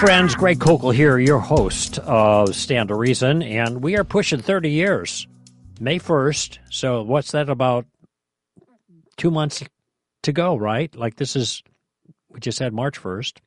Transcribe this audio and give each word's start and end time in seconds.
Friends, 0.00 0.34
Greg 0.34 0.58
Koukl 0.58 0.94
here, 0.94 1.18
your 1.18 1.40
host 1.40 1.98
of 1.98 2.56
Stand 2.56 2.88
to 2.88 2.94
Reason, 2.94 3.42
and 3.42 3.82
we 3.82 3.98
are 3.98 4.02
pushing 4.02 4.40
30 4.40 4.70
years. 4.70 5.28
May 5.78 5.98
1st. 5.98 6.56
So, 6.70 7.02
what's 7.02 7.32
that 7.32 7.50
about 7.50 7.84
two 9.18 9.30
months 9.30 9.62
to 10.22 10.32
go, 10.32 10.56
right? 10.56 10.96
Like, 10.96 11.16
this 11.16 11.36
is, 11.36 11.62
we 12.30 12.40
just 12.40 12.60
had 12.60 12.72
March 12.72 12.98
1st. 12.98 13.40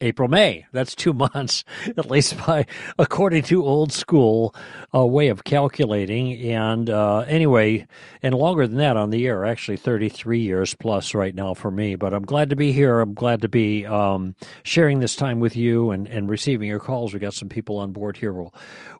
April, 0.00 0.28
May. 0.28 0.66
That's 0.72 0.94
two 0.94 1.12
months, 1.34 1.64
at 1.86 2.10
least 2.10 2.36
by 2.46 2.66
according 2.98 3.42
to 3.44 3.64
old 3.64 3.92
school 3.92 4.54
uh, 4.94 5.04
way 5.04 5.28
of 5.28 5.44
calculating. 5.44 6.34
And 6.52 6.88
uh, 6.88 7.20
anyway, 7.20 7.86
and 8.22 8.34
longer 8.34 8.66
than 8.66 8.78
that 8.78 8.96
on 8.96 9.10
the 9.10 9.26
air, 9.26 9.44
actually 9.44 9.76
33 9.76 10.38
years 10.40 10.74
plus 10.74 11.14
right 11.14 11.34
now 11.34 11.54
for 11.54 11.70
me. 11.70 11.96
But 11.96 12.14
I'm 12.14 12.24
glad 12.24 12.50
to 12.50 12.56
be 12.56 12.72
here. 12.72 13.00
I'm 13.00 13.14
glad 13.14 13.42
to 13.42 13.48
be 13.48 13.86
um, 13.86 14.34
sharing 14.62 15.00
this 15.00 15.16
time 15.16 15.40
with 15.40 15.56
you 15.56 15.90
and, 15.90 16.06
and 16.06 16.28
receiving 16.28 16.68
your 16.68 16.80
calls. 16.80 17.12
We 17.12 17.20
got 17.20 17.34
some 17.34 17.48
people 17.48 17.78
on 17.78 17.92
board 17.92 18.16
here. 18.16 18.32
We'll 18.32 18.54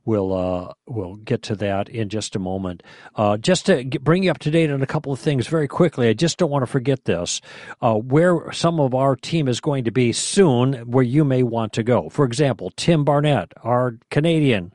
we'll 0.09 0.33
uh, 0.33 0.73
we'll 0.87 1.17
get 1.17 1.43
to 1.43 1.55
that 1.57 1.91
in 1.91 2.09
just 2.09 2.35
a 2.35 2.39
moment. 2.39 2.83
Uh, 3.15 3.37
just 3.37 3.67
to 3.67 3.85
get, 3.85 4.03
bring 4.03 4.23
you 4.23 4.31
up 4.31 4.39
to 4.39 4.51
date 4.51 4.71
on 4.71 4.83
a 4.83 4.87
couple 4.87 5.13
of 5.13 5.21
things 5.21 5.47
very 5.47 5.69
quickly. 5.69 6.09
I 6.09 6.15
just 6.15 6.39
don't 6.39 6.51
want 6.51 6.63
to 6.63 6.67
forget 6.67 7.05
this. 7.05 7.43
Uh, 7.83 7.95
where 7.95 8.51
some 8.53 8.81
of 8.81 8.95
our 8.95 9.15
team 9.15 9.47
is 9.47 9.61
going 9.61 9.85
to 9.85 9.91
be 9.91 10.13
soon, 10.13 10.73
where 10.91 11.05
you 11.05 11.25
may 11.25 11.43
want 11.43 11.75
to 11.75 11.83
go. 11.83 12.09
For 12.09 12.25
example, 12.25 12.73
Tim 12.75 13.05
Barnett, 13.05 13.53
our 13.63 13.99
Canadian, 14.11 14.73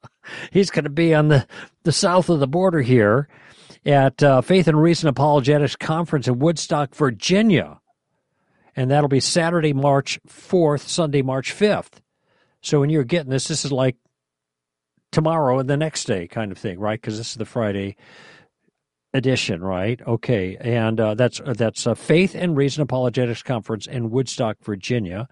he's 0.50 0.70
going 0.70 0.84
to 0.84 0.90
be 0.90 1.14
on 1.14 1.28
the 1.28 1.46
the 1.84 1.92
south 1.92 2.28
of 2.28 2.40
the 2.40 2.48
border 2.48 2.82
here 2.82 3.28
at 3.86 4.20
uh, 4.20 4.40
Faith 4.40 4.66
and 4.66 4.82
Reason 4.82 5.08
Apologetics 5.08 5.76
Conference 5.76 6.26
in 6.26 6.40
Woodstock, 6.40 6.94
Virginia. 6.94 7.78
And 8.74 8.90
that'll 8.90 9.08
be 9.08 9.20
Saturday, 9.20 9.74
March 9.74 10.18
4th, 10.26 10.88
Sunday, 10.88 11.20
March 11.22 11.54
5th. 11.54 12.00
So 12.62 12.80
when 12.80 12.90
you're 12.90 13.04
getting 13.04 13.30
this, 13.30 13.48
this 13.48 13.66
is 13.66 13.72
like 13.72 13.96
tomorrow 15.12 15.60
and 15.60 15.70
the 15.70 15.76
next 15.76 16.04
day 16.04 16.26
kind 16.26 16.50
of 16.50 16.58
thing, 16.58 16.80
right? 16.80 17.00
Because 17.00 17.18
this 17.18 17.30
is 17.30 17.36
the 17.36 17.44
Friday 17.44 17.96
edition, 19.14 19.62
right? 19.62 20.00
Okay, 20.06 20.56
and 20.60 20.98
uh, 20.98 21.14
that's 21.14 21.40
uh, 21.40 21.54
that's 21.56 21.86
a 21.86 21.94
Faith 21.94 22.34
and 22.34 22.56
Reason 22.56 22.82
Apologetics 22.82 23.42
Conference 23.42 23.86
in 23.86 24.10
Woodstock, 24.10 24.56
Virginia. 24.62 25.28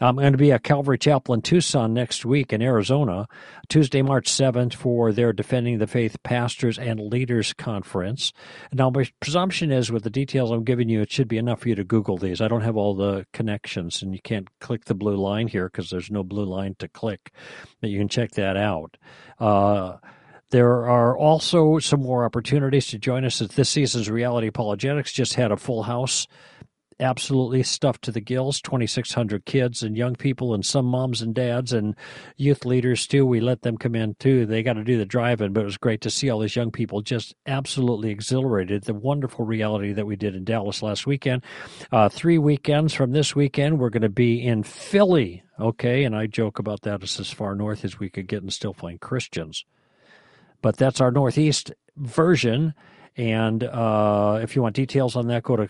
I'm 0.00 0.16
going 0.16 0.32
to 0.32 0.38
be 0.38 0.52
at 0.52 0.64
Calvary 0.64 0.98
Chapel 0.98 1.34
in 1.34 1.42
Tucson 1.42 1.94
next 1.94 2.24
week 2.24 2.52
in 2.52 2.62
Arizona, 2.62 3.28
Tuesday, 3.68 4.02
March 4.02 4.30
7th 4.30 4.74
for 4.74 5.12
their 5.12 5.32
Defending 5.32 5.78
the 5.78 5.86
Faith 5.86 6.20
Pastors 6.22 6.78
and 6.78 6.98
Leaders 7.00 7.52
Conference. 7.52 8.32
Now, 8.72 8.90
my 8.90 9.08
presumption 9.20 9.70
is 9.70 9.92
with 9.92 10.02
the 10.02 10.10
details 10.10 10.50
I'm 10.50 10.64
giving 10.64 10.88
you, 10.88 11.00
it 11.00 11.12
should 11.12 11.28
be 11.28 11.38
enough 11.38 11.60
for 11.60 11.68
you 11.68 11.74
to 11.76 11.84
Google 11.84 12.18
these. 12.18 12.40
I 12.40 12.48
don't 12.48 12.62
have 12.62 12.76
all 12.76 12.94
the 12.94 13.26
connections, 13.32 14.02
and 14.02 14.12
you 14.12 14.20
can't 14.20 14.48
click 14.60 14.86
the 14.86 14.94
blue 14.94 15.16
line 15.16 15.48
here 15.48 15.68
because 15.68 15.90
there's 15.90 16.10
no 16.10 16.24
blue 16.24 16.44
line 16.46 16.74
to 16.78 16.88
click. 16.88 17.32
But 17.80 17.90
you 17.90 17.98
can 17.98 18.08
check 18.08 18.32
that 18.32 18.56
out. 18.56 18.96
Uh, 19.38 19.98
there 20.50 20.84
are 20.86 21.16
also 21.16 21.78
some 21.78 22.02
more 22.02 22.24
opportunities 22.24 22.88
to 22.88 22.98
join 22.98 23.24
us 23.24 23.40
at 23.40 23.50
this 23.50 23.70
season's 23.70 24.10
Reality 24.10 24.48
Apologetics. 24.48 25.12
Just 25.12 25.34
had 25.34 25.52
a 25.52 25.56
full 25.56 25.84
house, 25.84 26.26
absolutely 26.98 27.62
stuffed 27.62 28.02
to 28.02 28.10
the 28.10 28.20
gills 28.20 28.60
2,600 28.60 29.44
kids 29.44 29.84
and 29.84 29.96
young 29.96 30.16
people, 30.16 30.52
and 30.52 30.66
some 30.66 30.86
moms 30.86 31.22
and 31.22 31.36
dads 31.36 31.72
and 31.72 31.94
youth 32.36 32.64
leaders 32.64 33.06
too. 33.06 33.24
We 33.24 33.38
let 33.38 33.62
them 33.62 33.78
come 33.78 33.94
in 33.94 34.16
too. 34.16 34.44
They 34.44 34.64
got 34.64 34.72
to 34.72 34.82
do 34.82 34.98
the 34.98 35.06
drive 35.06 35.40
in, 35.40 35.52
but 35.52 35.60
it 35.60 35.66
was 35.66 35.76
great 35.76 36.00
to 36.00 36.10
see 36.10 36.28
all 36.28 36.40
these 36.40 36.56
young 36.56 36.72
people 36.72 37.00
just 37.00 37.32
absolutely 37.46 38.10
exhilarated. 38.10 38.82
The 38.82 38.94
wonderful 38.94 39.44
reality 39.44 39.92
that 39.92 40.06
we 40.06 40.16
did 40.16 40.34
in 40.34 40.44
Dallas 40.44 40.82
last 40.82 41.06
weekend. 41.06 41.44
Uh, 41.92 42.08
three 42.08 42.38
weekends 42.38 42.92
from 42.92 43.12
this 43.12 43.36
weekend, 43.36 43.78
we're 43.78 43.90
going 43.90 44.02
to 44.02 44.08
be 44.08 44.44
in 44.44 44.64
Philly. 44.64 45.44
Okay, 45.60 46.02
and 46.02 46.16
I 46.16 46.26
joke 46.26 46.58
about 46.58 46.82
that. 46.82 47.04
It's 47.04 47.20
as 47.20 47.30
far 47.30 47.54
north 47.54 47.84
as 47.84 48.00
we 48.00 48.10
could 48.10 48.26
get 48.26 48.42
and 48.42 48.52
still 48.52 48.72
find 48.72 49.00
Christians 49.00 49.64
but 50.62 50.76
that's 50.76 51.00
our 51.00 51.10
Northeast 51.10 51.72
version. 51.96 52.74
And 53.16 53.64
uh, 53.64 54.38
if 54.42 54.54
you 54.54 54.62
want 54.62 54.76
details 54.76 55.16
on 55.16 55.26
that, 55.28 55.42
go 55.42 55.56
to 55.56 55.68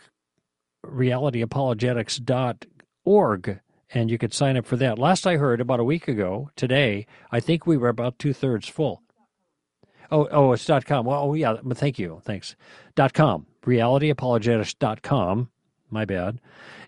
realityapologetics.org 0.86 3.60
and 3.92 4.08
you 4.10 4.18
could 4.18 4.32
sign 4.32 4.56
up 4.56 4.66
for 4.66 4.76
that. 4.76 4.98
Last 4.98 5.26
I 5.26 5.36
heard, 5.36 5.60
about 5.60 5.80
a 5.80 5.84
week 5.84 6.06
ago 6.08 6.50
today, 6.56 7.06
I 7.30 7.40
think 7.40 7.66
we 7.66 7.76
were 7.76 7.88
about 7.88 8.18
two 8.18 8.32
thirds 8.32 8.66
full. 8.68 9.02
Oh, 10.12 10.28
oh, 10.30 10.52
it's 10.52 10.64
dot 10.64 10.86
com. 10.86 11.06
Well, 11.06 11.22
oh, 11.22 11.34
yeah. 11.34 11.56
Thank 11.74 11.98
you. 11.98 12.20
Thanks. 12.24 12.56
Dot 12.94 13.14
com. 13.14 13.46
Realityapologetics.com. 13.62 15.50
My 15.90 16.04
bad. 16.04 16.40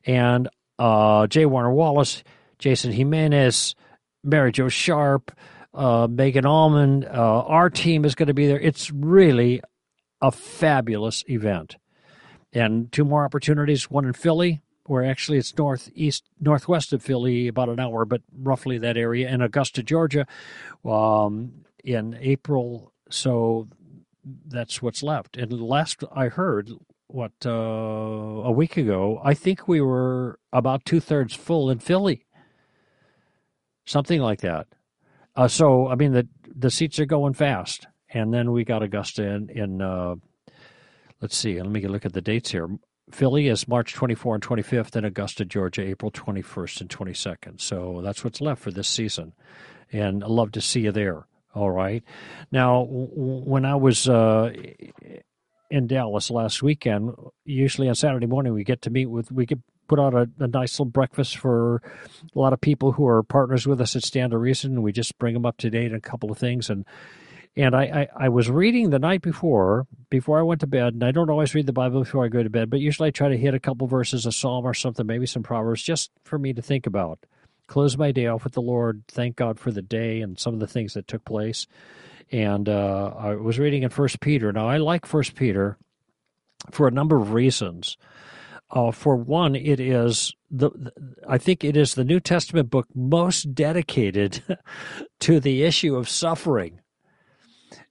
And 0.06 0.48
uh, 0.78 1.26
J. 1.28 1.46
Warner 1.46 1.72
Wallace, 1.72 2.22
Jason 2.58 2.92
Jimenez, 2.92 3.74
Mary 4.24 4.52
Jo 4.52 4.68
Sharp, 4.68 5.32
uh, 5.74 6.06
Megan. 6.10 6.46
Uh, 6.46 7.08
our 7.10 7.70
team 7.70 8.04
is 8.04 8.14
going 8.14 8.28
to 8.28 8.34
be 8.34 8.46
there. 8.46 8.60
It's 8.60 8.90
really 8.90 9.60
a 10.20 10.30
fabulous 10.30 11.24
event. 11.28 11.76
And 12.52 12.92
two 12.92 13.04
more 13.04 13.24
opportunities 13.24 13.90
one 13.90 14.04
in 14.04 14.12
Philly, 14.12 14.62
where 14.86 15.04
actually 15.04 15.38
it's 15.38 15.56
northeast, 15.56 16.24
northwest 16.40 16.92
of 16.92 17.02
Philly, 17.02 17.48
about 17.48 17.68
an 17.68 17.80
hour, 17.80 18.04
but 18.04 18.22
roughly 18.36 18.78
that 18.78 18.96
area, 18.96 19.28
and 19.28 19.42
Augusta, 19.42 19.82
Georgia, 19.82 20.26
um, 20.84 21.64
in 21.82 22.16
April. 22.20 22.92
So 23.08 23.68
that's 24.46 24.82
what's 24.82 25.02
left. 25.02 25.36
And 25.36 25.52
last 25.52 26.04
I 26.14 26.28
heard, 26.28 26.70
what, 27.06 27.32
uh, 27.44 27.50
a 27.50 28.50
week 28.50 28.76
ago, 28.76 29.20
I 29.24 29.34
think 29.34 29.66
we 29.66 29.80
were 29.80 30.38
about 30.52 30.84
two 30.84 31.00
thirds 31.00 31.34
full 31.34 31.70
in 31.70 31.78
Philly. 31.78 32.26
Something 33.84 34.20
like 34.20 34.40
that. 34.42 34.68
Uh, 35.34 35.48
so 35.48 35.88
I 35.88 35.94
mean 35.94 36.12
the 36.12 36.28
the 36.54 36.70
seats 36.70 36.98
are 36.98 37.06
going 37.06 37.34
fast, 37.34 37.86
and 38.12 38.32
then 38.32 38.52
we 38.52 38.64
got 38.64 38.82
Augusta 38.82 39.24
in. 39.24 39.48
in 39.50 39.82
uh, 39.82 40.14
let's 41.20 41.36
see, 41.36 41.60
let 41.60 41.70
me 41.70 41.80
get 41.80 41.90
look 41.90 42.04
at 42.04 42.12
the 42.12 42.20
dates 42.20 42.50
here. 42.50 42.68
Philly 43.10 43.48
is 43.48 43.68
March 43.68 43.92
24 43.94 44.36
and 44.36 44.44
25th, 44.44 44.96
and 44.96 45.04
Augusta, 45.06 45.44
Georgia, 45.44 45.82
April 45.82 46.10
21st 46.10 46.80
and 46.82 46.90
22nd. 46.90 47.60
So 47.60 48.00
that's 48.02 48.24
what's 48.24 48.40
left 48.40 48.62
for 48.62 48.70
this 48.70 48.88
season, 48.88 49.32
and 49.90 50.22
I'd 50.22 50.30
love 50.30 50.52
to 50.52 50.60
see 50.60 50.80
you 50.80 50.92
there. 50.92 51.26
All 51.54 51.70
right. 51.70 52.02
Now, 52.50 52.86
when 52.88 53.66
I 53.66 53.74
was 53.74 54.08
uh, 54.08 54.52
in 55.70 55.86
Dallas 55.86 56.30
last 56.30 56.62
weekend, 56.62 57.14
usually 57.44 57.88
on 57.88 57.94
Saturday 57.94 58.26
morning 58.26 58.54
we 58.54 58.64
get 58.64 58.82
to 58.82 58.90
meet 58.90 59.06
with 59.06 59.30
we 59.30 59.46
get 59.46 59.58
put 59.92 60.00
out 60.00 60.14
a, 60.14 60.26
a, 60.42 60.46
nice 60.46 60.72
little 60.80 60.90
breakfast 60.90 61.36
for 61.36 61.82
a 62.34 62.38
lot 62.38 62.54
of 62.54 62.60
people 62.62 62.92
who 62.92 63.06
are 63.06 63.22
partners 63.22 63.66
with 63.66 63.78
us 63.78 63.94
at 63.94 64.02
Stand 64.02 64.30
to 64.30 64.38
Reason. 64.38 64.80
We 64.80 64.90
just 64.90 65.18
bring 65.18 65.34
them 65.34 65.44
up 65.44 65.58
to 65.58 65.68
date 65.68 65.90
on 65.90 65.98
a 65.98 66.00
couple 66.00 66.32
of 66.32 66.38
things. 66.38 66.70
And 66.70 66.86
and 67.58 67.76
I, 67.76 67.82
I, 67.82 68.24
I, 68.24 68.28
was 68.30 68.48
reading 68.48 68.88
the 68.88 68.98
night 68.98 69.20
before, 69.20 69.86
before 70.08 70.38
I 70.38 70.42
went 70.42 70.62
to 70.62 70.66
bed, 70.66 70.94
and 70.94 71.04
I 71.04 71.10
don't 71.10 71.28
always 71.28 71.54
read 71.54 71.66
the 71.66 71.74
Bible 71.74 72.00
before 72.00 72.24
I 72.24 72.28
go 72.28 72.42
to 72.42 72.48
bed, 72.48 72.70
but 72.70 72.80
usually 72.80 73.08
I 73.08 73.10
try 73.10 73.28
to 73.28 73.36
hit 73.36 73.52
a 73.52 73.60
couple 73.60 73.86
verses, 73.86 74.24
a 74.24 74.32
psalm 74.32 74.64
or 74.64 74.72
something, 74.72 75.06
maybe 75.06 75.26
some 75.26 75.42
proverbs, 75.42 75.82
just 75.82 76.10
for 76.24 76.38
me 76.38 76.54
to 76.54 76.62
think 76.62 76.86
about. 76.86 77.18
Close 77.66 77.98
my 77.98 78.10
day 78.10 78.26
off 78.28 78.44
with 78.44 78.54
the 78.54 78.62
Lord, 78.62 79.02
thank 79.08 79.36
God 79.36 79.60
for 79.60 79.70
the 79.70 79.82
day 79.82 80.22
and 80.22 80.38
some 80.38 80.54
of 80.54 80.60
the 80.60 80.66
things 80.66 80.94
that 80.94 81.06
took 81.06 81.26
place. 81.26 81.66
And 82.30 82.70
uh, 82.70 83.12
I 83.18 83.34
was 83.34 83.58
reading 83.58 83.82
in 83.82 83.90
First 83.90 84.20
Peter. 84.20 84.50
Now 84.50 84.66
I 84.66 84.78
like 84.78 85.04
First 85.04 85.34
Peter 85.34 85.76
for 86.70 86.88
a 86.88 86.90
number 86.90 87.16
of 87.16 87.34
reasons. 87.34 87.98
Uh, 88.72 88.90
for 88.90 89.16
one, 89.16 89.54
it 89.54 89.78
is 89.78 90.34
the 90.50 90.70
I 91.28 91.36
think 91.36 91.62
it 91.62 91.76
is 91.76 91.94
the 91.94 92.04
New 92.04 92.20
Testament 92.20 92.70
book 92.70 92.86
most 92.94 93.54
dedicated 93.54 94.42
to 95.20 95.40
the 95.40 95.62
issue 95.62 95.94
of 95.94 96.08
suffering 96.08 96.80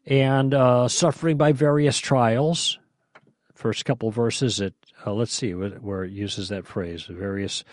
and 0.07 0.55
uh, 0.55 0.87
suffering 0.87 1.37
by 1.37 1.51
various 1.51 1.99
trials. 1.99 2.79
First 3.53 3.85
couple 3.85 4.09
verses, 4.09 4.59
it 4.59 4.73
uh, 5.05 5.13
let's 5.13 5.33
see 5.33 5.53
where 5.53 6.03
it 6.03 6.11
uses 6.11 6.49
that 6.49 6.65
phrase. 6.65 7.03
Various. 7.03 7.63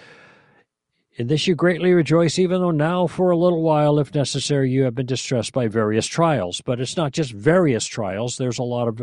In 1.17 1.27
this 1.27 1.47
you 1.47 1.55
greatly 1.55 1.95
rejoice, 1.95 2.39
even 2.39 2.61
though 2.61 2.71
now 2.71 3.07
for 3.07 3.31
a 3.31 3.37
little 3.37 3.63
while, 3.63 3.99
if 3.99 4.15
necessary, 4.15 4.71
you 4.71 4.85
have 4.85 4.95
been 4.95 5.07
distressed 5.07 5.53
by 5.53 5.67
various 5.67 6.07
trials. 6.07 6.61
But 6.61 6.79
it's 6.79 6.97
not 6.97 7.13
just 7.13 7.33
various 7.33 7.87
trials. 7.87 8.37
There's 8.37 8.59
a 8.59 8.63
lot 8.63 8.87
of 8.87 9.03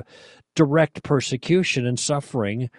direct 0.54 1.04
persecution 1.04 1.88
and 1.88 2.00
suffering 2.00 2.70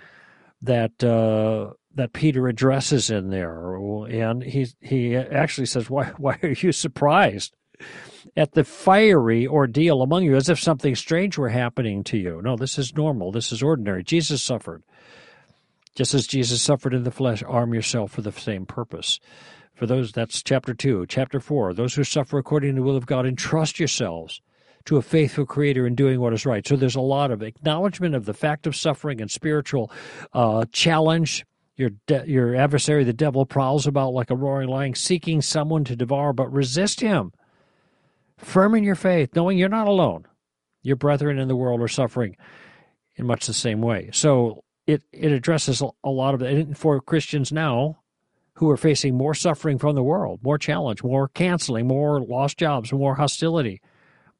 that 0.62 1.02
uh, 1.02 1.74
that 1.94 2.12
Peter 2.12 2.48
addresses 2.48 3.10
in 3.10 3.30
there, 3.30 3.74
and 4.06 4.42
he 4.42 4.66
he 4.80 5.16
actually 5.16 5.66
says, 5.66 5.90
"Why 5.90 6.06
why 6.16 6.38
are 6.42 6.50
you 6.50 6.72
surprised 6.72 7.54
at 8.36 8.52
the 8.52 8.64
fiery 8.64 9.46
ordeal 9.46 10.02
among 10.02 10.24
you, 10.24 10.36
as 10.36 10.48
if 10.48 10.58
something 10.60 10.94
strange 10.94 11.38
were 11.38 11.50
happening 11.50 12.04
to 12.04 12.18
you? 12.18 12.40
No, 12.42 12.56
this 12.56 12.78
is 12.78 12.94
normal. 12.94 13.32
This 13.32 13.52
is 13.52 13.62
ordinary. 13.62 14.02
Jesus 14.02 14.42
suffered, 14.42 14.82
just 15.94 16.14
as 16.14 16.26
Jesus 16.26 16.62
suffered 16.62 16.94
in 16.94 17.04
the 17.04 17.10
flesh. 17.10 17.42
Arm 17.42 17.74
yourself 17.74 18.12
for 18.12 18.22
the 18.22 18.32
same 18.32 18.66
purpose." 18.66 19.20
For 19.74 19.86
those, 19.86 20.10
that's 20.10 20.42
chapter 20.42 20.72
2. 20.72 21.04
Chapter 21.06 21.38
4, 21.38 21.74
those 21.74 21.94
who 21.94 22.02
suffer 22.02 22.38
according 22.38 22.70
to 22.70 22.80
the 22.80 22.82
will 22.82 22.96
of 22.96 23.04
God, 23.04 23.26
entrust 23.26 23.78
yourselves 23.78 24.40
to 24.86 24.96
a 24.96 25.02
faithful 25.02 25.46
creator 25.46 25.86
and 25.86 25.96
doing 25.96 26.20
what 26.20 26.32
is 26.32 26.46
right. 26.46 26.66
So 26.66 26.76
there's 26.76 26.96
a 26.96 27.00
lot 27.00 27.30
of 27.30 27.42
acknowledgement 27.42 28.14
of 28.14 28.24
the 28.24 28.34
fact 28.34 28.66
of 28.66 28.74
suffering 28.74 29.20
and 29.20 29.30
spiritual 29.30 29.92
uh, 30.32 30.64
challenge 30.72 31.44
Your, 31.76 31.90
de- 32.06 32.24
your 32.26 32.54
adversary, 32.56 33.04
the 33.04 33.12
devil, 33.12 33.44
prowls 33.44 33.86
about 33.86 34.14
like 34.14 34.30
a 34.30 34.34
roaring 34.34 34.70
lion, 34.70 34.94
seeking 34.94 35.42
someone 35.42 35.84
to 35.84 35.94
devour, 35.94 36.32
but 36.32 36.50
resist 36.50 37.00
him. 37.00 37.32
Firm 38.38 38.74
in 38.74 38.82
your 38.82 38.94
faith, 38.94 39.36
knowing 39.36 39.58
you're 39.58 39.68
not 39.68 39.86
alone. 39.86 40.24
Your 40.82 40.96
brethren 40.96 41.38
in 41.38 41.48
the 41.48 41.56
world 41.56 41.82
are 41.82 41.88
suffering 41.88 42.36
in 43.16 43.26
much 43.26 43.46
the 43.46 43.52
same 43.52 43.82
way. 43.82 44.08
So 44.12 44.62
it, 44.86 45.02
it 45.12 45.32
addresses 45.32 45.82
a 45.82 46.10
lot 46.10 46.34
of 46.34 46.42
it. 46.42 46.52
And 46.54 46.78
for 46.78 47.00
Christians 47.00 47.52
now 47.52 47.98
who 48.54 48.70
are 48.70 48.78
facing 48.78 49.14
more 49.14 49.34
suffering 49.34 49.78
from 49.78 49.96
the 49.96 50.02
world, 50.02 50.40
more 50.42 50.58
challenge, 50.58 51.02
more 51.02 51.28
canceling, 51.28 51.86
more 51.86 52.22
lost 52.22 52.56
jobs, 52.56 52.92
more 52.92 53.16
hostility, 53.16 53.80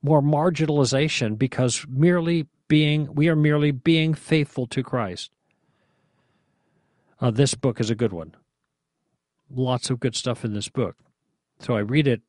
more 0.07 0.23
marginalization 0.23 1.37
because 1.37 1.85
merely 1.89 2.47
being 2.69 3.13
we 3.15 3.29
are 3.29 3.37
merely 3.37 3.73
being 3.73 4.15
faithful 4.15 4.67
to 4.69 4.83
Christ. 4.83 5.33
Uh, 7.21 7.33
this 7.33 7.55
book 7.55 7.81
is 7.81 7.91
a 7.91 7.97
good 7.97 8.13
one. 8.13 8.35
Lots 9.51 9.91
of 9.91 10.01
good 10.01 10.15
stuff 10.15 10.45
in 10.45 10.55
this 10.55 10.69
book. 10.69 10.97
So 11.59 11.77
I 11.77 11.81
read 11.81 12.07
it 12.07 12.23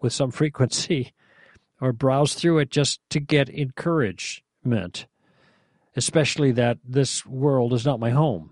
with 0.00 0.12
some 0.12 0.30
frequency 0.40 1.12
or 1.80 1.92
browse 1.92 2.34
through 2.34 2.58
it 2.58 2.70
just 2.70 3.00
to 3.10 3.20
get 3.20 3.48
encouragement, 3.48 5.06
especially 5.96 6.52
that 6.52 6.78
this 6.84 7.24
world 7.24 7.72
is 7.72 7.86
not 7.86 8.00
my 8.00 8.10
home. 8.10 8.50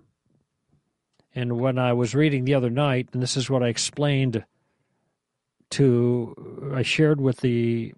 And 1.35 1.59
when 1.61 1.79
I 1.79 1.93
was 1.93 2.15
reading 2.15 2.45
the 2.45 2.55
other 2.55 2.71
night, 2.71 3.09
and 3.13 3.23
this 3.23 3.37
is 3.37 3.51
what 3.51 3.63
I 3.63 3.69
explained 3.69 4.45
to, 5.71 6.73
I 6.75 6.83
shared 6.83 7.21
with 7.21 7.41
the 7.41 7.95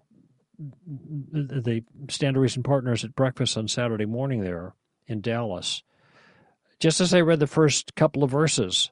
the 0.57 1.83
Stand 2.09 2.35
to 2.35 2.39
Reason 2.39 2.63
partners 2.63 3.03
at 3.03 3.15
breakfast 3.15 3.57
on 3.57 3.67
Saturday 3.67 4.05
morning 4.05 4.41
there 4.41 4.73
in 5.07 5.21
Dallas. 5.21 5.83
Just 6.79 7.01
as 7.01 7.13
I 7.13 7.21
read 7.21 7.39
the 7.39 7.47
first 7.47 7.95
couple 7.95 8.23
of 8.23 8.31
verses, 8.31 8.91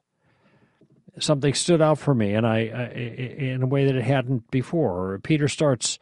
something 1.18 1.54
stood 1.54 1.82
out 1.82 1.98
for 1.98 2.14
me, 2.14 2.34
and 2.34 2.46
I, 2.46 2.58
I 2.58 2.84
in 2.94 3.62
a 3.62 3.66
way 3.66 3.84
that 3.86 3.96
it 3.96 4.04
hadn't 4.04 4.50
before. 4.50 5.18
Peter 5.22 5.48
starts, 5.48 5.98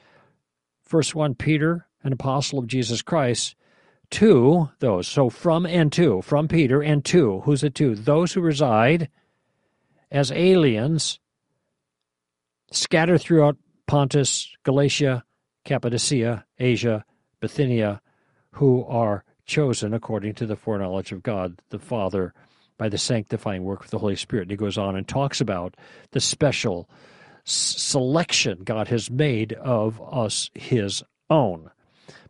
verse 0.89 1.15
one: 1.15 1.35
Peter, 1.35 1.87
an 2.03 2.13
apostle 2.13 2.59
of 2.59 2.67
Jesus 2.67 3.03
Christ, 3.03 3.57
to 4.11 4.71
those. 4.79 5.09
So 5.09 5.29
from 5.29 5.67
and 5.67 5.93
to, 5.93 6.23
from 6.23 6.49
Peter 6.49 6.83
and 6.83 7.05
to. 7.07 7.41
Who's 7.41 7.65
it 7.65 7.75
to? 7.77 7.95
Those 7.95 8.33
who 8.33 8.41
reside 8.41 9.09
as 10.11 10.31
aliens 10.31 11.19
scattered 12.71 13.21
throughout 13.21 13.57
Pontus, 13.87 14.49
Galatia, 14.63 15.25
Cappadocia, 15.65 16.45
Asia, 16.59 17.05
Bithynia, 17.41 18.01
who 18.53 18.85
are 18.85 19.25
chosen 19.45 19.93
according 19.95 20.35
to 20.35 20.47
the 20.47 20.57
foreknowledge 20.57 21.13
of 21.13 21.23
God 21.23 21.61
the 21.71 21.79
Father 21.79 22.33
by 22.79 22.89
the 22.89 22.99
sanctifying 22.99 23.65
work 23.65 23.85
of 23.85 23.91
the 23.91 23.99
Holy 23.99 24.17
Spirit. 24.17 24.43
And 24.43 24.51
he 24.51 24.57
goes 24.57 24.79
on 24.79 24.97
and 24.97 25.07
talks 25.07 25.41
about 25.41 25.77
the 26.13 26.21
special 26.21 26.89
selection 27.45 28.63
God 28.65 28.89
has 28.89 29.11
made 29.11 29.53
of 29.55 30.01
us, 30.13 30.51
his 30.55 31.03
own. 31.29 31.71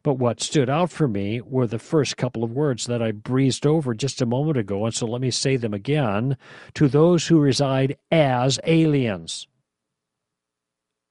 But 0.02 0.14
what 0.14 0.40
stood 0.40 0.69
out 0.69 0.90
for 0.90 1.06
me 1.06 1.40
were 1.40 1.67
the 1.67 1.79
first 1.79 2.17
couple 2.17 2.43
of 2.43 2.50
words 2.50 2.87
that 2.87 3.02
I 3.02 3.12
breezed 3.12 3.67
over 3.67 3.94
just 3.94 4.20
a 4.20 4.26
moment 4.26 4.56
ago, 4.56 4.84
and 4.84 4.94
so 4.94 5.06
let 5.06 5.20
me 5.20 5.31
say 5.31 5.56
them 5.56 5.73
again. 5.73 6.37
To 6.75 6.88
those 6.88 7.29
who 7.29 7.38
reside 7.38 7.96
as 8.11 8.58
aliens, 8.64 9.46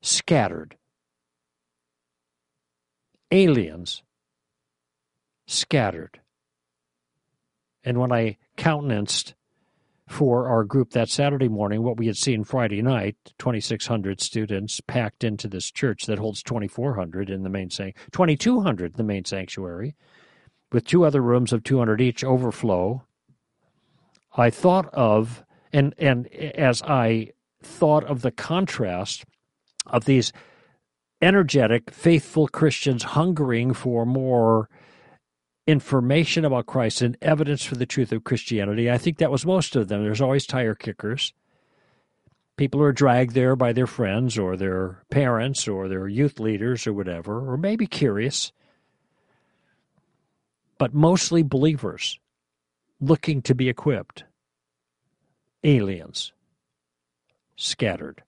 scattered. 0.02 0.76
Aliens, 3.32 4.04
scattered. 5.48 6.20
And 7.84 8.00
when 8.00 8.12
I 8.12 8.38
countenanced 8.58 9.34
for 10.08 10.48
our 10.48 10.66
group 10.66 10.92
that 10.92 11.10
Saturday 11.10 11.48
morning 11.48 11.84
what 11.84 11.98
we 11.98 12.08
had 12.08 12.18
seen 12.18 12.44
Friday 12.44 12.82
night 12.82 13.16
2,600 13.40 14.20
students 14.20 14.82
packed 14.82 15.24
into 15.24 15.48
this 15.48 15.72
church 15.72 16.06
that 16.06 16.20
holds 16.20 16.44
2,400 16.44 17.30
in 17.30 17.44
the 17.44 17.50
main 17.50 17.70
sanctuary, 17.70 17.96
2,200 18.12 18.92
in 18.92 18.98
the 18.98 19.04
main 19.04 19.24
sanctuary, 19.24 19.96
with 20.72 20.86
two 20.86 21.06
other 21.06 21.22
rooms 21.22 21.54
of 21.54 21.64
200 21.64 22.02
each 22.02 22.24
overflow. 22.24 23.04
I 24.36 24.50
thought 24.50 24.94
of, 24.94 25.44
and, 25.72 25.96
and 25.98 26.28
as 26.34 26.82
I 26.84 27.32
thought 27.64 28.04
of 28.04 28.22
the 28.22 28.32
contrast 28.32 29.26
of 29.88 30.06
these 30.06 30.34
energetic, 31.22 31.92
faithful 31.92 32.48
Christians 32.48 33.04
hungering 33.04 33.74
for 33.74 34.06
more 34.06 34.70
information 35.68 36.44
about 36.44 36.66
Christ 36.66 37.02
and 37.02 37.18
evidence 37.22 37.64
for 37.64 37.76
the 37.76 37.86
truth 37.86 38.12
of 38.12 38.24
Christianity. 38.24 38.90
I 38.90 38.98
think 38.98 39.18
that 39.18 39.32
was 39.32 39.46
most 39.46 39.76
of 39.76 39.88
them. 39.88 40.04
There's 40.04 40.22
always 40.22 40.46
tire 40.46 40.76
kickers. 40.76 41.34
People 42.58 42.82
are 42.82 42.92
dragged 42.92 43.34
there 43.34 43.56
by 43.56 43.74
their 43.74 43.88
friends 43.88 44.38
or 44.38 44.58
their 44.58 45.04
parents 45.10 45.68
or 45.68 45.88
their 45.88 46.08
youth 46.08 46.40
leaders 46.40 46.86
or 46.86 46.94
whatever, 46.94 47.50
or 47.52 47.58
maybe 47.58 47.88
curious. 47.88 48.52
But 50.78 50.94
mostly 50.94 51.44
believers 51.44 52.20
looking 53.00 53.42
to 53.44 53.56
be 53.56 53.70
equipped. 53.70 54.26
Aliens 55.64 56.34
scattered. 57.56 58.24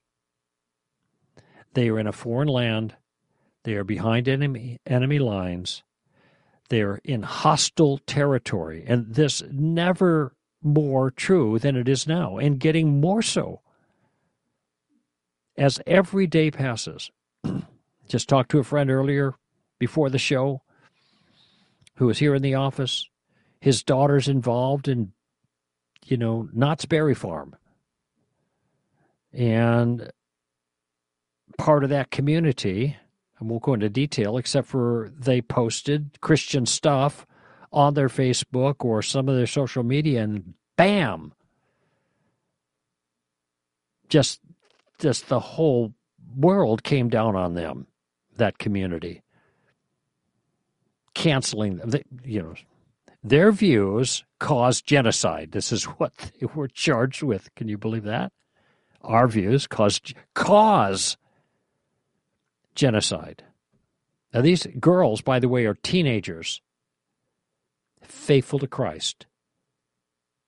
They 1.74 1.90
are 1.90 2.00
in 2.00 2.08
a 2.08 2.12
foreign 2.12 2.48
land. 2.48 2.96
They 3.64 3.76
are 3.76 3.84
behind 3.84 4.28
enemy 4.28 4.80
enemy 4.86 5.20
lines 5.20 5.84
they're 6.74 7.00
in 7.04 7.22
hostile 7.22 8.00
territory. 8.00 8.84
And 8.88 9.14
this 9.14 9.44
never 9.52 10.36
more 10.64 11.12
true 11.12 11.60
than 11.60 11.76
it 11.76 11.88
is 11.88 12.08
now, 12.08 12.38
and 12.38 12.60
getting 12.60 13.00
more 13.00 13.22
so 13.22 13.62
as 15.56 15.80
every 15.86 16.26
day 16.26 16.50
passes. 16.50 17.12
Just 18.08 18.28
talked 18.28 18.50
to 18.52 18.60
a 18.60 18.64
friend 18.64 18.90
earlier 18.90 19.36
before 19.78 20.10
the 20.10 20.18
show 20.18 20.64
who 21.98 22.08
was 22.08 22.18
here 22.18 22.34
in 22.34 22.42
the 22.42 22.56
office. 22.56 23.08
His 23.60 23.84
daughter's 23.84 24.28
involved 24.28 24.88
in, 24.88 25.14
you 26.06 26.18
know, 26.18 26.50
Knott's 26.54 26.86
Berry 26.86 27.14
Farm. 27.14 27.56
And 29.32 30.12
part 31.58 31.84
of 31.84 31.90
that 31.90 32.12
community 32.12 32.98
I 33.44 33.46
won't 33.46 33.64
go 33.64 33.74
into 33.74 33.90
detail, 33.90 34.38
except 34.38 34.68
for 34.68 35.12
they 35.18 35.42
posted 35.42 36.22
Christian 36.22 36.66
stuff 36.66 37.26
on 37.74 37.94
their 37.94 38.08
Facebook 38.08 38.86
or 38.86 39.02
some 39.02 39.28
of 39.28 39.36
their 39.36 39.48
social 39.48 39.84
media, 39.84 40.24
and 40.24 40.54
bam, 40.78 41.34
just 44.08 44.40
just 45.00 45.28
the 45.28 45.42
whole 45.42 45.94
world 46.38 46.84
came 46.84 47.10
down 47.10 47.36
on 47.36 47.54
them, 47.54 47.88
that 48.38 48.60
community, 48.60 49.24
canceling 51.14 51.78
them. 51.78 51.90
They, 51.90 52.04
you 52.24 52.44
know, 52.44 52.54
their 53.24 53.52
views 53.52 54.24
caused 54.40 54.86
genocide. 54.86 55.52
This 55.52 55.74
is 55.74 55.84
what 55.98 56.14
they 56.18 56.46
were 56.56 56.70
charged 56.70 57.24
with. 57.24 57.54
Can 57.56 57.68
you 57.68 57.78
believe 57.78 58.04
that? 58.04 58.32
Our 59.02 59.28
views 59.28 59.68
caused 59.68 60.14
cause 60.34 61.18
genocide. 62.76 63.44
Now, 64.34 64.42
these 64.42 64.66
girls, 64.80 65.22
by 65.22 65.40
the 65.40 65.50
way, 65.50 65.66
are 65.66 65.76
teenagers, 65.76 66.62
faithful 68.02 68.60
to 68.60 68.68
Christ, 68.68 69.28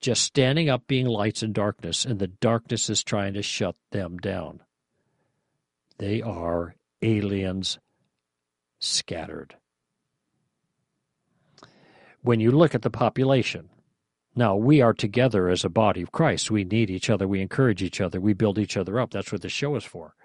just 0.01 0.23
standing 0.23 0.69
up 0.69 0.87
being 0.87 1.05
lights 1.05 1.43
in 1.43 1.53
darkness, 1.53 2.05
and 2.05 2.19
the 2.19 2.27
darkness 2.27 2.89
is 2.89 3.03
trying 3.03 3.33
to 3.33 3.41
shut 3.41 3.75
them 3.91 4.17
down. 4.17 4.61
They 5.97 6.21
are 6.21 6.75
aliens 7.01 7.79
scattered. 8.79 9.55
When 12.21 12.39
you 12.39 12.51
look 12.51 12.73
at 12.73 12.81
the 12.81 12.89
population, 12.89 13.69
now 14.35 14.55
we 14.55 14.81
are 14.81 14.93
together 14.93 15.47
as 15.47 15.63
a 15.63 15.69
body 15.69 16.01
of 16.01 16.11
Christ. 16.11 16.51
We 16.51 16.63
need 16.63 16.89
each 16.89 17.09
other. 17.09 17.27
We 17.27 17.39
encourage 17.39 17.81
each 17.81 18.01
other. 18.01 18.19
We 18.19 18.33
build 18.33 18.57
each 18.57 18.75
other 18.75 18.99
up. 18.99 19.11
That's 19.11 19.31
what 19.31 19.41
the 19.41 19.49
show 19.49 19.75
is 19.75 19.83
for. 19.83 20.15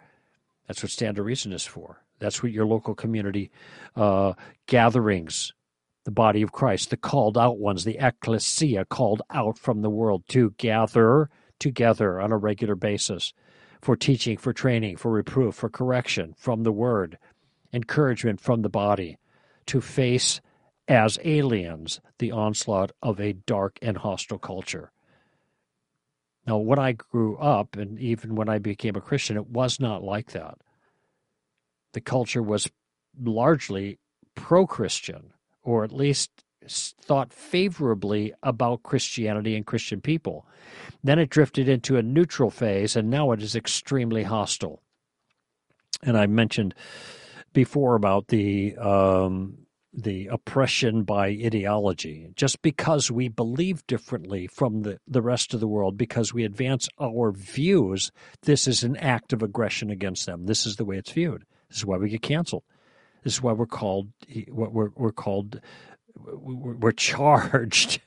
That's 0.70 0.84
what 0.84 0.92
Stand 0.92 1.16
to 1.16 1.24
Reason 1.24 1.52
is 1.52 1.66
for. 1.66 2.04
That's 2.20 2.44
what 2.44 2.52
your 2.52 2.64
local 2.64 2.94
community 2.94 3.50
uh, 3.96 4.34
gatherings, 4.68 5.52
the 6.04 6.12
body 6.12 6.42
of 6.42 6.52
Christ, 6.52 6.90
the 6.90 6.96
called 6.96 7.36
out 7.36 7.58
ones, 7.58 7.82
the 7.82 7.98
ecclesia 7.98 8.84
called 8.84 9.20
out 9.30 9.58
from 9.58 9.82
the 9.82 9.90
world 9.90 10.22
to 10.28 10.54
gather 10.58 11.28
together 11.58 12.20
on 12.20 12.30
a 12.30 12.36
regular 12.36 12.76
basis 12.76 13.32
for 13.82 13.96
teaching, 13.96 14.36
for 14.36 14.52
training, 14.52 14.96
for 14.96 15.10
reproof, 15.10 15.56
for 15.56 15.68
correction 15.68 16.36
from 16.38 16.62
the 16.62 16.70
word, 16.70 17.18
encouragement 17.72 18.40
from 18.40 18.62
the 18.62 18.68
body 18.68 19.18
to 19.66 19.80
face 19.80 20.40
as 20.86 21.18
aliens 21.24 22.00
the 22.20 22.30
onslaught 22.30 22.92
of 23.02 23.18
a 23.18 23.32
dark 23.32 23.76
and 23.82 23.96
hostile 23.96 24.38
culture. 24.38 24.92
Now, 26.50 26.58
when 26.58 26.80
I 26.80 26.90
grew 26.90 27.36
up, 27.36 27.76
and 27.76 27.96
even 28.00 28.34
when 28.34 28.48
I 28.48 28.58
became 28.58 28.96
a 28.96 29.00
Christian, 29.00 29.36
it 29.36 29.46
was 29.46 29.78
not 29.78 30.02
like 30.02 30.32
that. 30.32 30.58
The 31.92 32.00
culture 32.00 32.42
was 32.42 32.68
largely 33.16 34.00
pro 34.34 34.66
Christian, 34.66 35.32
or 35.62 35.84
at 35.84 35.92
least 35.92 36.42
thought 36.68 37.32
favorably 37.32 38.34
about 38.42 38.82
Christianity 38.82 39.54
and 39.54 39.64
Christian 39.64 40.00
people. 40.00 40.44
Then 41.04 41.20
it 41.20 41.30
drifted 41.30 41.68
into 41.68 41.96
a 41.96 42.02
neutral 42.02 42.50
phase, 42.50 42.96
and 42.96 43.08
now 43.08 43.30
it 43.30 43.40
is 43.42 43.54
extremely 43.54 44.24
hostile. 44.24 44.82
And 46.02 46.18
I 46.18 46.26
mentioned 46.26 46.74
before 47.52 47.94
about 47.94 48.26
the 48.26 48.76
um, 48.76 49.66
the 49.92 50.26
oppression 50.28 51.02
by 51.02 51.28
ideology. 51.28 52.30
Just 52.36 52.62
because 52.62 53.10
we 53.10 53.28
believe 53.28 53.86
differently 53.86 54.46
from 54.46 54.82
the, 54.82 55.00
the 55.06 55.22
rest 55.22 55.52
of 55.52 55.60
the 55.60 55.68
world, 55.68 55.96
because 55.96 56.32
we 56.32 56.44
advance 56.44 56.88
our 57.00 57.32
views, 57.32 58.12
this 58.42 58.68
is 58.68 58.84
an 58.84 58.96
act 58.96 59.32
of 59.32 59.42
aggression 59.42 59.90
against 59.90 60.26
them. 60.26 60.46
This 60.46 60.66
is 60.66 60.76
the 60.76 60.84
way 60.84 60.96
it's 60.96 61.10
viewed. 61.10 61.44
This 61.68 61.78
is 61.78 61.86
why 61.86 61.96
we 61.96 62.08
get 62.08 62.22
canceled. 62.22 62.62
This 63.22 63.34
is 63.34 63.42
why 63.42 63.52
we're 63.52 63.66
called 63.66 64.08
what 64.48 64.72
we're, 64.72 64.90
we're 64.96 65.12
called 65.12 65.60
we're 66.16 66.92
charged 66.92 68.00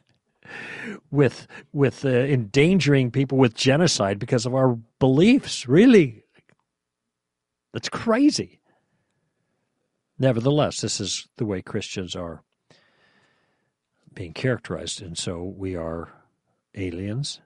with 1.12 1.48
with 1.72 2.06
uh, 2.06 2.10
endangering 2.10 3.12
people 3.12 3.38
with 3.38 3.54
genocide 3.54 4.20
because 4.20 4.46
of 4.46 4.56
our 4.56 4.78
beliefs. 5.00 5.68
Really, 5.68 6.24
that's 7.74 7.90
crazy. 7.90 8.60
Nevertheless, 10.20 10.82
this 10.82 11.02
is 11.02 11.28
the 11.38 11.46
way 11.46 11.62
Christians 11.62 12.16
are 12.16 12.44
being 14.14 14.34
characterized, 14.34 15.02
and 15.02 15.18
so 15.18 15.42
we 15.44 15.76
are 15.76 16.14
aliens 16.76 17.42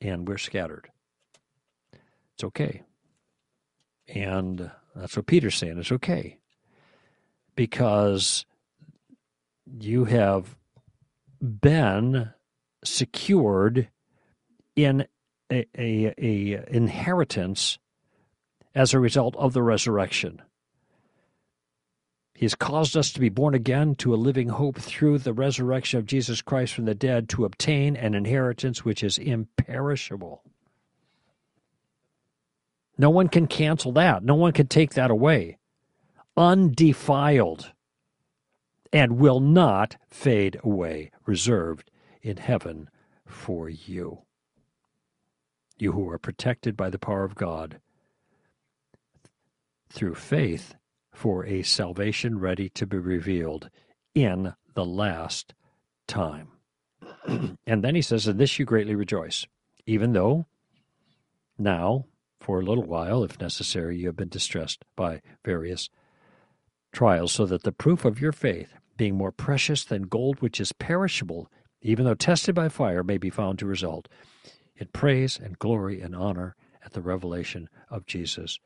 and 0.00 0.26
we're 0.26 0.38
scattered. 0.38 0.88
It's 2.34 2.44
okay. 2.44 2.82
And 4.08 4.70
that's 4.94 5.16
what 5.16 5.26
Peter's 5.26 5.56
saying. 5.56 5.78
It's 5.78 5.92
okay. 5.92 6.38
Because 7.54 8.46
you 9.66 10.06
have 10.06 10.56
been 11.40 12.30
secured 12.82 13.88
in 14.74 15.06
a, 15.50 15.66
a, 15.76 16.14
a 16.16 16.64
inheritance 16.74 17.78
as 18.74 18.94
a 18.94 19.00
result 19.00 19.36
of 19.36 19.52
the 19.52 19.62
resurrection. 19.62 20.42
He 22.40 22.46
has 22.46 22.54
caused 22.54 22.96
us 22.96 23.12
to 23.12 23.20
be 23.20 23.28
born 23.28 23.54
again 23.54 23.96
to 23.96 24.14
a 24.14 24.16
living 24.16 24.48
hope 24.48 24.78
through 24.78 25.18
the 25.18 25.34
resurrection 25.34 25.98
of 25.98 26.06
Jesus 26.06 26.40
Christ 26.40 26.72
from 26.72 26.86
the 26.86 26.94
dead 26.94 27.28
to 27.28 27.44
obtain 27.44 27.96
an 27.96 28.14
inheritance 28.14 28.82
which 28.82 29.04
is 29.04 29.18
imperishable. 29.18 30.42
No 32.96 33.10
one 33.10 33.28
can 33.28 33.46
cancel 33.46 33.92
that. 33.92 34.24
No 34.24 34.36
one 34.36 34.52
can 34.52 34.68
take 34.68 34.94
that 34.94 35.10
away. 35.10 35.58
Undefiled 36.34 37.72
and 38.90 39.18
will 39.18 39.40
not 39.40 39.98
fade 40.08 40.58
away, 40.64 41.10
reserved 41.26 41.90
in 42.22 42.38
heaven 42.38 42.88
for 43.26 43.68
you. 43.68 44.22
You 45.78 45.92
who 45.92 46.08
are 46.08 46.18
protected 46.18 46.74
by 46.74 46.88
the 46.88 46.98
power 46.98 47.24
of 47.24 47.34
God 47.34 47.80
through 49.90 50.14
faith 50.14 50.74
for 51.20 51.44
a 51.44 51.62
salvation 51.62 52.38
ready 52.38 52.70
to 52.70 52.86
be 52.86 52.96
revealed 52.96 53.68
in 54.14 54.54
the 54.72 54.86
last 54.86 55.52
time. 56.08 56.48
and 57.66 57.84
then 57.84 57.94
he 57.94 58.00
says, 58.00 58.26
In 58.26 58.38
this 58.38 58.58
you 58.58 58.64
greatly 58.64 58.94
rejoice, 58.94 59.46
even 59.84 60.14
though 60.14 60.46
now, 61.58 62.06
for 62.40 62.58
a 62.58 62.64
little 62.64 62.86
while, 62.86 63.22
if 63.22 63.38
necessary, 63.38 63.98
you 63.98 64.06
have 64.06 64.16
been 64.16 64.30
distressed 64.30 64.86
by 64.96 65.20
various 65.44 65.90
trials, 66.90 67.32
so 67.32 67.44
that 67.44 67.64
the 67.64 67.70
proof 67.70 68.06
of 68.06 68.18
your 68.18 68.32
faith, 68.32 68.72
being 68.96 69.14
more 69.14 69.30
precious 69.30 69.84
than 69.84 70.04
gold 70.04 70.40
which 70.40 70.58
is 70.58 70.72
perishable, 70.72 71.52
even 71.82 72.06
though 72.06 72.14
tested 72.14 72.54
by 72.54 72.70
fire, 72.70 73.04
may 73.04 73.18
be 73.18 73.28
found 73.28 73.58
to 73.58 73.66
result 73.66 74.08
in 74.74 74.86
praise 74.94 75.38
and 75.38 75.58
glory 75.58 76.00
and 76.00 76.16
honor 76.16 76.56
at 76.82 76.94
the 76.94 77.02
revelation 77.02 77.68
of 77.90 78.06
Jesus 78.06 78.58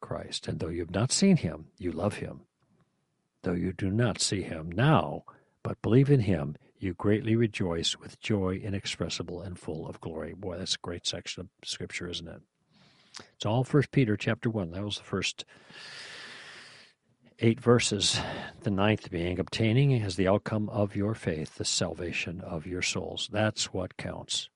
Christ. 0.00 0.48
And 0.48 0.58
though 0.58 0.68
you 0.68 0.80
have 0.80 0.90
not 0.90 1.12
seen 1.12 1.36
him, 1.36 1.66
you 1.78 1.92
love 1.92 2.16
him. 2.16 2.42
Though 3.42 3.52
you 3.52 3.72
do 3.72 3.90
not 3.90 4.20
see 4.20 4.42
him 4.42 4.70
now, 4.70 5.24
but 5.62 5.82
believe 5.82 6.10
in 6.10 6.20
him, 6.20 6.56
you 6.78 6.94
greatly 6.94 7.36
rejoice 7.36 7.96
with 7.96 8.20
joy 8.20 8.56
inexpressible 8.56 9.40
and 9.40 9.58
full 9.58 9.88
of 9.88 10.00
glory. 10.00 10.34
Boy, 10.34 10.58
that's 10.58 10.74
a 10.74 10.78
great 10.78 11.06
section 11.06 11.42
of 11.42 11.48
scripture, 11.68 12.08
isn't 12.08 12.28
it? 12.28 12.42
It's 13.34 13.46
all 13.46 13.64
First 13.64 13.92
Peter 13.92 14.16
chapter 14.16 14.50
one. 14.50 14.72
That 14.72 14.84
was 14.84 14.98
the 14.98 15.04
first 15.04 15.44
eight 17.38 17.60
verses. 17.60 18.20
The 18.62 18.70
ninth 18.70 19.10
being 19.10 19.38
obtaining 19.38 20.02
as 20.02 20.16
the 20.16 20.28
outcome 20.28 20.68
of 20.68 20.96
your 20.96 21.14
faith 21.14 21.54
the 21.54 21.64
salvation 21.64 22.40
of 22.40 22.66
your 22.66 22.82
souls. 22.82 23.28
That's 23.32 23.72
what 23.72 23.96
counts. 23.96 24.50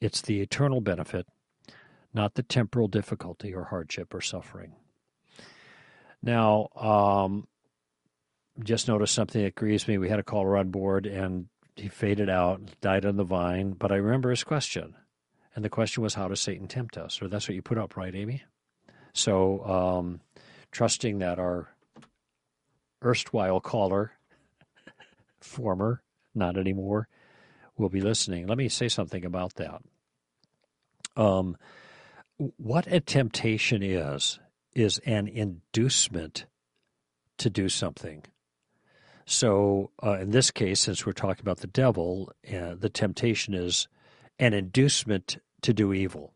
It's 0.00 0.22
the 0.22 0.40
eternal 0.40 0.80
benefit 0.80 1.26
not 2.12 2.34
the 2.34 2.42
temporal 2.42 2.88
difficulty 2.88 3.54
or 3.54 3.64
hardship 3.64 4.14
or 4.14 4.20
suffering. 4.20 4.72
Now, 6.22 6.68
um, 6.76 7.46
just 8.62 8.88
noticed 8.88 9.14
something 9.14 9.42
that 9.42 9.54
grieves 9.54 9.88
me. 9.88 9.98
We 9.98 10.08
had 10.08 10.18
a 10.18 10.24
caller 10.24 10.56
on 10.56 10.70
board 10.70 11.06
and 11.06 11.46
he 11.76 11.88
faded 11.88 12.28
out, 12.28 12.60
died 12.80 13.06
on 13.06 13.16
the 13.16 13.24
vine, 13.24 13.72
but 13.72 13.92
I 13.92 13.96
remember 13.96 14.30
his 14.30 14.44
question. 14.44 14.94
And 15.54 15.64
the 15.64 15.70
question 15.70 16.02
was, 16.02 16.14
How 16.14 16.28
does 16.28 16.40
Satan 16.40 16.68
tempt 16.68 16.96
us? 16.96 17.20
Or 17.22 17.28
that's 17.28 17.48
what 17.48 17.54
you 17.54 17.62
put 17.62 17.78
up, 17.78 17.96
right, 17.96 18.14
Amy? 18.14 18.44
So, 19.12 19.64
um, 19.64 20.20
trusting 20.70 21.18
that 21.18 21.38
our 21.38 21.68
erstwhile 23.04 23.60
caller, 23.60 24.12
former, 25.40 26.02
not 26.34 26.56
anymore, 26.56 27.08
will 27.76 27.88
be 27.88 28.00
listening. 28.00 28.46
Let 28.46 28.58
me 28.58 28.68
say 28.68 28.88
something 28.88 29.24
about 29.24 29.54
that. 29.54 29.82
Um, 31.16 31.56
what 32.56 32.86
a 32.86 33.00
temptation 33.00 33.82
is 33.82 34.38
is 34.74 34.98
an 35.04 35.28
inducement 35.28 36.46
to 37.38 37.50
do 37.50 37.68
something. 37.68 38.24
So, 39.26 39.90
uh, 40.02 40.18
in 40.18 40.30
this 40.30 40.50
case, 40.50 40.80
since 40.80 41.04
we're 41.04 41.12
talking 41.12 41.42
about 41.42 41.58
the 41.58 41.66
devil, 41.66 42.32
uh, 42.48 42.74
the 42.78 42.88
temptation 42.88 43.54
is 43.54 43.88
an 44.38 44.54
inducement 44.54 45.38
to 45.62 45.72
do 45.72 45.92
evil. 45.92 46.32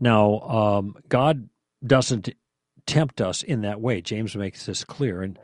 Now, 0.00 0.40
um, 0.40 0.96
God 1.08 1.48
doesn't 1.84 2.28
tempt 2.86 3.20
us 3.20 3.42
in 3.42 3.62
that 3.62 3.80
way. 3.80 4.00
James 4.00 4.36
makes 4.36 4.66
this 4.66 4.84
clear 4.84 5.22
in 5.22 5.38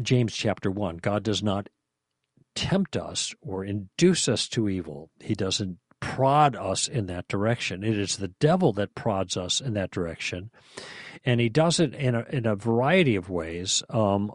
James 0.00 0.34
chapter 0.34 0.70
1. 0.70 0.98
God 0.98 1.22
does 1.22 1.42
not 1.42 1.68
tempt 2.54 2.96
us 2.96 3.34
or 3.40 3.64
induce 3.64 4.28
us 4.28 4.48
to 4.48 4.68
evil. 4.68 5.10
He 5.20 5.34
doesn't 5.34 5.78
prod 6.02 6.56
us 6.56 6.88
in 6.88 7.06
that 7.06 7.28
direction. 7.28 7.84
It 7.84 7.96
is 7.96 8.16
the 8.16 8.28
devil 8.28 8.72
that 8.74 8.96
prods 8.96 9.36
us 9.36 9.60
in 9.60 9.74
that 9.74 9.92
direction, 9.92 10.50
and 11.24 11.40
he 11.40 11.48
does 11.48 11.78
it 11.78 11.94
in 11.94 12.16
a, 12.16 12.26
in 12.28 12.44
a 12.44 12.56
variety 12.56 13.14
of 13.14 13.30
ways. 13.30 13.84
Um, 13.88 14.32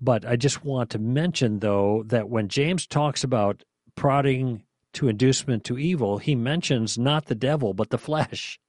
but 0.00 0.24
I 0.24 0.36
just 0.36 0.64
want 0.64 0.90
to 0.90 0.98
mention, 1.00 1.58
though, 1.58 2.04
that 2.06 2.28
when 2.28 2.48
James 2.48 2.86
talks 2.86 3.24
about 3.24 3.64
prodding 3.96 4.62
to 4.94 5.08
inducement 5.08 5.64
to 5.64 5.78
evil, 5.78 6.18
he 6.18 6.36
mentions 6.36 6.96
not 6.96 7.26
the 7.26 7.34
devil, 7.34 7.74
but 7.74 7.90
the 7.90 7.98
flesh. 7.98 8.60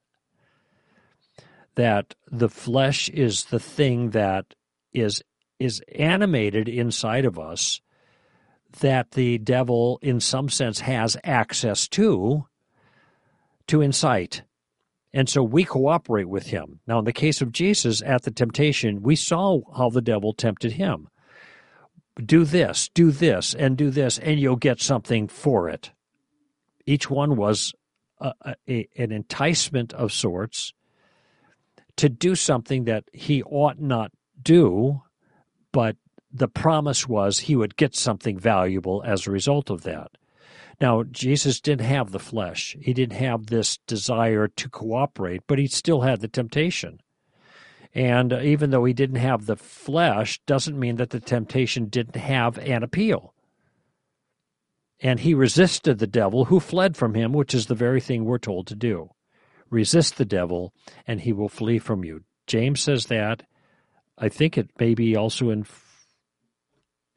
That 1.76 2.14
the 2.30 2.48
flesh 2.48 3.08
is 3.08 3.46
the 3.46 3.60
thing 3.60 4.10
that 4.10 4.54
is 4.92 5.22
is 5.60 5.80
animated 5.96 6.68
inside 6.68 7.24
of 7.24 7.38
us 7.38 7.80
that 8.80 9.12
the 9.12 9.38
devil, 9.38 9.98
in 10.02 10.20
some 10.20 10.48
sense, 10.48 10.80
has 10.80 11.16
access 11.24 11.88
to 11.88 12.46
to 13.66 13.80
incite. 13.80 14.42
And 15.12 15.28
so 15.28 15.42
we 15.42 15.64
cooperate 15.64 16.28
with 16.28 16.46
him. 16.46 16.80
Now, 16.86 16.98
in 16.98 17.04
the 17.04 17.12
case 17.12 17.40
of 17.40 17.52
Jesus 17.52 18.02
at 18.02 18.22
the 18.22 18.30
temptation, 18.30 19.02
we 19.02 19.16
saw 19.16 19.60
how 19.76 19.90
the 19.90 20.02
devil 20.02 20.32
tempted 20.32 20.72
him. 20.72 21.08
Do 22.22 22.44
this, 22.44 22.90
do 22.94 23.10
this, 23.10 23.54
and 23.54 23.76
do 23.76 23.90
this, 23.90 24.18
and 24.18 24.38
you'll 24.38 24.56
get 24.56 24.80
something 24.80 25.28
for 25.28 25.68
it. 25.68 25.92
Each 26.84 27.08
one 27.08 27.36
was 27.36 27.72
a, 28.20 28.34
a, 28.68 28.88
an 28.96 29.12
enticement 29.12 29.92
of 29.92 30.12
sorts 30.12 30.72
to 31.96 32.08
do 32.08 32.34
something 32.34 32.84
that 32.84 33.04
he 33.12 33.42
ought 33.44 33.80
not 33.80 34.10
do, 34.42 35.02
but 35.72 35.96
the 36.34 36.48
promise 36.48 37.08
was 37.08 37.38
he 37.38 37.54
would 37.54 37.76
get 37.76 37.94
something 37.94 38.36
valuable 38.36 39.02
as 39.06 39.26
a 39.26 39.30
result 39.30 39.70
of 39.70 39.84
that. 39.84 40.10
Now, 40.80 41.04
Jesus 41.04 41.60
didn't 41.60 41.86
have 41.86 42.10
the 42.10 42.18
flesh. 42.18 42.76
He 42.80 42.92
didn't 42.92 43.16
have 43.16 43.46
this 43.46 43.78
desire 43.86 44.48
to 44.48 44.68
cooperate, 44.68 45.42
but 45.46 45.60
he 45.60 45.68
still 45.68 46.00
had 46.00 46.20
the 46.20 46.28
temptation. 46.28 47.00
And 47.94 48.32
even 48.32 48.70
though 48.70 48.84
he 48.84 48.92
didn't 48.92 49.16
have 49.16 49.46
the 49.46 49.54
flesh, 49.54 50.40
doesn't 50.46 50.78
mean 50.78 50.96
that 50.96 51.10
the 51.10 51.20
temptation 51.20 51.86
didn't 51.86 52.16
have 52.16 52.58
an 52.58 52.82
appeal. 52.82 53.32
And 54.98 55.20
he 55.20 55.34
resisted 55.34 55.98
the 55.98 56.08
devil, 56.08 56.46
who 56.46 56.58
fled 56.58 56.96
from 56.96 57.14
him, 57.14 57.32
which 57.32 57.54
is 57.54 57.66
the 57.66 57.76
very 57.76 58.00
thing 58.00 58.24
we're 58.24 58.38
told 58.38 58.66
to 58.66 58.74
do. 58.74 59.10
Resist 59.70 60.16
the 60.16 60.24
devil, 60.24 60.72
and 61.06 61.20
he 61.20 61.32
will 61.32 61.48
flee 61.48 61.78
from 61.78 62.02
you. 62.02 62.24
James 62.48 62.80
says 62.80 63.06
that. 63.06 63.44
I 64.18 64.28
think 64.28 64.58
it 64.58 64.70
may 64.80 64.94
be 64.94 65.14
also 65.14 65.50
in 65.50 65.62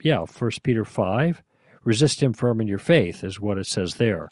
yeah, 0.08 0.24
First 0.24 0.64
Peter 0.64 0.86
5, 0.86 1.44
resist 1.84 2.24
him 2.24 2.32
firm 2.32 2.62
in 2.62 2.68
your 2.68 2.80
faith 2.80 3.26
is 3.26 3.42
what 3.42 3.58
it 3.58 3.68
says 3.68 3.96
there. 3.96 4.30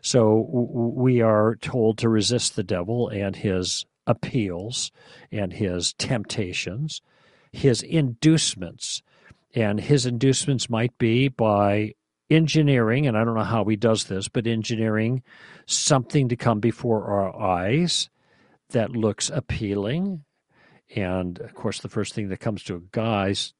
So 0.00 0.46
we 0.52 1.20
are 1.20 1.56
told 1.56 1.98
to 1.98 2.08
resist 2.08 2.54
the 2.54 2.62
devil 2.62 3.08
and 3.08 3.34
his 3.34 3.84
appeals 4.06 4.92
and 5.32 5.52
his 5.52 5.94
temptations, 5.94 7.02
his 7.50 7.82
inducements. 7.82 9.02
And 9.52 9.80
his 9.80 10.06
inducements 10.06 10.70
might 10.70 10.96
be 10.96 11.26
by 11.26 11.94
engineering, 12.30 13.06
and 13.06 13.18
I 13.18 13.24
don't 13.24 13.34
know 13.34 13.42
how 13.42 13.64
he 13.64 13.74
does 13.74 14.04
this, 14.04 14.28
but 14.28 14.46
engineering 14.46 15.24
something 15.66 16.28
to 16.28 16.36
come 16.36 16.60
before 16.60 17.04
our 17.04 17.34
eyes 17.36 18.10
that 18.70 18.92
looks 18.92 19.28
appealing. 19.28 20.22
And 20.94 21.40
of 21.40 21.54
course, 21.54 21.80
the 21.80 21.88
first 21.88 22.14
thing 22.14 22.28
that 22.28 22.38
comes 22.38 22.62
to 22.64 22.76
a 22.76 22.80
guy's 22.92 23.54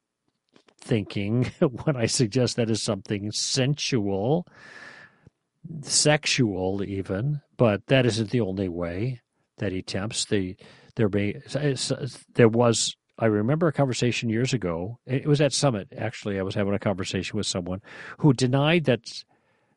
thinking 0.78 1.45
when 1.85 1.97
I 1.97 2.06
suggest 2.06 2.56
that 2.56 2.71
is 2.71 2.83
something 2.83 3.30
sensual, 3.33 4.47
sexual, 5.83 6.83
even, 6.85 7.40
but 7.56 7.87
that 7.87 8.06
isn't 8.06 8.30
the 8.30 8.40
only 8.40 8.68
way 8.68 9.21
that 9.59 9.73
he 9.73 9.83
tempts. 9.83 10.25
The 10.26 10.56
there 10.97 11.09
may 11.09 11.40
there 12.35 12.49
was 12.49 12.97
I 13.18 13.26
remember 13.26 13.66
a 13.66 13.73
conversation 13.73 14.28
years 14.28 14.52
ago. 14.52 14.99
It 15.06 15.26
was 15.26 15.40
at 15.40 15.52
Summit 15.52 15.88
actually. 15.97 16.38
I 16.38 16.42
was 16.42 16.54
having 16.54 16.75
a 16.75 16.78
conversation 16.78 17.37
with 17.37 17.47
someone 17.47 17.80
who 18.18 18.33
denied 18.33 18.85
that 18.85 19.23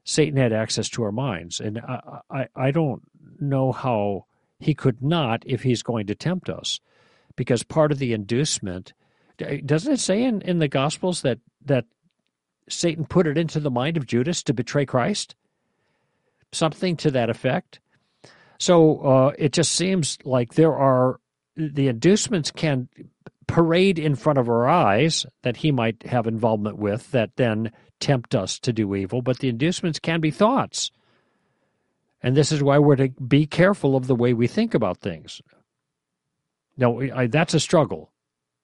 Satan 0.03 0.37
had 0.37 0.53
access 0.53 0.89
to 0.89 1.03
our 1.03 1.11
minds, 1.11 1.59
and 1.59 1.79
I 1.79 2.19
I, 2.29 2.47
I 2.55 2.71
don't 2.71 3.03
know 3.39 3.71
how 3.71 4.25
he 4.59 4.73
could 4.73 5.01
not 5.01 5.43
if 5.45 5.63
he's 5.63 5.83
going 5.83 6.07
to 6.07 6.15
tempt 6.15 6.49
us, 6.49 6.79
because 7.35 7.63
part 7.63 7.91
of 7.91 7.99
the 7.99 8.13
inducement 8.13 8.93
doesn't 9.65 9.93
it 9.93 9.99
say 9.99 10.23
in, 10.23 10.41
in 10.41 10.59
the 10.59 10.67
Gospels 10.67 11.21
that 11.21 11.39
that 11.65 11.85
Satan 12.67 13.05
put 13.05 13.27
it 13.27 13.37
into 13.37 13.59
the 13.59 13.71
mind 13.71 13.97
of 13.97 14.05
Judas 14.05 14.43
to 14.43 14.53
betray 14.53 14.85
Christ? 14.85 15.35
Something 16.51 16.97
to 16.97 17.11
that 17.11 17.29
effect. 17.29 17.79
So 18.59 18.99
uh, 18.99 19.33
it 19.37 19.53
just 19.53 19.73
seems 19.73 20.17
like 20.25 20.53
there 20.53 20.75
are 20.75 21.19
the 21.55 21.87
inducements 21.87 22.51
can 22.51 22.89
parade 23.47 23.97
in 23.97 24.15
front 24.15 24.37
of 24.37 24.47
our 24.47 24.67
eyes 24.67 25.25
that 25.41 25.57
he 25.57 25.71
might 25.71 26.03
have 26.03 26.27
involvement 26.27 26.77
with 26.77 27.09
that 27.11 27.35
then 27.35 27.71
tempt 27.99 28.35
us 28.35 28.59
to 28.59 28.71
do 28.71 28.95
evil, 28.95 29.21
but 29.21 29.39
the 29.39 29.49
inducements 29.49 29.99
can 29.99 30.21
be 30.21 30.31
thoughts. 30.31 30.91
And 32.21 32.35
this 32.35 32.51
is 32.51 32.61
why 32.61 32.77
we're 32.77 32.95
to 32.97 33.09
be 33.09 33.45
careful 33.45 33.95
of 33.95 34.07
the 34.07 34.15
way 34.15 34.33
we 34.33 34.47
think 34.47 34.73
about 34.73 34.99
things. 34.99 35.41
Now, 36.77 36.99
I, 36.99 37.27
that's 37.27 37.53
a 37.53 37.59
struggle. 37.59 38.11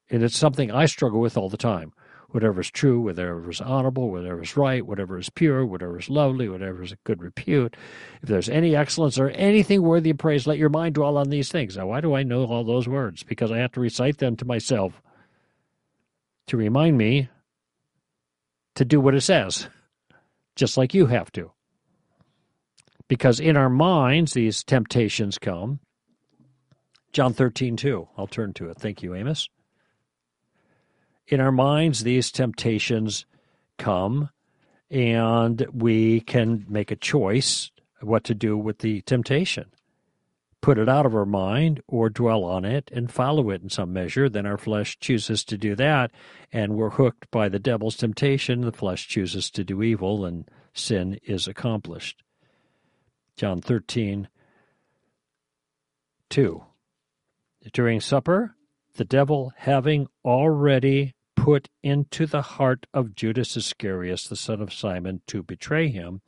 And 0.10 0.24
it's 0.24 0.38
something 0.38 0.72
I 0.72 0.86
struggle 0.86 1.20
with 1.20 1.38
all 1.38 1.50
the 1.50 1.58
time. 1.58 1.94
Whatever 2.30 2.62
is 2.62 2.70
true, 2.70 3.00
whatever 3.00 3.50
is 3.50 3.62
honorable, 3.62 4.12
whatever 4.12 4.42
is 4.42 4.58
right, 4.58 4.86
whatever 4.86 5.18
is 5.18 5.30
pure, 5.30 5.66
whatever 5.66 5.98
is 5.98 6.10
lovely, 6.10 6.50
whatever 6.50 6.84
is 6.84 6.92
a 6.92 6.98
good 7.06 7.22
repute. 7.22 7.76
If 8.22 8.28
there's 8.28 8.50
any 8.50 8.76
excellence 8.76 9.18
or 9.18 9.30
anything 9.30 9.82
worthy 9.82 10.10
of 10.10 10.18
praise, 10.18 10.46
let 10.46 10.58
your 10.58 10.70
mind 10.70 10.96
dwell 10.96 11.18
on 11.18 11.30
these 11.30 11.50
things. 11.50 11.78
Now, 11.78 11.88
why 11.88 12.02
do 12.02 12.14
I 12.14 12.24
know 12.24 12.46
all 12.46 12.66
those 12.66 12.90
words? 12.90 13.24
Because 13.24 13.52
I 13.52 13.60
have 13.60 13.72
to 13.74 13.80
recite 13.80 14.18
them 14.18 14.36
to 14.38 14.46
myself 14.46 15.02
to 16.48 16.58
remind 16.58 16.98
me 16.98 17.30
to 18.76 18.84
do 18.84 19.00
what 19.00 19.16
it 19.16 19.22
says, 19.22 19.70
just 20.56 20.78
like 20.78 20.94
you 20.94 21.06
have 21.06 21.32
to. 21.34 21.52
Because 23.08 23.40
in 23.40 23.56
our 23.56 23.70
minds, 23.70 24.34
these 24.34 24.64
temptations 24.64 25.38
come. 25.38 25.80
John 27.14 27.34
13, 27.34 27.78
2. 27.78 28.10
I'll 28.18 28.28
turn 28.28 28.52
to 28.54 28.70
it. 28.70 28.78
Thank 28.78 29.02
you, 29.02 29.16
Amos 29.16 29.48
in 31.28 31.40
our 31.40 31.52
minds, 31.52 32.04
these 32.04 32.32
temptations 32.32 33.26
come, 33.78 34.30
and 34.90 35.66
we 35.74 36.22
can 36.22 36.66
make 36.70 36.92
a 36.92 36.96
choice 36.96 37.72
what 38.02 38.24
to 38.26 38.36
do 38.36 38.58
with 38.58 38.80
the 38.80 39.02
temptation. 39.02 39.66
Put 40.62 40.78
it 40.78 40.90
out 40.90 41.06
of 41.06 41.16
our 41.16 41.26
mind 41.26 41.82
or 41.88 42.10
dwell 42.10 42.44
on 42.44 42.66
it 42.66 42.90
and 42.94 43.12
follow 43.12 43.50
it 43.52 43.62
in 43.62 43.70
some 43.70 43.94
measure. 43.94 44.30
Then 44.30 44.46
our 44.46 44.58
flesh 44.58 44.98
chooses 45.00 45.44
to 45.46 45.58
do 45.58 45.76
that, 45.76 46.12
and 46.52 46.76
we're 46.76 46.92
hooked 46.92 47.30
by 47.30 47.50
the 47.50 47.60
devil's 47.60 47.98
temptation. 47.98 48.62
The 48.62 48.72
flesh 48.72 49.08
chooses 49.08 49.50
to 49.52 49.64
do 49.64 49.84
evil, 49.84 50.26
and 50.26 50.50
sin 50.74 51.20
is 51.24 51.48
accomplished. 51.48 52.24
John 53.36 53.62
13, 53.62 54.28
2. 56.30 56.64
During 57.74 58.00
supper, 58.00 58.56
the 58.96 59.06
devil 59.06 59.52
having 59.58 60.08
already 60.24 61.15
put 61.36 61.70
into 61.84 62.26
the 62.26 62.42
heart 62.42 62.88
of 62.94 63.16
Judas 63.16 63.56
Iscariot, 63.56 64.26
the 64.30 64.36
son 64.36 64.62
of 64.62 64.74
Simon, 64.74 65.22
to 65.28 65.44
betray 65.44 65.90
him, 65.90 66.22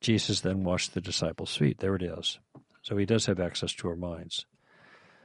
Jesus 0.00 0.40
then 0.40 0.64
washed 0.64 0.94
the 0.94 1.00
disciples' 1.00 1.56
feet. 1.56 1.78
There 1.78 1.96
it 1.96 2.02
is. 2.02 2.38
So 2.82 2.96
he 2.96 3.06
does 3.06 3.26
have 3.26 3.40
access 3.40 3.72
to 3.74 3.88
our 3.88 3.96
minds. 3.96 4.46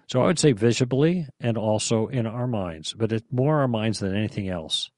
So 0.07 0.21
I 0.21 0.25
would 0.25 0.39
say 0.39 0.51
visibly 0.51 1.27
and 1.39 1.57
also 1.57 2.07
in 2.07 2.25
our 2.25 2.47
minds, 2.47 2.93
but 2.93 3.11
it's 3.11 3.31
more 3.31 3.59
our 3.59 3.67
minds 3.67 3.99
than 3.99 4.15
anything 4.15 4.49
else. 4.49 4.89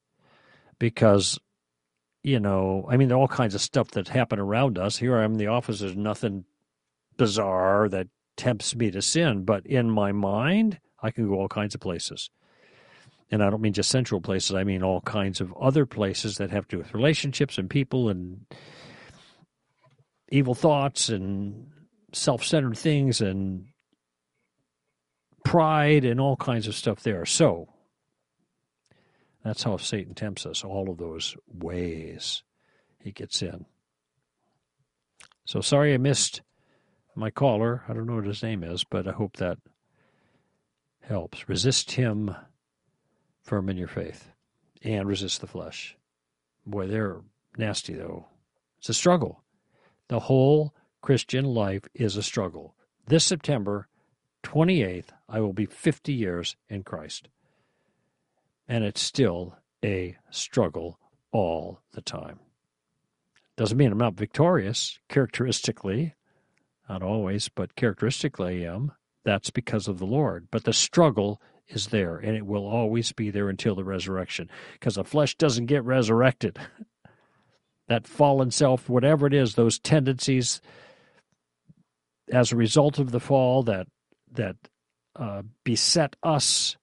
Because, 0.79 1.39
you 2.23 2.39
know, 2.39 2.87
I 2.89 2.97
mean, 2.97 3.09
there 3.09 3.17
are 3.17 3.21
all 3.21 3.27
kinds 3.27 3.53
of 3.53 3.61
stuff 3.61 3.91
that 3.91 4.07
happen 4.07 4.39
around 4.39 4.77
us. 4.77 4.97
Here 4.97 5.17
I 5.17 5.23
am 5.23 5.33
in 5.33 5.37
the 5.37 5.47
office, 5.47 5.79
there's 5.79 5.95
nothing 5.95 6.45
bizarre 7.17 7.89
that 7.89 8.07
tempts 8.37 8.75
me 8.75 8.89
to 8.91 9.01
sin, 9.01 9.43
but 9.43 9.65
in 9.65 9.89
my 9.89 10.11
mind, 10.11 10.79
I 11.01 11.11
can 11.11 11.27
go 11.27 11.35
all 11.35 11.49
kinds 11.49 11.75
of 11.75 11.81
places 11.81 12.29
and 13.31 13.43
I 13.43 13.49
don't 13.49 13.61
mean 13.61 13.73
just 13.73 13.89
central 13.89 14.21
places, 14.21 14.55
I 14.55 14.63
mean 14.63 14.83
all 14.83 15.01
kinds 15.01 15.41
of 15.41 15.53
other 15.53 15.85
places 15.85 16.37
that 16.37 16.51
have 16.51 16.67
to 16.67 16.75
do 16.75 16.77
with 16.79 16.93
relationships 16.93 17.57
and 17.57 17.69
people 17.69 18.09
and 18.09 18.45
evil 20.29 20.55
thoughts 20.55 21.09
and 21.09 21.67
self 22.13 22.43
centered 22.43 22.77
things 22.77 23.21
and 23.21 23.65
pride 25.43 26.05
and 26.05 26.19
all 26.19 26.35
kinds 26.35 26.67
of 26.67 26.75
stuff 26.75 27.03
there. 27.03 27.25
So 27.25 27.69
that's 29.43 29.63
how 29.63 29.77
Satan 29.77 30.13
tempts 30.13 30.45
us, 30.45 30.63
all 30.63 30.89
of 30.89 30.97
those 30.97 31.35
ways 31.47 32.43
he 32.99 33.11
gets 33.11 33.41
in. 33.41 33.65
So 35.45 35.59
sorry 35.59 35.93
I 35.93 35.97
missed 35.97 36.41
my 37.15 37.29
caller. 37.29 37.83
I 37.87 37.93
don't 37.93 38.07
know 38.07 38.15
what 38.15 38.25
his 38.25 38.43
name 38.43 38.63
is, 38.63 38.83
but 38.83 39.07
I 39.07 39.11
hope 39.11 39.37
that 39.37 39.57
helps. 41.01 41.49
Resist 41.49 41.91
him 41.91 42.35
firm 43.43 43.69
in 43.69 43.77
your 43.77 43.87
faith 43.87 44.31
and 44.81 45.07
resist 45.07 45.41
the 45.41 45.47
flesh. 45.47 45.95
Boy, 46.65 46.87
they're 46.87 47.21
nasty, 47.57 47.93
though. 47.93 48.27
It's 48.79 48.89
a 48.89 48.93
struggle. 48.93 49.43
The 50.07 50.21
whole 50.21 50.73
Christian 51.01 51.45
life 51.45 51.83
is 51.93 52.17
a 52.17 52.23
struggle. 52.23 52.75
This 53.05 53.25
September 53.25 53.87
28th, 54.43 55.09
I 55.27 55.41
will 55.41 55.53
be 55.53 55.65
50 55.65 56.13
years 56.13 56.55
in 56.69 56.83
Christ. 56.83 57.27
And 58.67 58.83
it's 58.83 59.01
still 59.01 59.57
a 59.83 60.17
struggle 60.31 60.99
all 61.31 61.81
the 61.93 62.01
time. 62.01 62.39
Doesn't 63.55 63.77
mean 63.77 63.91
I'm 63.91 63.97
not 63.97 64.15
victorious, 64.15 64.99
characteristically, 65.09 66.15
not 66.89 67.03
always, 67.03 67.49
but 67.49 67.75
characteristically 67.75 68.65
I 68.65 68.73
am. 68.73 68.93
That's 69.23 69.49
because 69.49 69.87
of 69.87 69.99
the 69.99 70.05
Lord. 70.05 70.47
But 70.51 70.63
the 70.63 70.73
struggle 70.73 71.41
is 71.67 71.87
there, 71.87 72.17
and 72.17 72.35
it 72.35 72.45
will 72.45 72.67
always 72.67 73.11
be 73.11 73.29
there 73.29 73.49
until 73.49 73.75
the 73.75 73.83
resurrection, 73.83 74.49
because 74.73 74.95
the 74.95 75.03
flesh 75.03 75.35
doesn't 75.35 75.67
get 75.67 75.83
resurrected. 75.83 76.59
that 77.87 78.07
fallen 78.07 78.51
self, 78.51 78.89
whatever 78.89 79.27
it 79.27 79.33
is, 79.33 79.55
those 79.55 79.79
tendencies 79.79 80.61
as 82.31 82.51
a 82.51 82.55
result 82.55 82.99
of 82.99 83.11
the 83.11 83.19
fall 83.19 83.63
that 83.63 83.87
that 84.31 84.55
uh, 85.15 85.43
beset 85.63 86.15
us. 86.23 86.77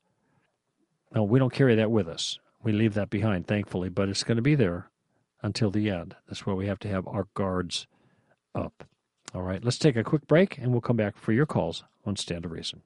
No, 1.14 1.24
we 1.24 1.38
don't 1.38 1.52
carry 1.52 1.74
that 1.74 1.90
with 1.90 2.08
us. 2.08 2.38
We 2.62 2.72
leave 2.72 2.94
that 2.94 3.10
behind, 3.10 3.46
thankfully, 3.46 3.88
but 3.88 4.08
it's 4.08 4.22
going 4.22 4.36
to 4.36 4.42
be 4.42 4.54
there 4.54 4.90
until 5.42 5.70
the 5.70 5.90
end. 5.90 6.14
That's 6.28 6.46
why 6.46 6.52
we 6.52 6.66
have 6.66 6.78
to 6.80 6.88
have 6.88 7.08
our 7.08 7.26
guards 7.34 7.86
up. 8.54 8.84
All 9.34 9.42
right, 9.42 9.64
let's 9.64 9.78
take 9.78 9.96
a 9.96 10.04
quick 10.04 10.26
break, 10.26 10.58
and 10.58 10.70
we'll 10.70 10.80
come 10.80 10.96
back 10.96 11.16
for 11.16 11.32
your 11.32 11.46
calls 11.46 11.84
on 12.04 12.16
Stand 12.16 12.44
to 12.44 12.48
Reason. 12.48 12.82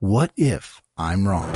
What 0.00 0.30
if 0.36 0.82
I'm 0.98 1.26
wrong? 1.26 1.50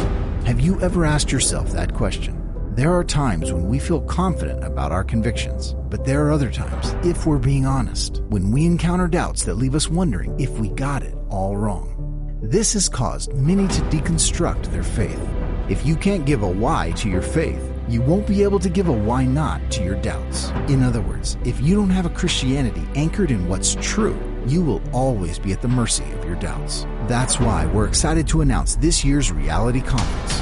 Have 0.47 0.61
you 0.61 0.81
ever 0.81 1.05
asked 1.05 1.31
yourself 1.31 1.73
that 1.73 1.93
question? 1.93 2.41
There 2.75 2.91
are 2.91 3.05
times 3.05 3.53
when 3.53 3.69
we 3.69 3.79
feel 3.79 4.01
confident 4.01 4.65
about 4.65 4.93
our 4.93 5.05
convictions, 5.05 5.75
but 5.91 6.07
there 6.07 6.25
are 6.25 6.33
other 6.33 6.51
times, 6.51 6.95
if 7.07 7.27
we're 7.27 7.37
being 7.37 7.67
honest, 7.67 8.23
when 8.31 8.51
we 8.51 8.65
encounter 8.65 9.09
doubts 9.09 9.45
that 9.45 9.57
leave 9.59 9.75
us 9.75 9.91
wondering 9.91 10.41
if 10.41 10.49
we 10.59 10.71
got 10.71 11.03
it 11.03 11.15
all 11.29 11.55
wrong. 11.55 12.41
This 12.43 12.73
has 12.73 12.89
caused 12.89 13.35
many 13.35 13.69
to 13.69 13.83
deconstruct 13.83 14.73
their 14.73 14.85
faith. 14.85 15.21
If 15.69 15.85
you 15.85 15.95
can't 15.95 16.25
give 16.25 16.43
a 16.43 16.49
why 16.49 16.93
to 16.93 17.11
your 17.11 17.21
faith, 17.21 17.71
you 17.91 18.01
won't 18.01 18.27
be 18.27 18.43
able 18.43 18.61
to 18.61 18.71
give 18.71 18.89
a 18.89 18.93
why 18.93 19.27
not 19.27 19.71
to 19.73 19.85
your 19.85 19.97
doubts. 19.97 20.49
In 20.69 20.83
other 20.83 21.03
words, 21.03 21.37
if 21.45 21.61
you 21.61 21.75
don't 21.75 21.91
have 21.91 22.07
a 22.07 22.17
Christianity 22.19 22.89
anchored 22.95 23.33
in 23.33 23.49
what's 23.49 23.75
true, 23.83 24.19
you 24.47 24.63
will 24.63 24.83
always 24.93 25.39
be 25.39 25.53
at 25.53 25.63
the 25.63 25.69
mercy 25.69 26.05
of 26.13 26.25
your 26.25 26.37
doubts. 26.37 26.87
That's 27.07 27.41
why 27.41 27.67
we're 27.67 27.87
excited 27.87 28.27
to 28.29 28.41
announce 28.41 28.77
this 28.77 29.05
year's 29.05 29.33
reality 29.33 29.81
conference. 29.81 30.41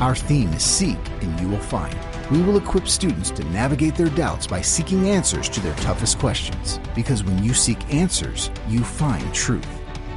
Our 0.00 0.14
theme 0.14 0.52
is 0.52 0.62
Seek 0.62 0.98
and 1.22 1.38
You 1.40 1.48
Will 1.48 1.58
Find. 1.58 1.96
We 2.30 2.42
will 2.42 2.56
equip 2.56 2.86
students 2.86 3.30
to 3.32 3.44
navigate 3.44 3.96
their 3.96 4.10
doubts 4.10 4.46
by 4.46 4.60
seeking 4.60 5.08
answers 5.08 5.48
to 5.48 5.60
their 5.60 5.74
toughest 5.76 6.18
questions. 6.18 6.78
Because 6.94 7.24
when 7.24 7.42
you 7.42 7.54
seek 7.54 7.92
answers, 7.92 8.50
you 8.68 8.84
find 8.84 9.34
truth. 9.34 9.66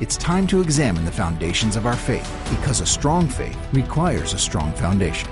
It's 0.02 0.18
time 0.18 0.48
to 0.48 0.62
examine 0.62 1.06
the 1.06 1.12
foundations 1.12 1.76
of 1.76 1.86
our 1.86 1.96
faith 1.96 2.30
because 2.50 2.82
a 2.82 2.86
strong 2.86 3.28
faith 3.28 3.58
requires 3.72 4.34
a 4.34 4.38
strong 4.38 4.74
foundation. 4.74 5.30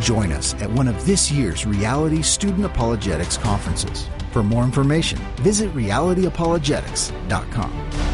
Join 0.00 0.32
us 0.32 0.54
at 0.62 0.70
one 0.70 0.88
of 0.88 1.04
this 1.06 1.30
year's 1.30 1.66
Reality 1.66 2.22
Student 2.22 2.64
Apologetics 2.64 3.36
conferences. 3.36 4.08
For 4.34 4.42
more 4.42 4.64
information, 4.64 5.18
visit 5.42 5.72
realityapologetics.com. 5.74 8.13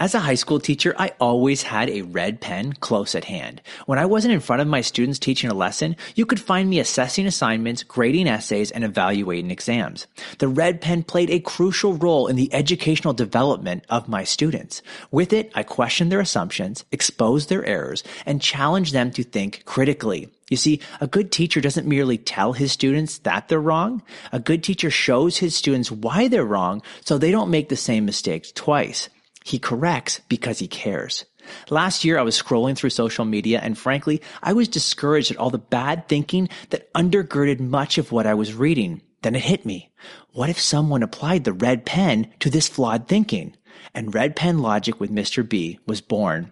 As 0.00 0.12
a 0.12 0.18
high 0.18 0.34
school 0.34 0.58
teacher, 0.58 0.92
I 0.98 1.12
always 1.20 1.62
had 1.62 1.88
a 1.88 2.02
red 2.02 2.40
pen 2.40 2.72
close 2.72 3.14
at 3.14 3.26
hand. 3.26 3.62
When 3.86 3.96
I 3.96 4.06
wasn't 4.06 4.34
in 4.34 4.40
front 4.40 4.60
of 4.60 4.66
my 4.66 4.80
students 4.80 5.20
teaching 5.20 5.48
a 5.48 5.54
lesson, 5.54 5.94
you 6.16 6.26
could 6.26 6.40
find 6.40 6.68
me 6.68 6.80
assessing 6.80 7.26
assignments, 7.26 7.84
grading 7.84 8.26
essays, 8.26 8.72
and 8.72 8.82
evaluating 8.82 9.52
exams. 9.52 10.08
The 10.38 10.48
red 10.48 10.80
pen 10.80 11.04
played 11.04 11.30
a 11.30 11.38
crucial 11.38 11.94
role 11.94 12.26
in 12.26 12.34
the 12.34 12.52
educational 12.52 13.14
development 13.14 13.84
of 13.88 14.08
my 14.08 14.24
students. 14.24 14.82
With 15.12 15.32
it, 15.32 15.52
I 15.54 15.62
questioned 15.62 16.10
their 16.10 16.18
assumptions, 16.18 16.84
exposed 16.90 17.48
their 17.48 17.64
errors, 17.64 18.02
and 18.26 18.42
challenged 18.42 18.94
them 18.94 19.12
to 19.12 19.22
think 19.22 19.62
critically. 19.64 20.28
You 20.50 20.56
see, 20.56 20.80
a 21.00 21.06
good 21.06 21.30
teacher 21.30 21.60
doesn't 21.60 21.86
merely 21.86 22.18
tell 22.18 22.52
his 22.52 22.72
students 22.72 23.18
that 23.18 23.46
they're 23.46 23.60
wrong. 23.60 24.02
A 24.32 24.40
good 24.40 24.64
teacher 24.64 24.90
shows 24.90 25.36
his 25.36 25.54
students 25.54 25.92
why 25.92 26.26
they're 26.26 26.44
wrong 26.44 26.82
so 27.04 27.16
they 27.16 27.30
don't 27.30 27.48
make 27.48 27.68
the 27.68 27.76
same 27.76 28.04
mistakes 28.04 28.50
twice. 28.50 29.08
He 29.44 29.58
corrects 29.58 30.22
because 30.28 30.58
he 30.58 30.66
cares. 30.66 31.26
Last 31.68 32.02
year, 32.02 32.18
I 32.18 32.22
was 32.22 32.40
scrolling 32.40 32.74
through 32.74 32.90
social 32.90 33.26
media 33.26 33.60
and 33.62 33.76
frankly, 33.76 34.22
I 34.42 34.54
was 34.54 34.68
discouraged 34.68 35.30
at 35.30 35.36
all 35.36 35.50
the 35.50 35.58
bad 35.58 36.08
thinking 36.08 36.48
that 36.70 36.92
undergirded 36.94 37.60
much 37.60 37.98
of 37.98 38.10
what 38.10 38.26
I 38.26 38.32
was 38.32 38.54
reading. 38.54 39.02
Then 39.20 39.34
it 39.34 39.42
hit 39.42 39.66
me. 39.66 39.92
What 40.32 40.48
if 40.48 40.58
someone 40.58 41.02
applied 41.02 41.44
the 41.44 41.52
red 41.52 41.84
pen 41.84 42.32
to 42.40 42.48
this 42.48 42.68
flawed 42.68 43.06
thinking? 43.06 43.54
And 43.94 44.14
red 44.14 44.34
pen 44.34 44.60
logic 44.60 44.98
with 44.98 45.10
Mr. 45.10 45.46
B 45.46 45.78
was 45.86 46.00
born. 46.00 46.50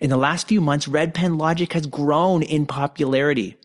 In 0.00 0.08
the 0.08 0.16
last 0.16 0.46
few 0.46 0.60
months, 0.60 0.86
red 0.86 1.14
pen 1.14 1.38
logic 1.38 1.72
has 1.72 1.86
grown 1.86 2.42
in 2.42 2.66
popularity. 2.66 3.56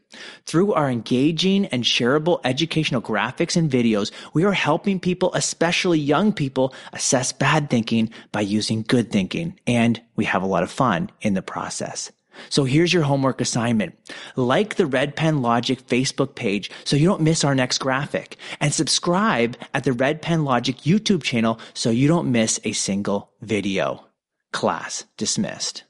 Through 0.46 0.74
our 0.74 0.90
engaging 0.90 1.66
and 1.68 1.84
shareable 1.84 2.40
educational 2.44 3.02
graphics 3.02 3.56
and 3.56 3.70
videos, 3.70 4.12
we 4.34 4.44
are 4.44 4.54
helping 4.54 5.00
people, 5.00 5.34
especially 5.34 6.00
young 6.00 6.34
people, 6.34 6.74
assess 6.94 7.32
bad 7.32 7.70
thinking 7.70 8.10
by 8.32 8.42
using 8.42 8.84
good 8.84 9.12
thinking. 9.12 9.60
And 9.68 10.02
we 10.16 10.26
have 10.26 10.44
a 10.44 10.48
lot 10.48 10.64
of 10.64 10.72
fun 10.72 11.10
in 11.22 11.34
the 11.34 11.42
process. 11.42 12.12
So 12.50 12.64
here's 12.64 12.94
your 12.94 13.04
homework 13.04 13.42
assignment. 13.42 13.96
Like 14.36 14.76
the 14.76 14.86
Red 14.86 15.16
Pen 15.16 15.42
Logic 15.42 15.86
Facebook 15.86 16.36
page 16.36 16.72
so 16.84 16.96
you 16.96 17.08
don't 17.08 17.22
miss 17.22 17.44
our 17.44 17.56
next 17.56 17.78
graphic. 17.78 18.38
And 18.60 18.74
subscribe 18.74 19.58
at 19.74 19.84
the 19.84 19.94
Red 19.94 20.22
Pen 20.22 20.44
Logic 20.44 20.76
YouTube 20.78 21.24
channel 21.24 21.60
so 21.74 21.90
you 21.90 22.08
don't 22.08 22.32
miss 22.32 22.60
a 22.64 22.74
single 22.74 23.32
video. 23.42 24.06
Class 24.52 25.06
dismissed. 25.18 25.84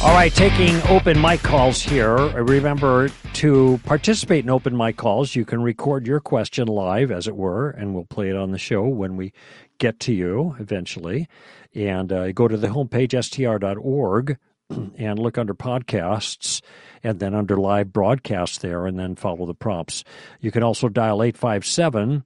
All 0.00 0.14
right, 0.14 0.32
taking 0.32 0.80
open 0.82 1.20
mic 1.20 1.42
calls 1.42 1.82
here. 1.82 2.16
Remember 2.16 3.08
to 3.34 3.80
participate 3.84 4.44
in 4.44 4.48
open 4.48 4.76
mic 4.76 4.96
calls. 4.96 5.34
You 5.34 5.44
can 5.44 5.60
record 5.60 6.06
your 6.06 6.20
question 6.20 6.68
live, 6.68 7.10
as 7.10 7.26
it 7.26 7.34
were, 7.34 7.70
and 7.70 7.92
we'll 7.94 8.04
play 8.04 8.28
it 8.28 8.36
on 8.36 8.52
the 8.52 8.58
show 8.58 8.84
when 8.84 9.16
we 9.16 9.32
get 9.78 9.98
to 10.00 10.12
you 10.12 10.54
eventually. 10.60 11.28
And 11.74 12.12
uh, 12.12 12.30
go 12.30 12.46
to 12.46 12.56
the 12.56 12.68
homepage, 12.68 13.12
str.org, 13.24 14.38
and 14.70 15.18
look 15.18 15.36
under 15.36 15.54
podcasts 15.54 16.62
and 17.02 17.18
then 17.18 17.34
under 17.34 17.56
live 17.56 17.92
broadcast 17.92 18.62
there, 18.62 18.86
and 18.86 18.96
then 19.00 19.16
follow 19.16 19.46
the 19.46 19.54
prompts. 19.54 20.04
You 20.40 20.52
can 20.52 20.62
also 20.62 20.88
dial 20.88 21.24
857 21.24 22.24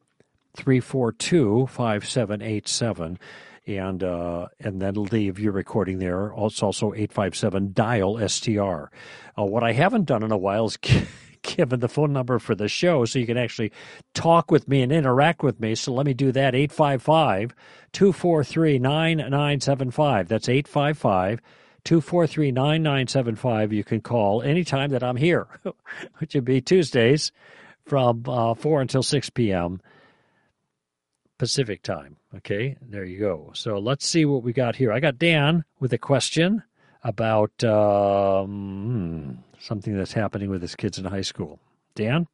342 0.57 1.67
5787 1.69 3.19
and 3.67 4.03
uh, 4.03 4.49
and 4.61 4.81
then 4.81 4.95
leave 4.95 5.39
your 5.39 5.53
recording 5.53 5.99
there. 5.99 6.33
It's 6.37 6.63
also 6.63 6.93
eight 6.95 7.13
five 7.13 7.37
seven 7.37 7.73
dial 7.73 8.27
STR. 8.29 8.91
Uh, 9.39 9.45
what 9.45 9.63
I 9.63 9.73
haven't 9.73 10.07
done 10.07 10.23
in 10.23 10.33
a 10.33 10.37
while 10.37 10.67
is 10.67 10.77
given 11.43 11.81
the 11.81 11.89
phone 11.89 12.13
number 12.13 12.39
for 12.39 12.55
the 12.55 12.69
show 12.69 13.05
so 13.05 13.19
you 13.19 13.27
can 13.27 13.39
actually 13.39 13.73
talk 14.15 14.51
with 14.51 14.69
me 14.69 14.83
and 14.83 14.93
interact 14.93 15.43
with 15.43 15.61
me. 15.61 15.75
So 15.75 15.93
let 15.93 16.07
me 16.07 16.15
do 16.15 16.33
that 16.33 16.55
855 16.55 17.55
243 17.93 18.79
9975. 18.79 20.29
That's 20.29 20.49
855 20.49 21.41
243 21.85 22.53
9975. 22.53 23.73
You 23.73 23.85
can 23.85 24.01
call 24.01 24.43
anytime 24.43 24.91
that 24.91 25.03
I'm 25.03 25.17
here, 25.17 25.47
which 26.19 26.35
would 26.35 26.45
be 26.45 26.61
Tuesdays 26.61 27.33
from 27.85 28.23
uh, 28.27 28.55
4 28.55 28.81
until 28.81 29.03
6 29.03 29.31
p.m. 29.31 29.81
Pacific 31.39 31.83
time. 31.83 32.17
Okay, 32.37 32.77
there 32.81 33.05
you 33.05 33.19
go. 33.19 33.51
So 33.55 33.79
let's 33.79 34.07
see 34.07 34.25
what 34.25 34.43
we 34.43 34.53
got 34.53 34.77
here. 34.77 34.93
I 34.93 35.01
got 35.01 35.19
Dan 35.19 35.65
with 35.81 35.93
a 35.93 35.99
question 35.99 36.63
about 37.03 37.65
um, 37.65 39.43
something 39.59 39.97
that's 39.97 40.13
happening 40.13 40.51
with 40.51 40.63
his 40.63 40.77
kids 40.77 40.99
in 40.99 41.05
high 41.05 41.23
school. 41.23 41.59
Dan? 41.95 42.27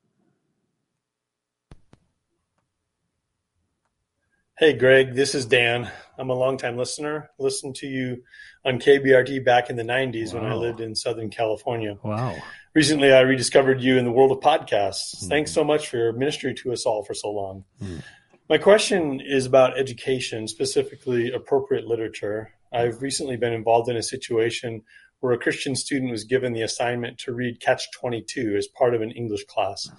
Hey, 4.59 4.73
Greg, 4.73 5.15
this 5.15 5.37
is 5.37 5.47
Dan. 5.47 5.89
I'm 6.19 6.31
a 6.31 6.35
longtime 6.35 6.77
listener. 6.77 7.31
Listened 7.39 7.77
to 7.77 7.87
you 7.87 8.25
on 8.65 8.81
KBRT 8.81 9.45
back 9.45 9.71
in 9.71 9.77
the 9.77 9.85
90s 9.85 10.35
wow. 10.35 10.41
when 10.41 10.51
I 10.51 10.55
lived 10.57 10.81
in 10.81 10.97
Southern 10.97 11.31
California. 11.31 11.97
Wow. 12.03 12.37
Recently, 12.75 13.13
I 13.13 13.21
rediscovered 13.21 13.81
you 13.81 13.99
in 13.99 14.05
the 14.05 14.11
world 14.11 14.33
of 14.33 14.41
podcasts. 14.41 15.23
Mm. 15.23 15.29
Thanks 15.29 15.53
so 15.53 15.63
much 15.63 15.89
for 15.89 15.97
your 15.97 16.13
ministry 16.13 16.55
to 16.55 16.73
us 16.73 16.87
all 16.87 17.05
for 17.05 17.15
so 17.15 17.31
long. 17.31 17.65
Mm. 17.81 18.03
My 18.49 18.57
question 18.57 19.21
is 19.21 19.45
about 19.45 19.79
education, 19.79 20.49
specifically 20.49 21.31
appropriate 21.31 21.87
literature. 21.87 22.55
I've 22.73 23.03
recently 23.03 23.37
been 23.37 23.53
involved 23.53 23.91
in 23.91 23.97
a 23.99 24.03
situation 24.03 24.85
where 25.21 25.35
a 25.35 25.39
Christian 25.39 25.77
student 25.77 26.11
was 26.11 26.25
given 26.25 26.55
the 26.55 26.63
assignment 26.63 27.19
to 27.19 27.35
read 27.35 27.61
Catch 27.61 27.93
22 27.93 28.57
as 28.57 28.67
part 28.67 28.95
of 28.95 29.03
an 29.03 29.11
English 29.11 29.45
class. 29.45 29.91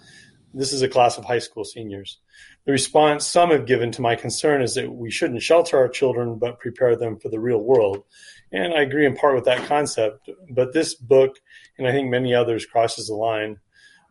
This 0.51 0.73
is 0.73 0.81
a 0.81 0.89
class 0.89 1.15
of 1.15 1.25
high 1.25 1.37
school 1.37 1.63
seniors. 1.63 2.17
The 2.65 2.71
response 2.71 3.27
some 3.27 3.51
have 3.51 3.67
given 3.67 3.91
to 3.91 4.01
my 4.01 4.15
concern 4.15 4.63
is 4.63 4.73
that 4.73 4.91
we 4.91 5.11
shouldn't 5.11 5.43
shelter 5.43 5.77
our 5.77 5.87
children 5.87 6.39
but 6.39 6.59
prepare 6.59 6.95
them 6.95 7.19
for 7.19 7.29
the 7.29 7.39
real 7.39 7.61
world. 7.61 8.03
And 8.51 8.73
I 8.73 8.81
agree 8.81 9.05
in 9.05 9.15
part 9.15 9.35
with 9.35 9.45
that 9.45 9.67
concept, 9.67 10.27
but 10.49 10.73
this 10.73 10.95
book, 10.95 11.35
and 11.77 11.87
I 11.87 11.91
think 11.91 12.09
many 12.09 12.33
others, 12.33 12.65
crosses 12.65 13.09
the 13.09 13.13
line. 13.13 13.57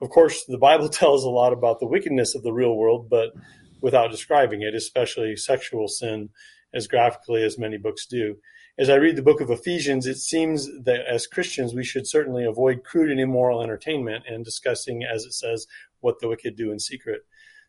Of 0.01 0.11
course, 0.11 0.45
the 0.45 0.59
Bible 0.59 0.89
tells 0.89 1.25
a 1.25 1.29
lot 1.29 1.53
about 1.53 1.81
the 1.81 1.89
wickedness 1.89 2.37
of 2.37 2.45
the 2.45 2.53
real 2.53 2.77
world, 2.77 3.11
but 3.11 3.33
without 3.81 4.11
describing 4.11 4.63
it, 4.63 4.75
especially 4.75 5.37
sexual 5.37 5.89
sin, 5.89 6.31
as 6.75 6.87
graphically 6.87 7.43
as 7.43 7.59
many 7.59 7.79
books 7.79 8.07
do. 8.07 8.37
As 8.79 8.89
I 8.89 8.95
read 8.95 9.17
the 9.17 9.23
book 9.23 9.41
of 9.41 9.51
Ephesians, 9.51 10.07
it 10.07 10.19
seems 10.19 10.69
that 10.85 11.01
as 11.07 11.27
Christians, 11.27 11.75
we 11.75 11.83
should 11.83 12.07
certainly 12.07 12.45
avoid 12.45 12.85
crude 12.85 13.11
and 13.11 13.19
immoral 13.19 13.63
entertainment 13.63 14.25
and 14.29 14.45
discussing, 14.45 15.03
as 15.03 15.25
it 15.25 15.33
says, 15.33 15.67
what 16.01 16.21
the 16.21 16.29
wicked 16.29 16.57
do 16.57 16.71
in 16.71 16.79
secret. 16.79 17.23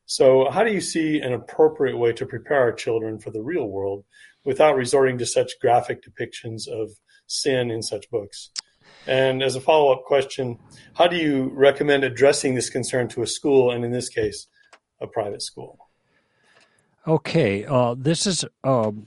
So, 0.05 0.49
how 0.51 0.63
do 0.63 0.71
you 0.71 0.81
see 0.81 1.19
an 1.19 1.33
appropriate 1.33 1.97
way 1.97 2.13
to 2.13 2.25
prepare 2.25 2.61
our 2.61 2.73
children 2.73 3.19
for 3.19 3.31
the 3.31 3.41
real 3.41 3.67
world 3.67 4.05
without 4.45 4.75
resorting 4.75 5.17
to 5.17 5.25
such 5.25 5.59
graphic 5.59 6.03
depictions 6.03 6.67
of 6.67 6.91
sin 7.27 7.71
in 7.71 7.81
such 7.81 8.09
books? 8.11 8.51
And 9.07 9.41
as 9.41 9.55
a 9.55 9.61
follow 9.61 9.91
up 9.91 10.03
question, 10.05 10.59
how 10.93 11.07
do 11.07 11.15
you 11.15 11.51
recommend 11.53 12.03
addressing 12.03 12.53
this 12.53 12.69
concern 12.69 13.07
to 13.09 13.23
a 13.23 13.27
school, 13.27 13.71
and 13.71 13.83
in 13.83 13.91
this 13.91 14.09
case, 14.09 14.47
a 15.01 15.07
private 15.07 15.41
school? 15.41 15.88
Okay, 17.07 17.65
uh, 17.65 17.95
this 17.97 18.27
is. 18.27 18.45
Um, 18.63 19.05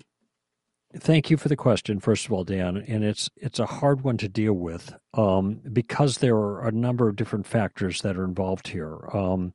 thank 0.96 1.30
you 1.30 1.36
for 1.36 1.48
the 1.48 1.56
question, 1.56 2.00
first 2.00 2.26
of 2.26 2.32
all, 2.32 2.44
Dan. 2.44 2.76
And 2.76 3.04
it's 3.04 3.30
it's 3.36 3.58
a 3.58 3.66
hard 3.66 4.02
one 4.02 4.16
to 4.18 4.28
deal 4.28 4.54
with 4.54 4.94
um, 5.14 5.60
because 5.72 6.18
there 6.18 6.36
are 6.36 6.66
a 6.66 6.72
number 6.72 7.08
of 7.08 7.16
different 7.16 7.46
factors 7.46 8.02
that 8.02 8.16
are 8.16 8.24
involved 8.24 8.68
here. 8.68 8.98
Um, 9.12 9.52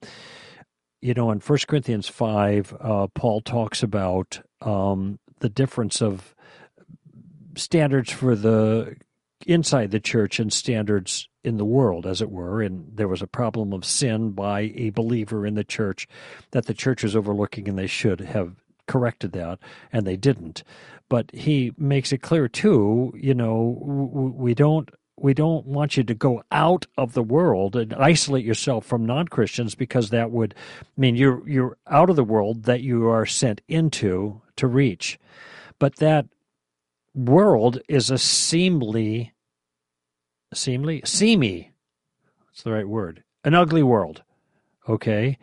you 1.01 1.13
know, 1.13 1.31
in 1.31 1.39
First 1.39 1.67
Corinthians 1.67 2.07
five, 2.07 2.75
uh, 2.79 3.07
Paul 3.13 3.41
talks 3.41 3.83
about 3.83 4.41
um, 4.61 5.19
the 5.39 5.49
difference 5.49 6.01
of 6.01 6.35
standards 7.55 8.11
for 8.11 8.35
the 8.35 8.95
inside 9.47 9.91
the 9.91 9.99
church 9.99 10.39
and 10.39 10.51
standards 10.51 11.27
in 11.43 11.57
the 11.57 11.65
world, 11.65 12.05
as 12.05 12.21
it 12.21 12.29
were. 12.29 12.61
And 12.61 12.85
there 12.93 13.07
was 13.07 13.21
a 13.21 13.27
problem 13.27 13.73
of 13.73 13.85
sin 13.85 14.31
by 14.31 14.73
a 14.75 14.91
believer 14.91 15.45
in 15.45 15.55
the 15.55 15.63
church 15.63 16.07
that 16.51 16.65
the 16.65 16.73
church 16.73 17.03
was 17.03 17.15
overlooking, 17.15 17.67
and 17.67 17.77
they 17.77 17.87
should 17.87 18.19
have 18.21 18.55
corrected 18.87 19.31
that, 19.31 19.59
and 19.91 20.05
they 20.05 20.17
didn't. 20.17 20.63
But 21.09 21.31
he 21.33 21.73
makes 21.77 22.11
it 22.11 22.21
clear, 22.21 22.47
too, 22.47 23.13
you 23.15 23.33
know, 23.33 23.77
we 24.37 24.53
don't 24.53 24.89
we 25.19 25.33
don't 25.33 25.65
want 25.65 25.97
you 25.97 26.03
to 26.03 26.13
go 26.13 26.43
out 26.51 26.85
of 26.95 27.13
the 27.13 27.23
world 27.23 27.75
and 27.75 27.93
isolate 27.95 28.45
yourself 28.45 28.85
from 28.85 29.03
non-Christians 29.03 29.73
because 29.73 30.11
that 30.11 30.29
would 30.29 30.53
mean 30.95 31.15
you're 31.15 31.47
you're 31.49 31.77
out 31.87 32.09
of 32.09 32.15
the 32.15 32.23
world 32.23 32.63
that 32.63 32.81
you 32.81 33.07
are 33.09 33.25
sent 33.25 33.61
into 33.67 34.41
to 34.57 34.67
reach. 34.67 35.19
But 35.79 35.95
that 35.95 36.27
world 37.15 37.79
is 37.87 38.11
a 38.11 38.17
seemly 38.17 39.33
seemly? 40.53 41.01
Seamy. 41.05 41.71
That's 42.47 42.63
the 42.63 42.71
right 42.71 42.87
word. 42.87 43.23
An 43.43 43.53
ugly 43.53 43.83
world. 43.83 44.23
Okay. 44.87 45.37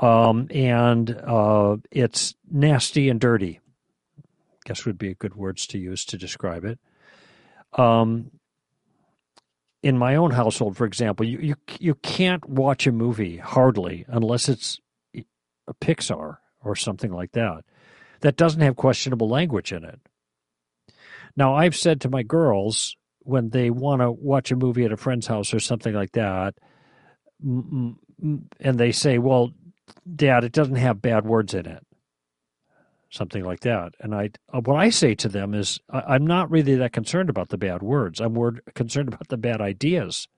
Um, 0.00 0.48
and 0.50 1.10
uh, 1.10 1.76
it's 1.90 2.34
nasty 2.50 3.08
and 3.08 3.20
dirty. 3.20 3.60
Guess 4.64 4.84
would 4.84 4.98
be 4.98 5.14
good 5.14 5.34
words 5.34 5.66
to 5.68 5.78
use 5.78 6.04
to 6.06 6.18
describe 6.18 6.64
it. 6.64 6.78
Um, 7.78 8.30
in 9.82 9.96
my 9.96 10.16
own 10.16 10.32
household, 10.32 10.76
for 10.76 10.84
example, 10.84 11.24
you, 11.24 11.38
you 11.38 11.54
you 11.78 11.94
can't 11.94 12.46
watch 12.48 12.86
a 12.86 12.92
movie 12.92 13.38
hardly 13.38 14.04
unless 14.08 14.48
it's 14.48 14.78
a 15.14 15.74
Pixar 15.80 16.38
or 16.62 16.76
something 16.76 17.12
like 17.12 17.32
that 17.32 17.64
that 18.20 18.36
doesn't 18.36 18.60
have 18.60 18.76
questionable 18.76 19.28
language 19.28 19.72
in 19.72 19.84
it. 19.84 20.00
Now, 21.36 21.54
I've 21.54 21.76
said 21.76 22.00
to 22.02 22.10
my 22.10 22.22
girls 22.22 22.96
when 23.20 23.50
they 23.50 23.70
want 23.70 24.02
to 24.02 24.10
watch 24.10 24.50
a 24.50 24.56
movie 24.56 24.84
at 24.84 24.92
a 24.92 24.96
friend's 24.96 25.26
house 25.26 25.54
or 25.54 25.60
something 25.60 25.94
like 25.94 26.12
that, 26.12 26.54
and 27.42 27.96
they 28.60 28.92
say, 28.92 29.18
"Well, 29.18 29.52
Dad, 30.14 30.44
it 30.44 30.52
doesn't 30.52 30.76
have 30.76 31.02
bad 31.02 31.24
words 31.24 31.54
in 31.54 31.66
it." 31.66 31.86
something 33.10 33.44
like 33.44 33.60
that. 33.60 33.94
And 34.00 34.14
I, 34.14 34.30
what 34.52 34.76
I 34.76 34.88
say 34.88 35.14
to 35.16 35.28
them 35.28 35.52
is, 35.52 35.80
I'm 35.90 36.26
not 36.26 36.50
really 36.50 36.76
that 36.76 36.92
concerned 36.92 37.28
about 37.28 37.48
the 37.48 37.58
bad 37.58 37.82
words. 37.82 38.20
I'm 38.20 38.34
more 38.34 38.54
concerned 38.74 39.08
about 39.08 39.28
the 39.28 39.36
bad 39.36 39.60
ideas. 39.60 40.28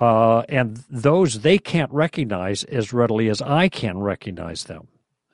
Uh, 0.00 0.40
and 0.48 0.82
those 0.88 1.40
they 1.40 1.58
can't 1.58 1.92
recognize 1.92 2.64
as 2.64 2.92
readily 2.92 3.28
as 3.28 3.42
I 3.42 3.68
can 3.68 3.98
recognize 3.98 4.64
them. 4.64 4.88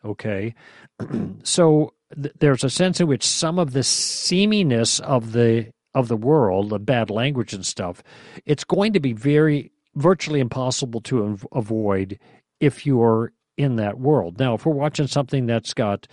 Okay, 0.04 0.54
so 1.42 1.92
th- 2.14 2.34
there's 2.38 2.64
a 2.64 2.70
sense 2.70 3.00
in 3.00 3.06
which 3.06 3.26
some 3.26 3.58
of 3.58 3.72
the 3.72 3.82
seaminess 3.82 5.00
of 5.00 5.32
the 5.32 5.70
of 5.94 6.08
the 6.08 6.16
world, 6.16 6.68
the 6.68 6.78
bad 6.78 7.08
language 7.08 7.54
and 7.54 7.64
stuff, 7.64 8.02
it's 8.44 8.64
going 8.64 8.92
to 8.92 9.00
be 9.00 9.14
very 9.14 9.72
virtually 9.94 10.40
impossible 10.40 11.00
to 11.00 11.38
avoid 11.52 12.18
if 12.60 12.84
you're 12.84 13.32
in 13.56 13.76
that 13.76 13.98
world. 13.98 14.38
Now, 14.38 14.54
if 14.54 14.66
we're 14.66 14.74
watching 14.74 15.06
something 15.06 15.46
that's 15.46 15.72
got 15.72 16.06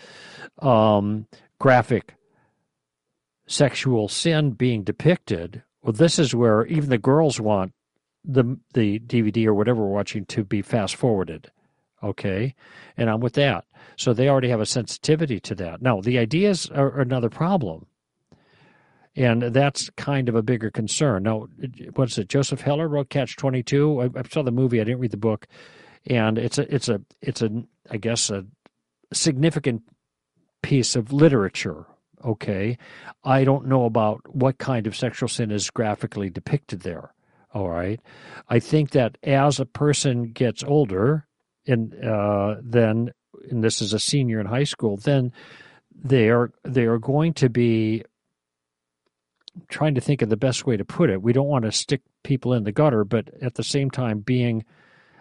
um, 0.59 1.27
graphic 1.59 2.15
sexual 3.45 4.07
sin 4.07 4.51
being 4.51 4.83
depicted, 4.83 5.63
well, 5.81 5.91
this 5.91 6.17
is 6.17 6.33
where 6.33 6.65
even 6.67 6.89
the 6.89 6.97
girls 6.97 7.41
want 7.41 7.73
the 8.23 8.57
the 8.73 8.99
DVD 8.99 9.47
or 9.47 9.53
whatever 9.53 9.81
we're 9.81 9.93
watching 9.93 10.25
to 10.27 10.45
be 10.45 10.61
fast 10.61 10.95
forwarded. 10.95 11.51
Okay, 12.03 12.55
and 12.97 13.09
I'm 13.09 13.21
with 13.21 13.33
that. 13.33 13.65
So 13.95 14.13
they 14.13 14.27
already 14.27 14.49
have 14.49 14.59
a 14.59 14.65
sensitivity 14.65 15.39
to 15.41 15.55
that. 15.55 15.81
Now, 15.81 16.01
the 16.01 16.17
ideas 16.17 16.69
are 16.69 16.99
another 16.99 17.29
problem. 17.29 17.85
And 19.15 19.43
that's 19.43 19.91
kind 19.91 20.27
of 20.27 20.33
a 20.33 20.41
bigger 20.41 20.71
concern. 20.71 21.23
Now, 21.23 21.47
what's 21.93 22.17
it? 22.17 22.29
Joseph 22.29 22.61
Heller 22.61 22.87
wrote 22.87 23.09
Catch 23.09 23.37
22. 23.37 24.01
I, 24.01 24.19
I 24.19 24.23
saw 24.27 24.41
the 24.41 24.51
movie. 24.51 24.81
I 24.81 24.83
didn't 24.83 25.01
read 25.01 25.11
the 25.11 25.17
book 25.17 25.47
and 26.05 26.37
it's 26.37 26.57
a 26.57 26.73
it's 26.73 26.89
a 26.89 27.01
it's 27.21 27.41
a 27.41 27.63
I 27.89 27.97
guess 27.97 28.29
a 28.29 28.45
significant 29.13 29.83
piece 30.61 30.95
of 30.95 31.13
literature. 31.13 31.85
Okay, 32.23 32.77
I 33.23 33.43
don't 33.43 33.67
know 33.67 33.85
about 33.85 34.21
what 34.33 34.57
kind 34.57 34.87
of 34.87 34.95
sexual 34.95 35.27
sin 35.27 35.51
is 35.51 35.69
graphically 35.69 36.29
depicted 36.29 36.81
there. 36.81 37.13
All 37.53 37.69
right, 37.69 37.99
I 38.49 38.59
think 38.59 38.91
that 38.91 39.17
as 39.23 39.59
a 39.59 39.65
person 39.65 40.31
gets 40.31 40.63
older, 40.63 41.27
and 41.67 41.93
uh, 42.03 42.55
then 42.61 43.11
and 43.49 43.63
this 43.63 43.81
is 43.81 43.93
a 43.93 43.99
senior 43.99 44.39
in 44.39 44.45
high 44.45 44.63
school, 44.63 44.97
then 44.97 45.31
they 45.95 46.29
are 46.29 46.51
they 46.63 46.85
are 46.85 46.99
going 46.99 47.33
to 47.33 47.49
be 47.49 48.03
trying 49.69 49.95
to 49.95 50.01
think 50.01 50.21
of 50.21 50.29
the 50.29 50.37
best 50.37 50.65
way 50.65 50.77
to 50.77 50.85
put 50.85 51.09
it. 51.09 51.21
We 51.21 51.33
don't 51.33 51.47
want 51.47 51.65
to 51.65 51.71
stick 51.71 52.01
people 52.23 52.53
in 52.53 52.63
the 52.63 52.71
gutter, 52.71 53.03
but 53.03 53.29
at 53.41 53.55
the 53.55 53.63
same 53.63 53.91
time 53.91 54.19
being 54.19 54.65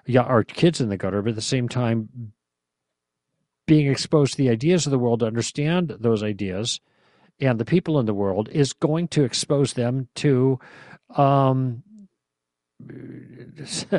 yeah, 0.06 0.22
our 0.22 0.42
kids 0.42 0.80
in 0.80 0.88
the 0.88 0.96
gutter, 0.96 1.22
but 1.22 1.30
at 1.30 1.36
the 1.36 1.42
same 1.42 1.68
time 1.68 2.32
being 3.66 3.86
exposed 3.86 4.32
to 4.32 4.38
the 4.38 4.50
ideas 4.50 4.86
of 4.86 4.90
the 4.90 4.98
world 4.98 5.20
to 5.20 5.26
understand 5.26 5.94
those 6.00 6.22
ideas 6.22 6.80
and 7.40 7.58
the 7.58 7.64
people 7.64 7.98
in 7.98 8.06
the 8.06 8.14
world 8.14 8.48
is 8.50 8.72
going 8.72 9.08
to 9.08 9.24
expose 9.24 9.72
them 9.74 10.08
to 10.14 10.58
um, 11.16 11.82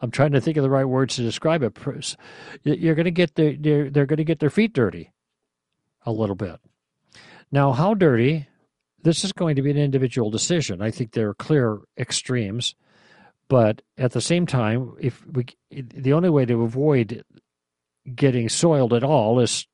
I'm 0.00 0.10
trying 0.10 0.32
to 0.32 0.40
think 0.40 0.56
of 0.56 0.62
the 0.62 0.70
right 0.70 0.84
words 0.84 1.16
to 1.16 1.22
describe 1.22 1.62
it. 1.62 2.16
You're 2.64 2.94
going 2.94 3.04
to 3.04 3.10
get 3.10 3.34
their, 3.34 3.54
they're, 3.58 3.90
they're 3.90 4.06
going 4.06 4.18
to 4.18 4.24
get 4.24 4.40
their 4.40 4.50
feet 4.50 4.72
dirty 4.72 5.12
a 6.04 6.12
little 6.12 6.36
bit. 6.36 6.60
Now, 7.50 7.72
how 7.72 7.94
dirty? 7.94 8.48
This 9.02 9.24
is 9.24 9.32
going 9.32 9.56
to 9.56 9.62
be 9.62 9.70
an 9.70 9.76
individual 9.76 10.30
decision. 10.30 10.82
I 10.82 10.90
think 10.90 11.12
there 11.12 11.28
are 11.28 11.34
clear 11.34 11.78
extremes. 11.96 12.74
But 13.48 13.80
at 13.96 14.12
the 14.12 14.20
same 14.20 14.46
time, 14.46 14.94
if 15.00 15.24
we, 15.26 15.46
the 15.70 16.12
only 16.12 16.28
way 16.28 16.44
to 16.44 16.62
avoid 16.62 17.24
getting 18.14 18.48
soiled 18.48 18.92
at 18.92 19.04
all 19.04 19.40
is 19.40 19.66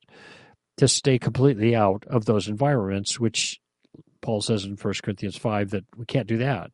to 0.77 0.89
stay 0.89 1.19
completely 1.19 1.75
out 1.75 2.05
of 2.07 2.25
those 2.25 2.49
environments, 2.49 3.19
which 3.19 3.61
Paul 4.21 4.41
says 4.41 4.65
in 4.65 4.77
1 4.77 4.95
Corinthians 5.03 5.37
5 5.37 5.71
that 5.71 5.85
we 5.97 6.07
can't 6.07 6.29
do 6.29 6.39
that. 6.39 6.71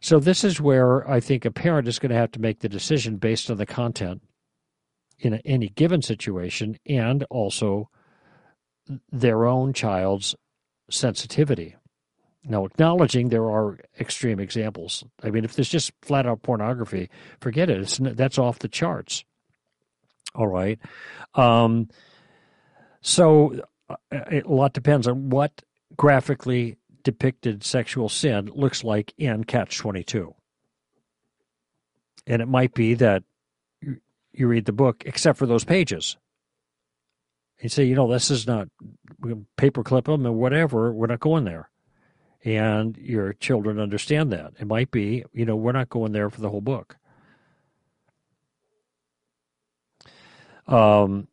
So, 0.00 0.20
this 0.20 0.44
is 0.44 0.60
where 0.60 1.08
I 1.08 1.20
think 1.20 1.44
a 1.44 1.50
parent 1.50 1.88
is 1.88 1.98
going 1.98 2.10
to 2.10 2.18
have 2.18 2.32
to 2.32 2.40
make 2.40 2.60
the 2.60 2.68
decision 2.68 3.16
based 3.16 3.50
on 3.50 3.56
the 3.56 3.66
content 3.66 4.22
in 5.18 5.34
any 5.44 5.68
given 5.68 6.02
situation 6.02 6.78
and 6.86 7.24
also 7.30 7.88
their 9.10 9.46
own 9.46 9.72
child's 9.72 10.34
sensitivity. 10.90 11.76
Now, 12.44 12.64
acknowledging 12.64 13.28
there 13.28 13.50
are 13.50 13.78
extreme 13.98 14.38
examples. 14.38 15.04
I 15.22 15.30
mean, 15.30 15.44
if 15.44 15.54
there's 15.54 15.68
just 15.68 15.92
flat 16.02 16.26
out 16.26 16.42
pornography, 16.42 17.10
forget 17.40 17.70
it. 17.70 17.80
It's, 17.80 17.98
that's 18.00 18.38
off 18.38 18.60
the 18.60 18.68
charts. 18.68 19.24
All 20.34 20.46
right. 20.46 20.78
Um, 21.34 21.88
so 23.00 23.60
uh, 23.88 23.96
a 24.12 24.42
lot 24.46 24.74
depends 24.74 25.08
on 25.08 25.30
what 25.30 25.62
graphically 25.96 26.76
depicted 27.06 27.64
sexual 27.64 28.08
sin 28.08 28.50
looks 28.52 28.84
like 28.84 29.14
in 29.16 29.44
Catch 29.44 29.78
22. 29.78 30.34
And 32.26 32.42
it 32.42 32.48
might 32.48 32.74
be 32.74 32.94
that 32.94 33.22
you 33.80 34.46
read 34.46 34.64
the 34.66 34.72
book, 34.72 35.04
except 35.06 35.38
for 35.38 35.46
those 35.46 35.64
pages. 35.64 36.16
You 37.62 37.68
say, 37.68 37.84
you 37.84 37.94
know, 37.94 38.10
this 38.10 38.30
is 38.30 38.46
not 38.46 38.68
we 39.20 39.34
paperclip 39.56 40.04
them 40.04 40.26
or 40.26 40.32
whatever. 40.32 40.92
We're 40.92 41.06
not 41.06 41.20
going 41.20 41.44
there 41.44 41.70
and 42.46 42.96
your 42.96 43.32
children 43.32 43.80
understand 43.80 44.32
that. 44.32 44.52
It 44.60 44.68
might 44.68 44.92
be, 44.92 45.24
you 45.32 45.44
know, 45.44 45.56
we're 45.56 45.72
not 45.72 45.88
going 45.88 46.12
there 46.12 46.30
for 46.30 46.40
the 46.40 46.48
whole 46.48 46.60
book. 46.60 46.96
Um, 50.68 51.26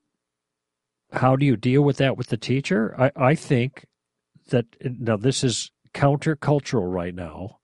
how 1.11 1.35
do 1.35 1.45
you 1.45 1.55
deal 1.55 1.83
with 1.83 1.97
that 1.97 2.17
with 2.17 2.27
the 2.27 2.37
teacher? 2.37 2.95
I, 2.99 3.11
I 3.15 3.35
think 3.35 3.85
that 4.49 4.65
now 4.83 5.17
this 5.17 5.43
is 5.43 5.71
countercultural 5.93 6.91
right 6.91 7.13
now, 7.15 7.59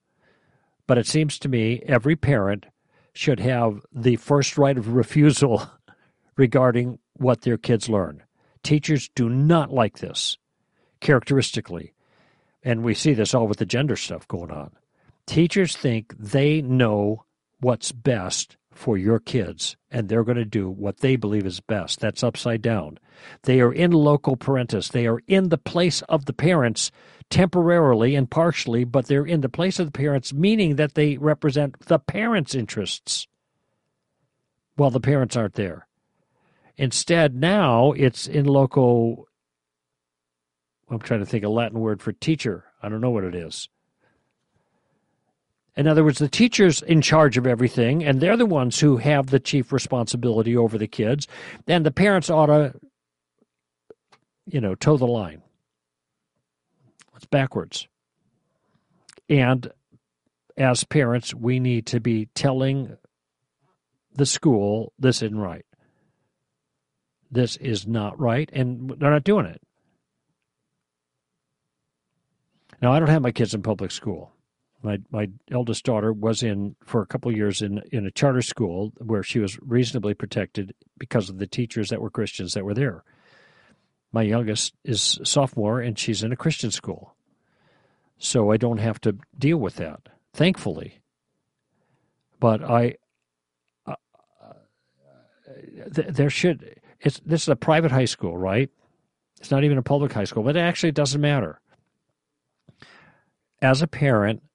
but 0.87 0.97
it 0.97 1.07
seems 1.07 1.39
to 1.39 1.49
me 1.49 1.81
every 1.85 2.15
parent 2.15 2.65
should 3.13 3.39
have 3.39 3.81
the 3.91 4.15
first 4.17 4.57
right 4.57 4.77
of 4.77 4.93
refusal 4.93 5.69
regarding 6.37 6.99
what 7.13 7.41
their 7.41 7.57
kids 7.57 7.89
learn. 7.89 8.23
Teachers 8.63 9.09
do 9.15 9.29
not 9.29 9.71
like 9.71 9.99
this 9.99 10.37
characteristically 10.99 11.93
and 12.63 12.83
we 12.83 12.93
see 12.93 13.13
this 13.13 13.33
all 13.33 13.47
with 13.47 13.57
the 13.57 13.65
gender 13.65 13.95
stuff 13.95 14.27
going 14.27 14.51
on. 14.51 14.71
Teachers 15.25 15.75
think 15.75 16.13
they 16.17 16.61
know 16.61 17.23
what's 17.59 17.91
best 17.91 18.57
for 18.79 18.97
your 18.97 19.19
kids, 19.19 19.75
and 19.91 20.07
they're 20.07 20.23
going 20.23 20.37
to 20.37 20.45
do 20.45 20.69
what 20.69 21.01
they 21.01 21.17
believe 21.17 21.45
is 21.45 21.59
best. 21.59 21.99
That's 21.99 22.23
upside 22.23 22.61
down. 22.61 22.97
They 23.43 23.59
are 23.59 23.73
in 23.73 23.91
loco 23.91 24.35
parentis. 24.35 24.89
They 24.89 25.05
are 25.05 25.19
in 25.27 25.49
the 25.49 25.57
place 25.57 26.01
of 26.03 26.23
the 26.23 26.33
parents 26.33 26.89
temporarily 27.29 28.15
and 28.15 28.31
partially, 28.31 28.85
but 28.85 29.07
they're 29.07 29.25
in 29.25 29.41
the 29.41 29.49
place 29.49 29.79
of 29.79 29.87
the 29.87 29.91
parents, 29.91 30.33
meaning 30.33 30.77
that 30.77 30.93
they 30.93 31.17
represent 31.17 31.77
the 31.87 31.99
parents' 31.99 32.55
interests 32.55 33.27
while 34.77 34.91
the 34.91 35.01
parents 35.01 35.35
aren't 35.35 35.55
there. 35.55 35.85
Instead, 36.77 37.35
now 37.35 37.91
it's 37.91 38.27
in 38.27 38.45
loco 38.45 39.27
I'm 40.89 40.99
trying 40.99 41.19
to 41.19 41.25
think 41.25 41.43
a 41.43 41.49
Latin 41.49 41.81
word 41.81 42.01
for 42.01 42.13
teacher. 42.13 42.63
I 42.81 42.87
don't 42.87 43.01
know 43.01 43.11
what 43.11 43.25
it 43.25 43.35
is. 43.35 43.67
In 45.75 45.87
other 45.87 46.03
words, 46.03 46.19
the 46.19 46.27
teacher's 46.27 46.81
in 46.81 47.01
charge 47.01 47.37
of 47.37 47.47
everything, 47.47 48.03
and 48.03 48.19
they're 48.19 48.35
the 48.35 48.45
ones 48.45 48.79
who 48.79 48.97
have 48.97 49.27
the 49.27 49.39
chief 49.39 49.71
responsibility 49.71 50.57
over 50.57 50.77
the 50.77 50.87
kids, 50.87 51.27
and 51.67 51.85
the 51.85 51.91
parents 51.91 52.29
ought 52.29 52.47
to, 52.47 52.73
you 54.45 54.59
know, 54.59 54.75
toe 54.75 54.97
the 54.97 55.05
line. 55.05 55.41
It's 57.15 57.25
backwards. 57.25 57.87
And 59.29 59.71
as 60.57 60.83
parents, 60.83 61.33
we 61.33 61.59
need 61.59 61.85
to 61.87 61.99
be 61.99 62.27
telling 62.33 62.97
the 64.13 64.25
school 64.25 64.91
this 64.99 65.21
isn't 65.21 65.37
right. 65.37 65.65
This 67.31 67.55
is 67.57 67.87
not 67.87 68.19
right, 68.19 68.49
and 68.51 68.89
they're 68.97 69.11
not 69.11 69.23
doing 69.23 69.45
it. 69.45 69.61
Now, 72.81 72.91
I 72.91 72.99
don't 72.99 73.09
have 73.09 73.21
my 73.21 73.31
kids 73.31 73.53
in 73.53 73.61
public 73.61 73.91
school. 73.91 74.31
My 74.81 74.99
my 75.11 75.29
eldest 75.51 75.83
daughter 75.83 76.13
was 76.13 76.41
in 76.41 76.75
for 76.85 77.01
a 77.01 77.05
couple 77.05 77.35
years 77.35 77.61
in 77.61 77.81
in 77.91 78.05
a 78.05 78.11
charter 78.11 78.41
school 78.41 78.93
where 78.97 79.23
she 79.23 79.39
was 79.39 79.59
reasonably 79.61 80.13
protected 80.13 80.73
because 80.97 81.29
of 81.29 81.37
the 81.37 81.47
teachers 81.47 81.89
that 81.89 82.01
were 82.01 82.09
Christians 82.09 82.53
that 82.53 82.63
were 82.63 82.73
there. 82.73 83.03
My 84.11 84.21
youngest 84.21 84.73
is 84.83 85.19
sophomore 85.23 85.81
and 85.81 85.99
she's 85.99 86.23
in 86.23 86.31
a 86.31 86.37
Christian 86.37 86.71
school. 86.71 87.15
So 88.17 88.51
I 88.51 88.57
don't 88.57 88.79
have 88.79 88.99
to 89.01 89.17
deal 89.37 89.57
with 89.57 89.75
that, 89.75 90.09
thankfully. 90.33 90.99
But 92.39 92.63
I 92.63 92.95
uh, 93.85 93.95
th- 95.93 96.07
there 96.07 96.29
should 96.29 96.79
it's 97.01 97.19
this 97.25 97.43
is 97.43 97.49
a 97.49 97.55
private 97.55 97.91
high 97.91 98.05
school, 98.05 98.37
right? 98.37 98.69
It's 99.39 99.51
not 99.51 99.63
even 99.63 99.77
a 99.77 99.83
public 99.83 100.11
high 100.13 100.25
school, 100.25 100.43
but 100.43 100.55
actually 100.57 100.59
it 100.61 100.67
actually 100.69 100.91
doesn't 100.91 101.21
matter. 101.21 101.59
As 103.61 103.81
a 103.81 103.87
parent, 103.87 104.41
uh, 104.41 104.48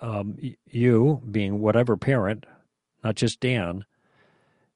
um, 0.00 0.36
you, 0.66 1.22
being 1.30 1.60
whatever 1.60 1.96
parent, 1.96 2.46
not 3.02 3.16
just 3.16 3.40
Dan, 3.40 3.84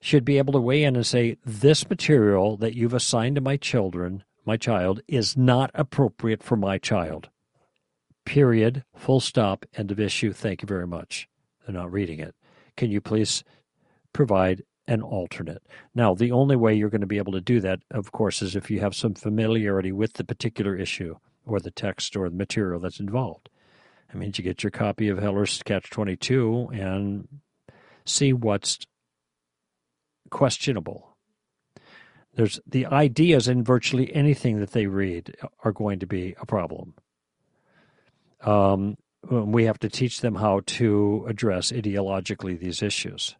should 0.01 0.23
be 0.23 0.37
able 0.37 0.53
to 0.53 0.61
weigh 0.61 0.83
in 0.83 0.95
and 0.95 1.05
say, 1.05 1.37
this 1.45 1.89
material 1.89 2.57
that 2.57 2.75
you've 2.75 2.93
assigned 2.93 3.35
to 3.35 3.41
my 3.41 3.57
children, 3.57 4.23
my 4.45 4.57
child, 4.57 5.01
is 5.07 5.35
not 5.35 5.71
appropriate 5.73 6.41
for 6.41 6.55
my 6.55 6.77
child. 6.77 7.29
Period. 8.25 8.83
Full 8.95 9.19
stop. 9.19 9.65
End 9.75 9.91
of 9.91 9.99
issue. 9.99 10.31
Thank 10.31 10.61
you 10.61 10.67
very 10.67 10.87
much. 10.87 11.27
They're 11.65 11.73
not 11.73 11.91
reading 11.91 12.19
it. 12.19 12.35
Can 12.77 12.91
you 12.91 13.01
please 13.01 13.43
provide 14.13 14.63
an 14.87 15.01
alternate? 15.01 15.63
Now, 15.93 16.13
the 16.13 16.31
only 16.31 16.55
way 16.55 16.73
you're 16.73 16.89
going 16.89 17.01
to 17.01 17.07
be 17.07 17.17
able 17.17 17.33
to 17.33 17.41
do 17.41 17.59
that, 17.61 17.79
of 17.91 18.11
course, 18.11 18.41
is 18.41 18.55
if 18.55 18.71
you 18.71 18.79
have 18.79 18.95
some 18.95 19.15
familiarity 19.15 19.91
with 19.91 20.13
the 20.13 20.23
particular 20.23 20.75
issue 20.75 21.15
or 21.45 21.59
the 21.59 21.71
text 21.71 22.15
or 22.15 22.29
the 22.29 22.35
material 22.35 22.79
that's 22.79 22.99
involved. 22.99 23.49
I 24.11 24.17
mean, 24.17 24.31
you 24.35 24.43
get 24.43 24.63
your 24.63 24.71
copy 24.71 25.09
of 25.09 25.19
Heller's 25.19 25.61
Catch 25.63 25.89
22 25.89 26.69
and 26.73 27.27
see 28.05 28.33
what's 28.33 28.79
questionable. 30.29 31.15
There's 32.35 32.59
the 32.65 32.85
ideas 32.87 33.47
in 33.47 33.63
virtually 33.63 34.13
anything 34.13 34.59
that 34.59 34.71
they 34.71 34.87
read 34.87 35.35
are 35.63 35.71
going 35.71 35.99
to 35.99 36.07
be 36.07 36.35
a 36.39 36.45
problem. 36.45 36.93
Um, 38.41 38.97
we 39.29 39.65
have 39.65 39.79
to 39.79 39.89
teach 39.89 40.21
them 40.21 40.35
how 40.35 40.61
to 40.65 41.25
address 41.27 41.71
ideologically 41.71 42.57
these 42.57 42.81
issues. 42.81 43.35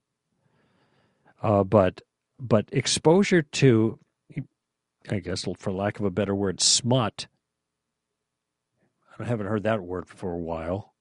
Uh, 1.41 1.63
but 1.63 2.01
but 2.39 2.65
exposure 2.71 3.41
to, 3.41 3.99
I 5.10 5.19
guess, 5.19 5.45
for 5.58 5.71
lack 5.71 5.99
of 5.99 6.05
a 6.05 6.12
better 6.12 6.36
word, 6.36 6.62
smut 6.62 7.27
I 9.19 9.25
haven't 9.25 9.47
heard 9.47 9.63
that 9.63 9.82
word 9.82 10.08
for 10.08 10.32
a 10.32 10.38
while. 10.38 10.93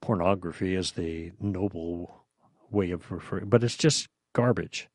Pornography 0.00 0.76
is 0.76 0.92
the 0.92 1.32
noble 1.40 2.24
way 2.70 2.92
of 2.92 3.10
referring, 3.10 3.48
but 3.48 3.64
it's 3.64 3.76
just 3.76 4.08
garbage. 4.32 4.88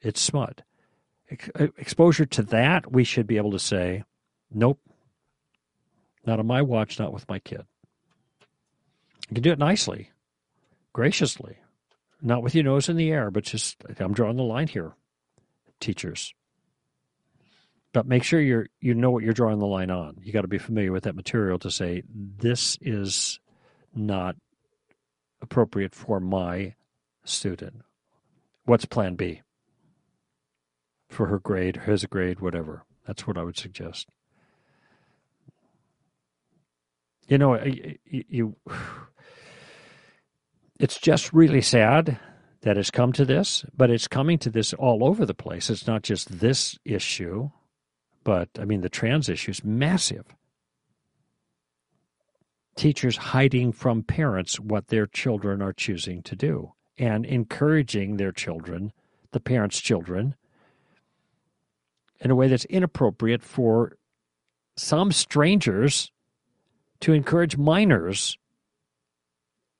It's 0.00 0.20
smut. 0.20 0.62
Ex- 1.30 1.50
uh, 1.58 1.68
exposure 1.78 2.26
to 2.26 2.42
that, 2.42 2.92
we 2.92 3.04
should 3.04 3.26
be 3.26 3.38
able 3.38 3.52
to 3.52 3.58
say, 3.58 4.04
nope, 4.52 4.80
not 6.26 6.38
on 6.38 6.46
my 6.46 6.60
watch, 6.60 6.98
not 6.98 7.12
with 7.12 7.28
my 7.28 7.38
kid. 7.38 7.64
You 9.28 9.34
can 9.34 9.42
do 9.42 9.52
it 9.52 9.58
nicely, 9.58 10.10
graciously, 10.92 11.58
not 12.20 12.42
with 12.42 12.54
your 12.54 12.64
nose 12.64 12.88
in 12.88 12.96
the 12.96 13.10
air, 13.10 13.30
but 13.30 13.44
just, 13.44 13.76
I'm 13.98 14.12
drawing 14.12 14.36
the 14.36 14.42
line 14.42 14.68
here, 14.68 14.92
teachers 15.80 16.34
but 17.92 18.06
make 18.06 18.22
sure 18.22 18.40
you're 18.40 18.68
you 18.80 18.94
know 18.94 19.10
what 19.10 19.22
you're 19.22 19.32
drawing 19.32 19.58
the 19.58 19.66
line 19.66 19.90
on. 19.90 20.18
You 20.22 20.32
got 20.32 20.42
to 20.42 20.48
be 20.48 20.58
familiar 20.58 20.92
with 20.92 21.04
that 21.04 21.16
material 21.16 21.58
to 21.60 21.70
say 21.70 22.02
this 22.12 22.76
is 22.80 23.40
not 23.94 24.36
appropriate 25.40 25.94
for 25.94 26.20
my 26.20 26.74
student. 27.24 27.82
What's 28.64 28.84
plan 28.84 29.14
B? 29.14 29.42
For 31.08 31.26
her 31.26 31.38
grade, 31.38 31.82
his 31.86 32.04
grade, 32.04 32.40
whatever. 32.40 32.84
That's 33.06 33.26
what 33.26 33.38
I 33.38 33.42
would 33.42 33.56
suggest. 33.56 34.08
You 37.28 37.38
know, 37.38 37.62
you, 37.64 37.96
you 38.04 38.56
it's 40.78 40.98
just 40.98 41.32
really 41.32 41.62
sad 41.62 42.18
that 42.62 42.76
it's 42.76 42.90
come 42.90 43.12
to 43.14 43.24
this, 43.24 43.64
but 43.76 43.90
it's 43.90 44.08
coming 44.08 44.38
to 44.38 44.50
this 44.50 44.74
all 44.74 45.04
over 45.04 45.24
the 45.24 45.34
place. 45.34 45.70
It's 45.70 45.86
not 45.86 46.02
just 46.02 46.40
this 46.40 46.78
issue. 46.84 47.50
But 48.28 48.50
I 48.58 48.66
mean, 48.66 48.82
the 48.82 48.90
trans 48.90 49.30
issue 49.30 49.52
is 49.52 49.64
massive. 49.64 50.26
Teachers 52.76 53.16
hiding 53.16 53.72
from 53.72 54.02
parents 54.02 54.60
what 54.60 54.88
their 54.88 55.06
children 55.06 55.62
are 55.62 55.72
choosing 55.72 56.22
to 56.24 56.36
do 56.36 56.74
and 56.98 57.24
encouraging 57.24 58.18
their 58.18 58.30
children, 58.30 58.92
the 59.32 59.40
parents' 59.40 59.80
children, 59.80 60.34
in 62.20 62.30
a 62.30 62.34
way 62.34 62.48
that's 62.48 62.66
inappropriate 62.66 63.42
for 63.42 63.96
some 64.76 65.10
strangers 65.10 66.12
to 67.00 67.14
encourage 67.14 67.56
minors 67.56 68.36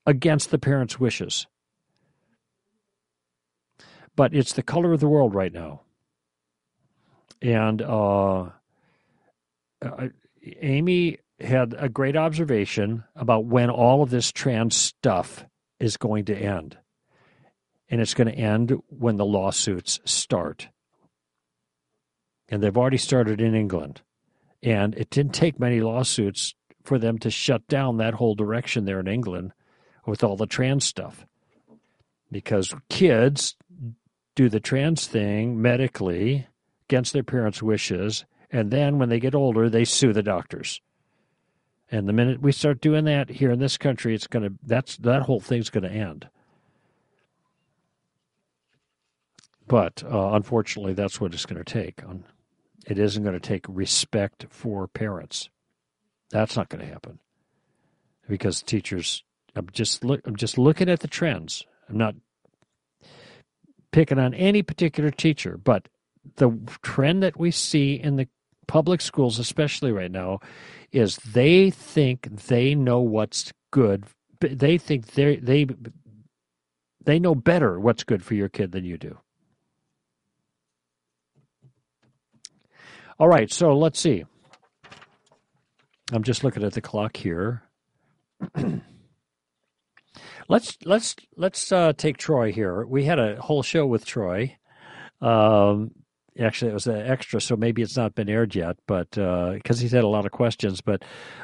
against 0.06 0.50
the 0.50 0.58
parents' 0.58 0.98
wishes. 0.98 1.46
But 4.16 4.32
it's 4.32 4.54
the 4.54 4.62
color 4.62 4.94
of 4.94 5.00
the 5.00 5.08
world 5.08 5.34
right 5.34 5.52
now 5.52 5.82
and 7.40 7.82
uh, 7.82 8.50
Amy 10.60 11.18
had 11.40 11.74
a 11.78 11.88
great 11.88 12.16
observation 12.16 13.04
about 13.14 13.44
when 13.44 13.70
all 13.70 14.02
of 14.02 14.10
this 14.10 14.32
trans 14.32 14.76
stuff 14.76 15.44
is 15.78 15.96
going 15.96 16.24
to 16.26 16.36
end. 16.36 16.76
And 17.88 18.00
it's 18.00 18.14
going 18.14 18.28
to 18.28 18.34
end 18.34 18.72
when 18.88 19.16
the 19.16 19.24
lawsuits 19.24 20.00
start. 20.04 20.68
And 22.48 22.62
they've 22.62 22.76
already 22.76 22.96
started 22.96 23.40
in 23.40 23.54
England. 23.54 24.02
And 24.62 24.94
it 24.96 25.10
didn't 25.10 25.32
take 25.32 25.60
many 25.60 25.80
lawsuits 25.80 26.54
for 26.82 26.98
them 26.98 27.18
to 27.18 27.30
shut 27.30 27.66
down 27.68 27.98
that 27.98 28.14
whole 28.14 28.34
direction 28.34 28.84
there 28.84 29.00
in 29.00 29.06
England 29.06 29.52
with 30.06 30.24
all 30.24 30.36
the 30.36 30.46
trans 30.46 30.84
stuff. 30.84 31.24
Because 32.30 32.74
kids 32.90 33.56
do 34.34 34.48
the 34.48 34.60
trans 34.60 35.06
thing 35.06 35.62
medically 35.62 36.46
against 36.88 37.12
their 37.12 37.22
parents' 37.22 37.62
wishes, 37.62 38.24
and 38.50 38.70
then 38.70 38.98
when 38.98 39.10
they 39.10 39.20
get 39.20 39.34
older, 39.34 39.68
they 39.68 39.84
sue 39.84 40.12
the 40.14 40.22
doctors. 40.22 40.80
And 41.90 42.08
the 42.08 42.12
minute 42.12 42.40
we 42.40 42.52
start 42.52 42.80
doing 42.80 43.04
that 43.04 43.28
here 43.28 43.50
in 43.50 43.58
this 43.58 43.76
country, 43.76 44.14
it's 44.14 44.26
to 44.44 44.54
that's 44.62 44.96
that 44.98 45.22
whole 45.22 45.40
thing's 45.40 45.70
to 45.84 45.92
end. 45.92 46.28
But 49.66 50.02
uh, 50.04 50.32
unfortunately, 50.32 50.94
that's 50.94 51.20
what 51.20 51.34
it's 51.34 51.46
going 51.46 51.62
to 51.62 51.72
take. 51.72 52.02
It 52.86 52.98
isn't 52.98 53.22
going 53.22 53.38
to 53.38 53.40
take 53.40 53.66
respect 53.68 54.46
for 54.48 54.88
parents. 54.88 55.50
That's 56.30 56.56
not 56.56 56.70
going 56.70 56.86
to 56.86 56.90
happen 56.90 57.18
because 58.28 58.62
teachers. 58.62 59.24
I'm 59.54 59.68
just 59.72 60.04
look. 60.04 60.20
I'm 60.26 60.36
just 60.36 60.56
looking 60.56 60.88
at 60.88 61.00
the 61.00 61.08
trends. 61.08 61.64
I'm 61.88 61.98
not 61.98 62.14
picking 63.92 64.18
on 64.18 64.34
any 64.34 64.62
particular 64.62 65.10
teacher, 65.10 65.58
but 65.58 65.88
the 66.36 66.50
trend 66.82 67.22
that 67.22 67.38
we 67.38 67.50
see 67.50 67.94
in 67.94 68.16
the 68.16 68.28
public 68.66 69.00
schools, 69.00 69.38
especially 69.38 69.92
right 69.92 70.10
now, 70.10 70.40
is 70.92 71.16
they 71.16 71.70
think 71.70 72.46
they 72.46 72.74
know 72.74 73.00
what's 73.00 73.52
good. 73.70 74.04
They 74.40 74.78
think 74.78 75.06
they 75.06 75.36
they 75.36 75.66
they 77.04 77.18
know 77.18 77.34
better 77.34 77.80
what's 77.80 78.04
good 78.04 78.24
for 78.24 78.34
your 78.34 78.48
kid 78.48 78.72
than 78.72 78.84
you 78.84 78.98
do. 78.98 79.18
All 83.18 83.28
right, 83.28 83.52
so 83.52 83.76
let's 83.76 83.98
see. 83.98 84.24
I'm 86.12 86.22
just 86.22 86.44
looking 86.44 86.62
at 86.62 86.72
the 86.72 86.80
clock 86.80 87.16
here. 87.16 87.62
let's 90.48 90.78
let's 90.84 91.16
let's 91.36 91.72
uh, 91.72 91.92
take 91.96 92.16
Troy 92.16 92.52
here. 92.52 92.86
We 92.86 93.04
had 93.04 93.18
a 93.18 93.40
whole 93.40 93.62
show 93.62 93.86
with 93.86 94.06
Troy. 94.06 94.56
Um, 95.20 95.90
actually 96.38 96.70
it 96.70 96.74
was 96.74 96.86
an 96.86 97.00
extra 97.06 97.40
so 97.40 97.56
maybe 97.56 97.82
it's 97.82 97.96
not 97.96 98.14
been 98.14 98.28
aired 98.28 98.54
yet 98.54 98.76
but 98.86 99.10
because 99.10 99.78
uh, 99.78 99.80
he's 99.80 99.92
had 99.92 100.04
a 100.04 100.08
lot 100.08 100.26
of 100.26 100.32
questions 100.32 100.80
but 100.80 101.02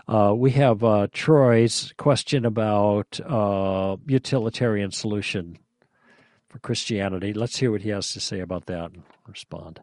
uh, 0.09 0.33
we 0.37 0.51
have 0.51 0.83
uh, 0.85 1.07
troy's 1.13 1.93
question 1.97 2.45
about 2.45 3.19
uh, 3.27 3.97
utilitarian 4.07 4.91
solution 4.91 5.59
for 6.49 6.59
christianity 6.59 7.33
let's 7.33 7.57
hear 7.59 7.71
what 7.71 7.83
he 7.83 7.91
has 7.91 8.11
to 8.11 8.21
say 8.21 8.41
about 8.41 8.67
that 8.67 8.93
and 8.93 9.03
respond 9.27 9.81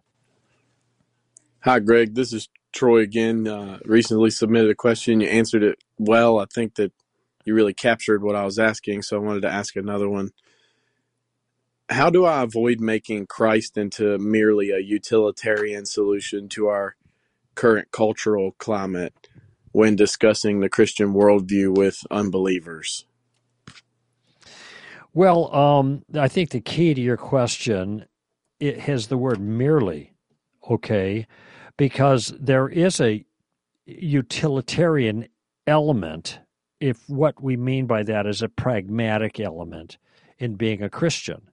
hi 1.61 1.79
greg 1.79 2.15
this 2.15 2.33
is 2.33 2.49
Troy 2.71 2.99
again. 2.99 3.47
Uh, 3.47 3.79
recently 3.85 4.29
submitted 4.29 4.69
a 4.69 4.75
question. 4.75 5.21
You 5.21 5.27
answered 5.27 5.63
it 5.63 5.83
well. 5.97 6.39
I 6.39 6.45
think 6.45 6.75
that 6.75 6.91
you 7.45 7.53
really 7.53 7.73
captured 7.73 8.23
what 8.23 8.35
I 8.35 8.45
was 8.45 8.59
asking, 8.59 9.01
so 9.01 9.17
I 9.17 9.19
wanted 9.19 9.41
to 9.41 9.49
ask 9.51 9.75
another 9.75 10.09
one. 10.09 10.31
How 11.91 12.09
do 12.09 12.25
I 12.25 12.41
avoid 12.41 12.79
making 12.79 13.27
Christ 13.27 13.77
into 13.77 14.17
merely 14.17 14.71
a 14.71 14.79
utilitarian 14.79 15.85
solution 15.85 16.47
to 16.49 16.67
our 16.67 16.95
current 17.53 17.91
cultural 17.91 18.53
climate 18.53 19.13
when 19.73 19.97
discussing 19.97 20.61
the 20.61 20.69
Christian 20.69 21.13
worldview 21.13 21.75
with 21.75 22.03
unbelievers? 22.09 23.05
Well, 25.13 25.53
um, 25.53 26.03
I 26.17 26.29
think 26.29 26.51
the 26.51 26.61
key 26.61 26.93
to 26.93 27.01
your 27.01 27.17
question 27.17 28.05
it 28.61 28.79
has 28.81 29.07
the 29.07 29.17
word 29.17 29.41
merely, 29.41 30.13
okay, 30.69 31.27
because 31.77 32.33
there 32.39 32.69
is 32.69 33.01
a 33.01 33.25
utilitarian 33.85 35.27
element. 35.67 36.39
If 36.79 37.09
what 37.09 37.41
we 37.43 37.57
mean 37.57 37.85
by 37.85 38.03
that 38.03 38.25
is 38.27 38.41
a 38.41 38.47
pragmatic 38.49 39.39
element 39.39 39.97
in 40.37 40.55
being 40.55 40.81
a 40.81 40.89
Christian, 40.89 41.50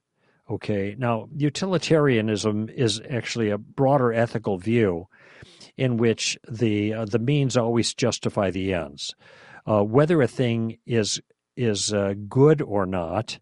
okay. 0.49 0.95
Now, 0.97 1.27
utilitarianism 1.35 2.69
is 2.69 3.01
actually 3.09 3.49
a 3.49 3.57
broader 3.57 4.13
ethical 4.13 4.57
view 4.57 5.07
in 5.77 5.97
which 5.97 6.37
the 6.49 6.93
uh, 6.93 7.05
the 7.05 7.19
means 7.19 7.55
always 7.55 7.93
justify 7.93 8.51
the 8.51 8.73
ends. 8.73 9.15
Uh, 9.65 9.83
whether 9.83 10.21
a 10.21 10.27
thing 10.27 10.77
is 10.85 11.21
is 11.55 11.93
uh, 11.93 12.13
good 12.27 12.61
or 12.61 12.85
not 12.85 13.39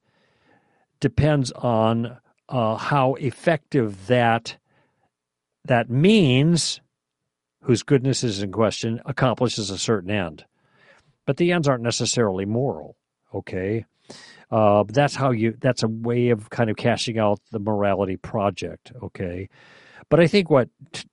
depends 1.00 1.52
on 1.52 2.18
uh, 2.50 2.76
how 2.76 3.14
effective 3.16 4.08
that 4.08 4.58
that 5.66 5.90
means, 5.90 6.80
whose 7.62 7.84
goodness 7.84 8.24
is 8.24 8.42
in 8.42 8.52
question, 8.52 9.02
accomplishes 9.06 9.70
a 9.70 9.78
certain 9.78 10.10
end. 10.10 10.46
But 11.26 11.38
the 11.38 11.52
ends 11.52 11.68
aren't 11.68 11.84
necessarily 11.84 12.46
moral. 12.46 12.96
Okay, 13.34 13.86
uh, 14.52 14.84
that's 14.88 15.16
how 15.16 15.32
you. 15.32 15.56
That's 15.60 15.84
a 15.84 15.88
way 15.88 16.30
of 16.30 16.50
kind 16.50 16.70
of 16.70 16.78
cashing 16.78 17.18
out 17.18 17.40
the 17.52 17.60
morality 17.60 18.18
project. 18.18 18.92
Okay, 19.04 19.50
but 20.10 20.20
I 20.20 20.28
think 20.28 20.50
what 20.50 20.70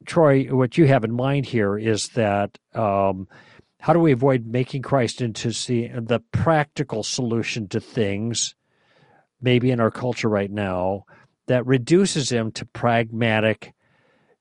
Troy, 0.07 0.45
what 0.45 0.79
you 0.79 0.87
have 0.87 1.05
in 1.05 1.13
mind 1.13 1.47
here 1.47 1.79
is 1.79 2.09
that. 2.11 2.59
Um, 2.75 3.29
how 3.81 3.93
do 3.93 3.99
we 3.99 4.13
avoid 4.13 4.47
making 4.47 4.81
Christ 4.81 5.21
into 5.21 5.49
the, 5.51 5.89
the 5.89 6.19
practical 6.33 7.03
solution 7.03 7.69
to 7.69 7.81
things 7.81 8.55
maybe 9.43 9.71
in 9.71 9.79
our 9.79 9.91
culture 9.91 10.29
right 10.29 10.51
now 10.51 11.05
that 11.47 11.67
reduces 11.67 12.33
him 12.33 12.51
to 12.53 12.65
pragmatic 12.65 13.75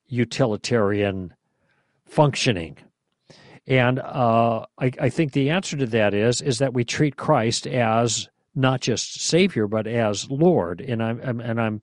utilitarian 0.06 1.34
functioning. 2.06 2.78
And 3.66 3.98
uh, 3.98 4.66
I, 4.78 4.92
I, 5.00 5.08
think 5.08 5.32
the 5.32 5.50
answer 5.50 5.76
to 5.76 5.86
that 5.86 6.12
is 6.12 6.42
is 6.42 6.58
that 6.58 6.74
we 6.74 6.84
treat 6.84 7.16
Christ 7.16 7.66
as 7.66 8.28
not 8.54 8.80
just 8.80 9.20
Savior 9.20 9.66
but 9.68 9.86
as 9.86 10.30
Lord. 10.30 10.80
And 10.80 11.02
I'm, 11.02 11.20
I'm 11.22 11.40
and 11.40 11.60
I'm 11.60 11.82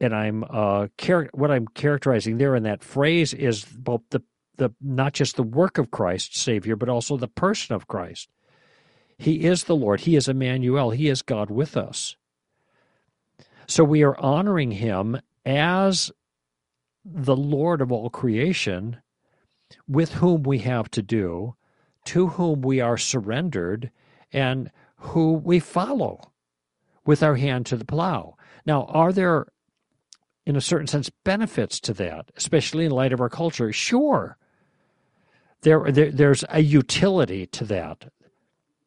and 0.00 0.14
I'm 0.14 0.44
uh, 0.50 0.88
char- 0.98 1.30
what 1.32 1.50
I'm 1.50 1.66
characterizing 1.68 2.38
there 2.38 2.56
in 2.56 2.64
that 2.64 2.84
phrase 2.84 3.32
is 3.34 3.64
both 3.64 4.02
the 4.10 4.22
the 4.58 4.72
not 4.80 5.14
just 5.14 5.36
the 5.36 5.42
work 5.42 5.78
of 5.78 5.90
Christ, 5.90 6.36
Savior, 6.36 6.76
but 6.76 6.88
also 6.88 7.16
the 7.16 7.28
person 7.28 7.74
of 7.74 7.88
Christ. 7.88 8.28
He 9.18 9.44
is 9.44 9.64
the 9.64 9.76
Lord. 9.76 10.00
He 10.00 10.16
is 10.16 10.28
Emmanuel. 10.28 10.90
He 10.90 11.08
is 11.08 11.22
God 11.22 11.50
with 11.50 11.76
us. 11.76 12.16
So 13.66 13.84
we 13.84 14.02
are 14.02 14.18
honoring 14.18 14.72
him 14.72 15.20
as 15.46 16.10
the 17.04 17.36
Lord 17.36 17.80
of 17.80 17.92
all 17.92 18.10
creation, 18.10 18.98
with 19.88 20.14
whom 20.14 20.42
we 20.42 20.58
have 20.60 20.90
to 20.92 21.02
do, 21.02 21.54
to 22.06 22.28
whom 22.28 22.62
we 22.62 22.80
are 22.80 22.98
surrendered, 22.98 23.90
and 24.32 24.70
who 25.02 25.34
we 25.34 25.60
follow 25.60 26.32
with 27.04 27.22
our 27.22 27.36
hand 27.36 27.66
to 27.66 27.76
the 27.76 27.84
plow. 27.84 28.36
Now, 28.64 28.84
are 28.84 29.12
there, 29.12 29.46
in 30.46 30.56
a 30.56 30.60
certain 30.60 30.86
sense, 30.86 31.10
benefits 31.24 31.80
to 31.80 31.94
that, 31.94 32.30
especially 32.36 32.84
in 32.84 32.92
light 32.92 33.12
of 33.12 33.20
our 33.20 33.28
culture? 33.28 33.72
Sure. 33.72 34.36
There, 35.62 35.90
there, 35.90 36.10
there's 36.10 36.44
a 36.48 36.60
utility 36.60 37.46
to 37.48 37.64
that. 37.66 38.10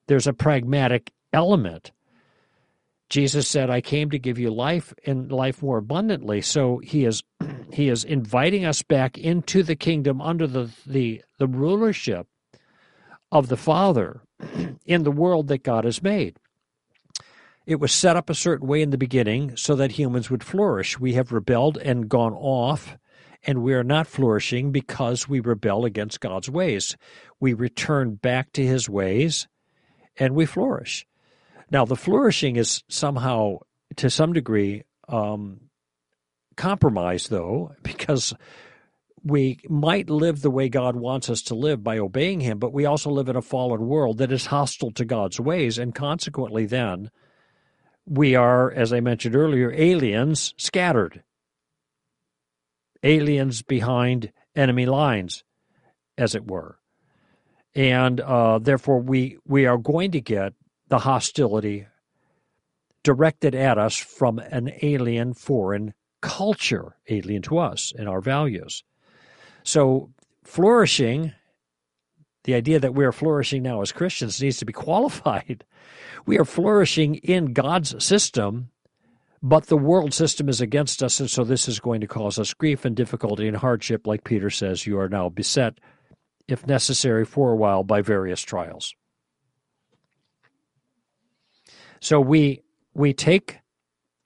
There's 0.08 0.28
a 0.28 0.34
pragmatic 0.34 1.12
element 1.34 1.92
Jesus 3.10 3.48
said, 3.48 3.70
I 3.70 3.82
came 3.82 4.10
to 4.10 4.20
give 4.20 4.40
you 4.40 4.50
life 4.50 4.94
and 5.06 5.32
life 5.32 5.62
more 5.62 5.78
abundantly. 5.78 6.42
So 6.42 6.80
he 6.80 7.06
is 7.06 7.24
he 7.72 7.90
is 7.90 8.04
inviting 8.04 8.66
us 8.66 8.82
back 8.82 9.18
into 9.18 9.64
the 9.64 9.76
kingdom 9.76 10.22
under 10.22 10.48
the, 10.48 10.70
the, 10.86 11.22
the 11.38 11.48
rulership 11.48 12.28
of 13.32 13.48
the 13.50 13.58
Father 13.58 14.22
in 14.86 15.04
the 15.04 15.12
world 15.12 15.48
that 15.48 15.64
God 15.64 15.86
has 15.86 16.04
made. 16.04 16.38
It 17.66 17.80
was 17.80 17.92
set 17.92 18.16
up 18.16 18.30
a 18.30 18.36
certain 18.36 18.68
way 18.68 18.82
in 18.82 18.92
the 18.92 18.98
beginning 18.98 19.58
so 19.58 19.76
that 19.76 19.94
humans 19.94 20.30
would 20.30 20.44
flourish. 20.44 21.00
We 21.00 21.14
have 21.14 21.32
rebelled 21.32 21.78
and 21.78 22.08
gone 22.08 22.34
off, 22.34 22.96
and 23.44 23.64
we 23.64 23.74
are 23.74 23.84
not 23.84 24.08
flourishing 24.08 24.72
because 24.72 25.28
we 25.28 25.40
rebel 25.40 25.84
against 25.84 26.20
God's 26.20 26.50
ways. 26.50 26.96
We 27.40 27.54
return 27.54 28.16
back 28.16 28.52
to 28.54 28.66
his 28.66 28.88
ways 28.88 29.48
and 30.18 30.36
we 30.36 30.46
flourish. 30.46 31.08
Now, 31.72 31.86
the 31.86 31.96
flourishing 31.96 32.56
is 32.56 32.84
somehow, 32.88 33.60
to 33.98 34.10
some 34.10 34.34
degree, 34.34 34.84
um, 35.08 35.62
compromised, 36.56 37.30
though, 37.30 37.74
because 37.84 38.34
we 39.26 39.60
might 39.68 40.08
live 40.08 40.42
the 40.42 40.52
way 40.52 40.70
God 40.70 40.96
wants 40.96 41.32
us 41.32 41.42
to 41.44 41.56
live 41.56 41.84
by 41.84 41.98
obeying 41.98 42.42
Him, 42.42 42.60
but 42.60 42.72
we 42.72 42.86
also 42.86 43.10
live 43.10 43.28
in 43.28 43.36
a 43.36 43.42
fallen 43.42 43.88
world 43.88 44.20
that 44.20 44.32
is 44.32 44.46
hostile 44.46 44.92
to 44.92 45.04
God's 45.04 45.40
ways, 45.40 45.80
and 45.80 45.96
consequently, 45.96 46.68
then, 46.68 47.10
we 48.06 48.36
are, 48.36 48.72
as 48.72 48.94
I 48.94 49.00
mentioned 49.00 49.36
earlier, 49.36 49.72
aliens 49.72 50.54
scattered, 50.58 51.24
aliens 53.02 53.64
behind 53.64 54.32
enemy 54.56 54.86
lines, 54.86 55.44
as 56.20 56.36
it 56.36 56.46
were. 56.46 56.78
And 57.74 58.22
uh, 58.22 58.60
therefore, 58.60 59.02
we, 59.02 59.40
we 59.48 59.66
are 59.66 59.80
going 59.80 60.12
to 60.12 60.22
get 60.22 60.54
the 60.88 61.00
hostility 61.00 61.88
directed 63.04 63.56
at 63.56 63.80
us 63.80 63.98
from 63.98 64.38
an 64.38 64.72
alien 64.84 65.34
foreign 65.34 65.96
culture, 66.22 66.96
alien 67.10 67.42
to 67.42 67.58
us 67.58 67.92
and 67.98 68.08
our 68.08 68.22
values. 68.22 68.84
So, 69.66 70.12
flourishing, 70.44 71.34
the 72.44 72.54
idea 72.54 72.80
that 72.80 72.94
we 72.94 73.04
are 73.04 73.12
flourishing 73.12 73.64
now 73.64 73.82
as 73.82 73.92
Christians 73.92 74.42
needs 74.42 74.58
to 74.58 74.66
be 74.66 74.74
qualified. 74.88 75.66
We 76.26 76.38
are 76.38 76.46
flourishing 76.46 77.16
in 77.16 77.54
God's 77.54 78.04
system, 78.04 78.70
but 79.42 79.66
the 79.66 79.78
world 79.78 80.14
system 80.14 80.50
is 80.50 80.62
against 80.62 81.02
us, 81.04 81.20
and 81.20 81.30
so 81.30 81.44
this 81.44 81.68
is 81.68 81.80
going 81.80 82.02
to 82.02 82.08
cause 82.08 82.38
us 82.38 82.54
grief 82.54 82.86
and 82.86 82.96
difficulty 82.96 83.48
and 83.48 83.58
hardship, 83.58 84.06
like 84.08 84.24
Peter 84.24 84.52
says, 84.52 84.86
you 84.86 85.00
are 85.00 85.10
now 85.10 85.30
beset, 85.30 85.80
if 86.48 86.66
necessary, 86.68 87.26
for 87.26 87.52
a 87.52 87.56
while 87.56 87.84
by 87.84 88.02
various 88.02 88.42
trials. 88.42 88.94
So 92.00 92.22
we 92.22 92.62
we 92.94 93.14
take 93.14 93.60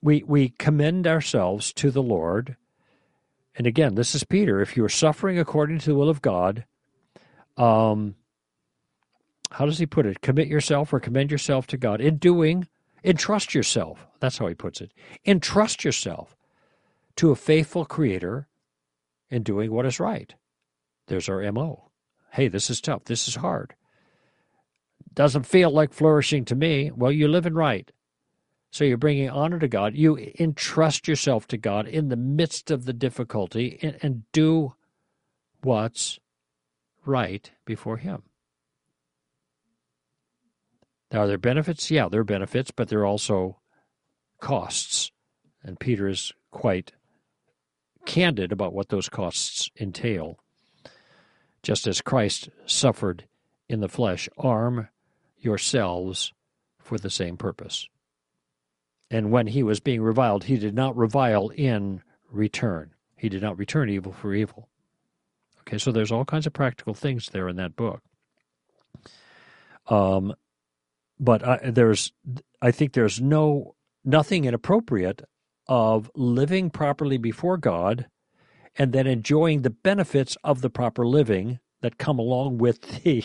we 0.02 0.22
we 0.26 0.50
commend 0.50 1.06
ourselves 1.06 1.72
to 1.74 1.90
the 1.90 2.02
Lord. 2.02 2.56
And 3.54 3.66
again, 3.66 3.94
this 3.94 4.14
is 4.14 4.24
Peter. 4.24 4.60
If 4.60 4.76
you 4.76 4.84
are 4.84 4.88
suffering 4.88 5.38
according 5.38 5.78
to 5.80 5.90
the 5.90 5.94
will 5.94 6.08
of 6.08 6.22
God, 6.22 6.64
um, 7.56 8.14
how 9.50 9.66
does 9.66 9.78
he 9.78 9.86
put 9.86 10.06
it? 10.06 10.20
Commit 10.20 10.48
yourself 10.48 10.92
or 10.92 11.00
commend 11.00 11.30
yourself 11.30 11.66
to 11.68 11.76
God 11.76 12.00
in 12.00 12.16
doing, 12.16 12.68
entrust 13.04 13.54
yourself. 13.54 14.06
That's 14.20 14.38
how 14.38 14.46
he 14.46 14.54
puts 14.54 14.80
it. 14.80 14.92
Entrust 15.26 15.84
yourself 15.84 16.36
to 17.16 17.30
a 17.30 17.36
faithful 17.36 17.84
Creator 17.84 18.48
in 19.28 19.42
doing 19.42 19.72
what 19.72 19.86
is 19.86 20.00
right. 20.00 20.34
There's 21.08 21.28
our 21.28 21.50
MO. 21.52 21.90
Hey, 22.32 22.48
this 22.48 22.70
is 22.70 22.80
tough. 22.80 23.04
This 23.04 23.26
is 23.26 23.34
hard. 23.36 23.74
Doesn't 25.12 25.46
feel 25.46 25.70
like 25.70 25.92
flourishing 25.92 26.44
to 26.46 26.54
me. 26.54 26.92
Well, 26.92 27.10
you're 27.10 27.28
living 27.28 27.54
right. 27.54 27.90
So 28.70 28.84
you're 28.84 28.96
bringing 28.96 29.28
honor 29.28 29.58
to 29.58 29.68
God. 29.68 29.96
You 29.96 30.16
entrust 30.38 31.08
yourself 31.08 31.48
to 31.48 31.56
God 31.56 31.88
in 31.88 32.08
the 32.08 32.16
midst 32.16 32.70
of 32.70 32.84
the 32.84 32.92
difficulty 32.92 33.78
and, 33.82 33.98
and 34.00 34.22
do 34.32 34.74
what's 35.62 36.20
right 37.04 37.50
before 37.64 37.96
Him. 37.96 38.22
Now, 41.12 41.22
are 41.22 41.26
there 41.26 41.38
benefits? 41.38 41.90
Yeah, 41.90 42.08
there 42.08 42.20
are 42.20 42.24
benefits, 42.24 42.70
but 42.70 42.88
there 42.88 43.00
are 43.00 43.06
also 43.06 43.58
costs. 44.40 45.10
And 45.64 45.78
Peter 45.80 46.06
is 46.06 46.32
quite 46.52 46.92
candid 48.06 48.52
about 48.52 48.72
what 48.72 48.88
those 48.88 49.08
costs 49.08 49.68
entail. 49.78 50.38
Just 51.62 51.86
as 51.86 52.00
Christ 52.00 52.48
suffered 52.64 53.24
in 53.68 53.80
the 53.80 53.88
flesh, 53.88 54.28
arm 54.38 54.88
yourselves 55.36 56.32
for 56.78 56.96
the 56.96 57.10
same 57.10 57.36
purpose. 57.36 57.88
And 59.10 59.30
when 59.30 59.48
he 59.48 59.62
was 59.62 59.80
being 59.80 60.02
reviled, 60.02 60.44
he 60.44 60.56
did 60.56 60.74
not 60.74 60.96
revile 60.96 61.48
in 61.48 62.02
return. 62.30 62.94
He 63.16 63.28
did 63.28 63.42
not 63.42 63.58
return 63.58 63.90
evil 63.90 64.12
for 64.12 64.32
evil. 64.34 64.68
Okay, 65.60 65.78
so 65.78 65.90
there's 65.90 66.12
all 66.12 66.24
kinds 66.24 66.46
of 66.46 66.52
practical 66.52 66.94
things 66.94 67.28
there 67.30 67.48
in 67.48 67.56
that 67.56 67.76
book. 67.76 68.02
Um, 69.88 70.34
but 71.18 71.46
I, 71.46 71.70
there's, 71.70 72.12
I 72.62 72.70
think 72.70 72.92
there's 72.92 73.20
no 73.20 73.74
nothing 74.04 74.44
inappropriate 74.44 75.22
of 75.66 76.10
living 76.14 76.70
properly 76.70 77.18
before 77.18 77.56
God, 77.56 78.06
and 78.76 78.92
then 78.92 79.06
enjoying 79.06 79.62
the 79.62 79.70
benefits 79.70 80.36
of 80.42 80.62
the 80.62 80.70
proper 80.70 81.06
living 81.06 81.58
that 81.82 81.98
come 81.98 82.18
along 82.18 82.58
with 82.58 83.02
the 83.02 83.24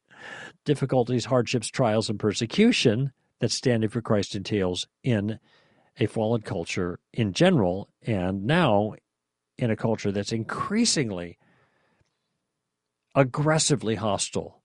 difficulties, 0.64 1.26
hardships, 1.26 1.68
trials, 1.68 2.10
and 2.10 2.18
persecution 2.18 3.12
that 3.42 3.50
standing 3.50 3.90
for 3.90 4.00
Christ 4.00 4.36
entails 4.36 4.86
in 5.02 5.40
a 5.98 6.06
fallen 6.06 6.42
culture 6.42 7.00
in 7.12 7.32
general, 7.32 7.88
and 8.00 8.44
now 8.44 8.94
in 9.58 9.68
a 9.68 9.74
culture 9.74 10.12
that's 10.12 10.30
increasingly 10.30 11.38
aggressively 13.16 13.96
hostile 13.96 14.62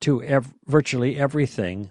to 0.00 0.22
ev- 0.22 0.54
virtually 0.64 1.18
everything 1.18 1.90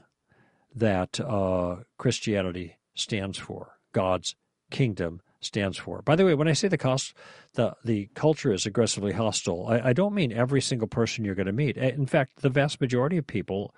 that 0.73 1.19
uh, 1.19 1.75
Christianity 1.99 2.77
stands 2.95 3.37
for, 3.37 3.77
God's 3.91 4.35
kingdom 4.71 5.21
stands 5.39 5.77
for. 5.77 6.01
By 6.01 6.15
the 6.15 6.25
way, 6.25 6.33
when 6.33 6.47
I 6.47 6.53
say 6.53 6.67
the 6.67 6.79
cost, 6.79 7.13
the 7.53 7.75
the 7.85 8.09
culture 8.15 8.51
is 8.51 8.65
aggressively 8.65 9.13
hostile, 9.13 9.67
I, 9.67 9.89
I 9.89 9.93
don't 9.93 10.15
mean 10.15 10.31
every 10.31 10.61
single 10.61 10.87
person 10.87 11.23
you're 11.23 11.35
going 11.35 11.45
to 11.45 11.53
meet. 11.53 11.77
In 11.77 12.07
fact, 12.07 12.41
the 12.41 12.49
vast 12.49 12.81
majority 12.81 13.17
of 13.17 13.27
people 13.27 13.75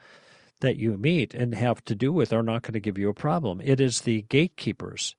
that 0.61 0.77
you 0.77 0.97
meet 0.97 1.33
and 1.33 1.53
have 1.53 1.83
to 1.85 1.95
do 1.95 2.11
with 2.11 2.33
are 2.33 2.43
not 2.43 2.61
going 2.61 2.73
to 2.73 2.79
give 2.79 2.97
you 2.97 3.09
a 3.09 3.13
problem. 3.13 3.61
It 3.63 3.79
is 3.79 4.01
the 4.01 4.23
gatekeepers. 4.23 5.15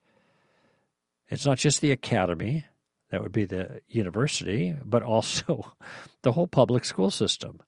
It's 1.28 1.47
not 1.47 1.59
just 1.59 1.80
the 1.80 1.93
academy, 1.93 2.64
that 3.11 3.22
would 3.22 3.32
be 3.32 3.45
the 3.45 3.80
university, 3.89 4.74
but 4.84 5.03
also 5.03 5.72
the 6.22 6.32
whole 6.32 6.47
public 6.47 6.84
school 6.84 7.11
system 7.11 7.61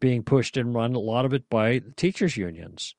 being 0.00 0.22
pushed 0.22 0.56
and 0.56 0.74
run 0.74 0.94
a 0.94 0.98
lot 0.98 1.24
of 1.24 1.32
it 1.32 1.48
by 1.48 1.80
teachers 1.96 2.36
unions 2.36 2.94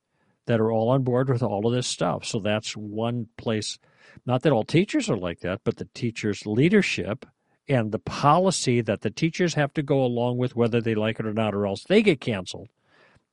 that 0.47 0.59
are 0.59 0.71
all 0.71 0.89
on 0.89 1.03
board 1.03 1.29
with 1.29 1.43
all 1.43 1.67
of 1.67 1.73
this 1.73 1.87
stuff. 1.87 2.25
So 2.25 2.39
that's 2.39 2.75
one 2.75 3.27
place 3.37 3.77
not 4.25 4.43
that 4.43 4.53
all 4.53 4.63
teachers 4.63 5.09
are 5.09 5.17
like 5.17 5.39
that, 5.41 5.61
but 5.63 5.77
the 5.77 5.89
teachers' 5.93 6.45
leadership 6.45 7.25
and 7.67 7.91
the 7.91 7.99
policy 7.99 8.81
that 8.81 9.01
the 9.01 9.09
teachers 9.09 9.55
have 9.55 9.73
to 9.73 9.83
go 9.83 10.03
along 10.03 10.37
with, 10.37 10.55
whether 10.55 10.79
they 10.81 10.95
like 10.95 11.19
it 11.19 11.25
or 11.25 11.33
not, 11.33 11.55
or 11.55 11.65
else 11.65 11.83
they 11.83 12.01
get 12.01 12.21
canceled, 12.21 12.69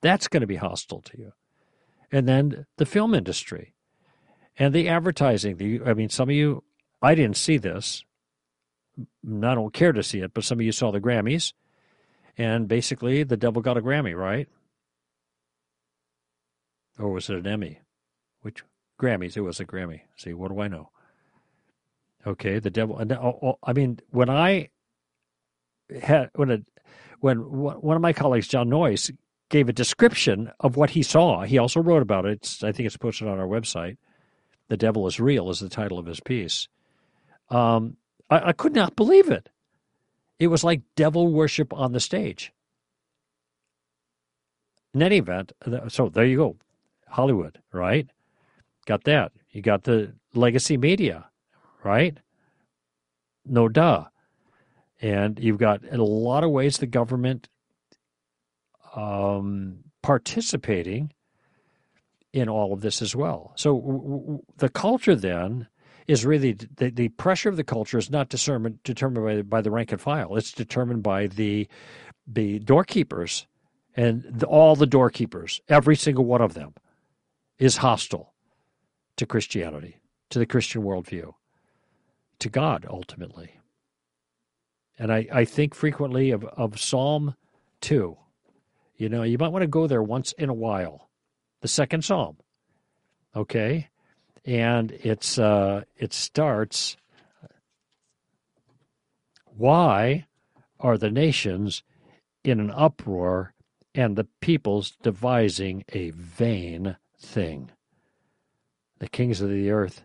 that's 0.03 0.29
going 0.29 0.43
to 0.43 0.47
be 0.47 0.57
hostile 0.57 1.01
to 1.01 1.19
you. 1.19 1.33
And 2.11 2.29
then 2.29 2.67
the 2.77 2.87
film 2.87 3.15
industry 3.15 3.75
and 4.59 4.75
the 4.75 4.89
advertising. 4.89 5.57
The, 5.57 5.81
I 5.87 5.95
mean, 5.95 6.11
some 6.11 6.29
of 6.29 6.35
you, 6.35 6.63
I 7.01 7.15
didn't 7.15 7.37
see 7.37 7.57
this. 7.57 8.05
I 8.99 9.55
don't 9.55 9.73
care 9.73 9.93
to 9.93 10.03
see 10.03 10.21
it, 10.21 10.35
but 10.35 10.45
some 10.45 10.59
of 10.59 10.67
you 10.67 10.73
saw 10.73 10.91
the 10.91 11.01
Grammys. 11.01 11.55
And 12.37 12.69
basically, 12.69 13.23
the 13.23 13.37
devil 13.37 13.63
got 13.63 13.79
a 13.79 13.83
Grammy, 13.83 14.17
right? 14.17 14.49
Or 16.99 17.11
was 17.11 17.31
it 17.31 17.37
an 17.37 17.47
Emmy? 17.47 17.81
Which 18.43 18.63
Grammys. 19.01 19.37
It 19.37 19.43
was 19.43 19.61
a 19.61 19.65
Grammy. 19.65 20.03
See, 20.17 20.33
what 20.33 20.51
do 20.51 20.61
I 20.61 20.69
know? 20.69 20.91
Okay, 22.27 22.59
the 22.59 22.71
devil. 22.71 22.99
Oh, 23.01 23.39
oh, 23.43 23.59
I 23.63 23.73
mean, 23.73 23.99
when 24.11 24.31
I 24.31 24.69
had 26.01 26.31
when 26.35 26.51
a, 26.51 26.59
when 27.21 27.39
one 27.39 27.97
of 27.97 28.03
my 28.03 28.13
colleagues, 28.13 28.49
Jon 28.49 28.69
Noyes, 28.69 29.11
gave 29.53 29.69
a 29.69 29.73
description 29.73 30.51
of 30.59 30.77
what 30.77 30.91
he 30.91 31.03
saw, 31.05 31.43
he 31.43 31.59
also 31.59 31.81
wrote 31.81 32.03
about 32.03 32.27
it. 32.27 32.39
It's, 32.39 32.65
I 32.65 32.73
think 32.73 32.89
it's 32.89 32.97
posted 32.97 33.29
on 33.29 33.39
our 33.39 33.47
website. 33.47 33.99
"The 34.69 34.77
Devil 34.77 35.07
is 35.07 35.21
Real" 35.21 35.51
is 35.51 35.61
the 35.61 35.69
title 35.69 35.99
of 36.01 36.07
his 36.07 36.19
piece. 36.19 36.67
Um, 37.51 37.97
I, 38.31 38.49
I 38.49 38.53
could 38.53 38.75
not 38.75 38.97
believe 38.97 39.31
it. 39.31 39.51
It 40.41 40.49
was 40.49 40.65
like 40.65 40.81
devil 40.97 41.29
worship 41.29 41.73
on 41.73 41.93
the 41.93 42.01
stage. 42.01 42.53
In 44.95 45.03
any 45.03 45.19
event, 45.19 45.53
so 45.89 46.09
there 46.09 46.27
you 46.27 46.37
go, 46.37 46.57
Hollywood, 47.09 47.61
right? 47.73 48.09
Got 48.87 49.05
that. 49.05 49.33
You 49.51 49.63
got 49.63 49.85
the 49.85 50.13
legacy 50.35 50.77
media, 50.77 51.27
right? 51.85 52.19
No 53.47 53.69
duh. 53.69 54.05
And 55.01 55.39
you've 55.39 55.59
got 55.59 55.85
in 55.85 56.01
a 56.01 56.05
lot 56.05 56.45
of 56.45 56.51
ways 56.51 56.79
the 56.79 56.87
government 56.87 57.49
um, 58.95 59.79
participating 60.03 61.13
in 62.33 62.49
all 62.49 62.73
of 62.73 62.81
this 62.81 63.03
as 63.03 63.15
well. 63.15 63.53
So 63.57 63.79
w- 63.79 64.03
w- 64.03 64.43
the 64.57 64.69
culture 64.69 65.15
then 65.15 65.69
is 66.07 66.25
really 66.25 66.53
the, 66.53 66.91
the 66.91 67.09
pressure 67.11 67.49
of 67.49 67.57
the 67.57 67.65
culture 67.65 67.99
is 67.99 68.11
not 68.11 68.29
determined 68.29 68.83
determined 68.83 69.25
by, 69.51 69.59
by 69.59 69.61
the 69.61 69.71
rank 69.71 69.93
and 69.93 70.01
file. 70.01 70.37
It's 70.37 70.53
determined 70.53 71.03
by 71.03 71.27
the 71.27 71.69
the 72.27 72.59
doorkeepers 72.61 73.47
and 73.97 74.25
the, 74.25 74.47
all 74.47 74.75
the 74.77 74.87
doorkeepers. 74.87 75.61
Every 75.69 75.97
single 75.97 76.25
one 76.25 76.41
of 76.41 76.55
them 76.55 76.75
is 77.59 77.79
hostile 77.79 78.33
to 79.17 79.27
Christianity, 79.27 80.01
to 80.31 80.39
the 80.39 80.47
Christian 80.47 80.83
worldview, 80.83 81.35
to 82.39 82.49
God 82.49 82.87
ultimately. 82.89 83.61
And 84.99 85.13
I, 85.13 85.27
I 85.33 85.45
think 85.45 85.75
frequently 85.75 86.31
of, 86.31 86.45
of 86.45 86.81
Psalm 86.81 87.35
2. 87.81 88.17
You 89.03 89.09
know, 89.09 89.25
you 89.25 89.37
might 89.37 89.49
want 89.49 89.65
to 89.65 89.67
go 89.67 89.89
there 89.89 90.01
once 90.01 90.31
in 90.39 90.49
a 90.49 90.55
while. 90.55 91.11
The 91.61 91.67
second 91.67 92.05
Psalm. 92.05 92.37
Okay? 93.35 93.89
And 94.45 94.93
it's 94.93 95.41
uh, 95.41 95.83
it 95.97 96.13
starts 96.13 96.97
Why 99.57 100.27
are 100.79 100.97
the 100.97 101.11
nations 101.11 101.83
in 102.45 102.61
an 102.61 102.71
uproar 102.71 103.55
and 103.93 104.15
the 104.15 104.29
peoples 104.41 104.93
devising 105.03 105.83
a 105.93 106.11
vain 106.11 106.97
thing? 107.19 107.73
the 109.01 109.09
kings 109.09 109.41
of 109.41 109.51
the 109.51 109.69
earth 109.69 110.05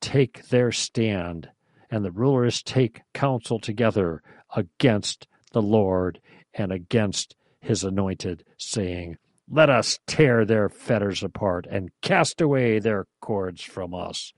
take 0.00 0.48
their 0.48 0.72
stand, 0.72 1.50
and 1.90 2.02
the 2.02 2.10
rulers 2.10 2.62
take 2.62 3.02
counsel 3.12 3.58
together 3.58 4.22
against 4.56 5.28
the 5.52 5.60
Lord 5.60 6.18
and 6.54 6.72
against 6.72 7.36
his 7.62 7.84
anointed, 7.84 8.44
saying, 8.58 9.16
Let 9.48 9.70
us 9.70 9.98
tear 10.06 10.44
their 10.44 10.68
fetters 10.68 11.22
apart 11.22 11.66
and 11.70 11.90
cast 12.02 12.40
away 12.40 12.78
their 12.78 13.06
cords 13.20 13.62
from 13.62 13.94
us. 13.94 14.32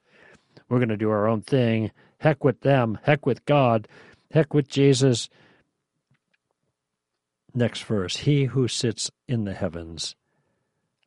We're 0.68 0.78
going 0.78 0.88
to 0.90 0.96
do 0.96 1.10
our 1.10 1.26
own 1.26 1.42
thing. 1.42 1.90
Heck 2.18 2.44
with 2.44 2.60
them. 2.60 2.98
Heck 3.02 3.26
with 3.26 3.44
God. 3.44 3.88
Heck 4.30 4.54
with 4.54 4.68
Jesus. 4.68 5.28
Next 7.54 7.82
verse 7.84 8.18
He 8.18 8.44
who 8.44 8.68
sits 8.68 9.10
in 9.28 9.44
the 9.44 9.54
heavens 9.54 10.16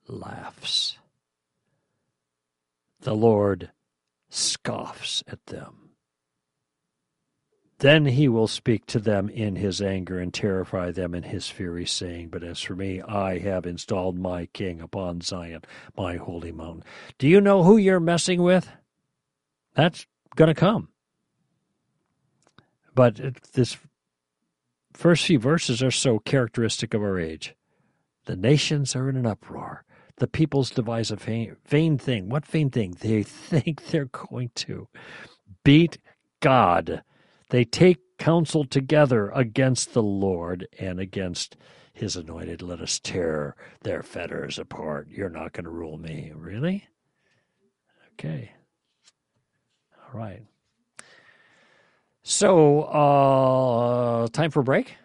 laughs 0.07 0.97
the 3.07 3.15
Lord 3.15 3.71
scoffs 4.29 5.23
at 5.27 5.45
them. 5.45 5.86
Then 7.79 8.05
he 8.05 8.27
will 8.27 8.47
speak 8.47 8.87
to 8.87 8.99
them 8.99 9.29
in 9.29 9.55
his 9.55 9.81
anger 9.81 10.19
and 10.19 10.33
terrify 10.33 10.91
them 10.91 11.13
in 11.13 11.23
his 11.23 11.47
fury, 11.47 11.85
saying, 11.85 12.29
But 12.29 12.43
as 12.43 12.59
for 12.59 12.75
me, 12.75 13.01
I 13.01 13.37
have 13.39 13.67
installed 13.67 14.17
my 14.17 14.47
king 14.47 14.81
upon 14.81 15.21
Zion, 15.21 15.61
my 15.95 16.15
holy 16.15 16.51
mountain. 16.51 16.83
Do 17.19 17.27
you 17.27 17.39
know 17.39 17.63
who 17.63 17.77
you're 17.77 17.99
messing 17.99 18.41
with? 18.41 18.69
That's 19.75 20.07
going 20.35 20.47
to 20.47 20.55
come. 20.55 20.89
But 22.95 23.19
this 23.53 23.77
first 24.93 25.25
few 25.25 25.37
verses 25.37 25.83
are 25.83 25.91
so 25.91 26.17
characteristic 26.17 26.95
of 26.95 27.03
our 27.03 27.19
age. 27.19 27.55
The 28.25 28.35
nations 28.35 28.95
are 28.95 29.07
in 29.07 29.17
an 29.17 29.27
uproar 29.27 29.85
the 30.17 30.27
peoples 30.27 30.71
devise 30.71 31.11
a 31.11 31.15
vain, 31.15 31.55
vain 31.65 31.97
thing. 31.97 32.29
What 32.29 32.45
vain 32.45 32.69
thing? 32.69 32.95
They 32.99 33.23
think 33.23 33.85
they're 33.87 34.05
going 34.05 34.51
to 34.55 34.87
beat 35.63 35.97
God. 36.39 37.03
They 37.49 37.63
take 37.63 38.17
counsel 38.17 38.65
together 38.65 39.29
against 39.29 39.93
the 39.93 40.03
Lord 40.03 40.67
and 40.79 40.99
against 40.99 41.55
his 41.93 42.15
anointed. 42.15 42.61
Let 42.61 42.81
us 42.81 42.99
tear 42.99 43.55
their 43.81 44.03
fetters 44.03 44.59
apart. 44.59 45.07
You're 45.09 45.29
not 45.29 45.53
going 45.53 45.63
to 45.65 45.69
rule 45.69 45.97
me. 45.97 46.31
Really? 46.35 46.87
Okay. 48.13 48.51
All 49.97 50.19
right. 50.19 50.43
So, 52.23 52.81
uh, 52.81 54.27
time 54.27 54.51
for 54.51 54.59
a 54.59 54.63
break? 54.63 54.95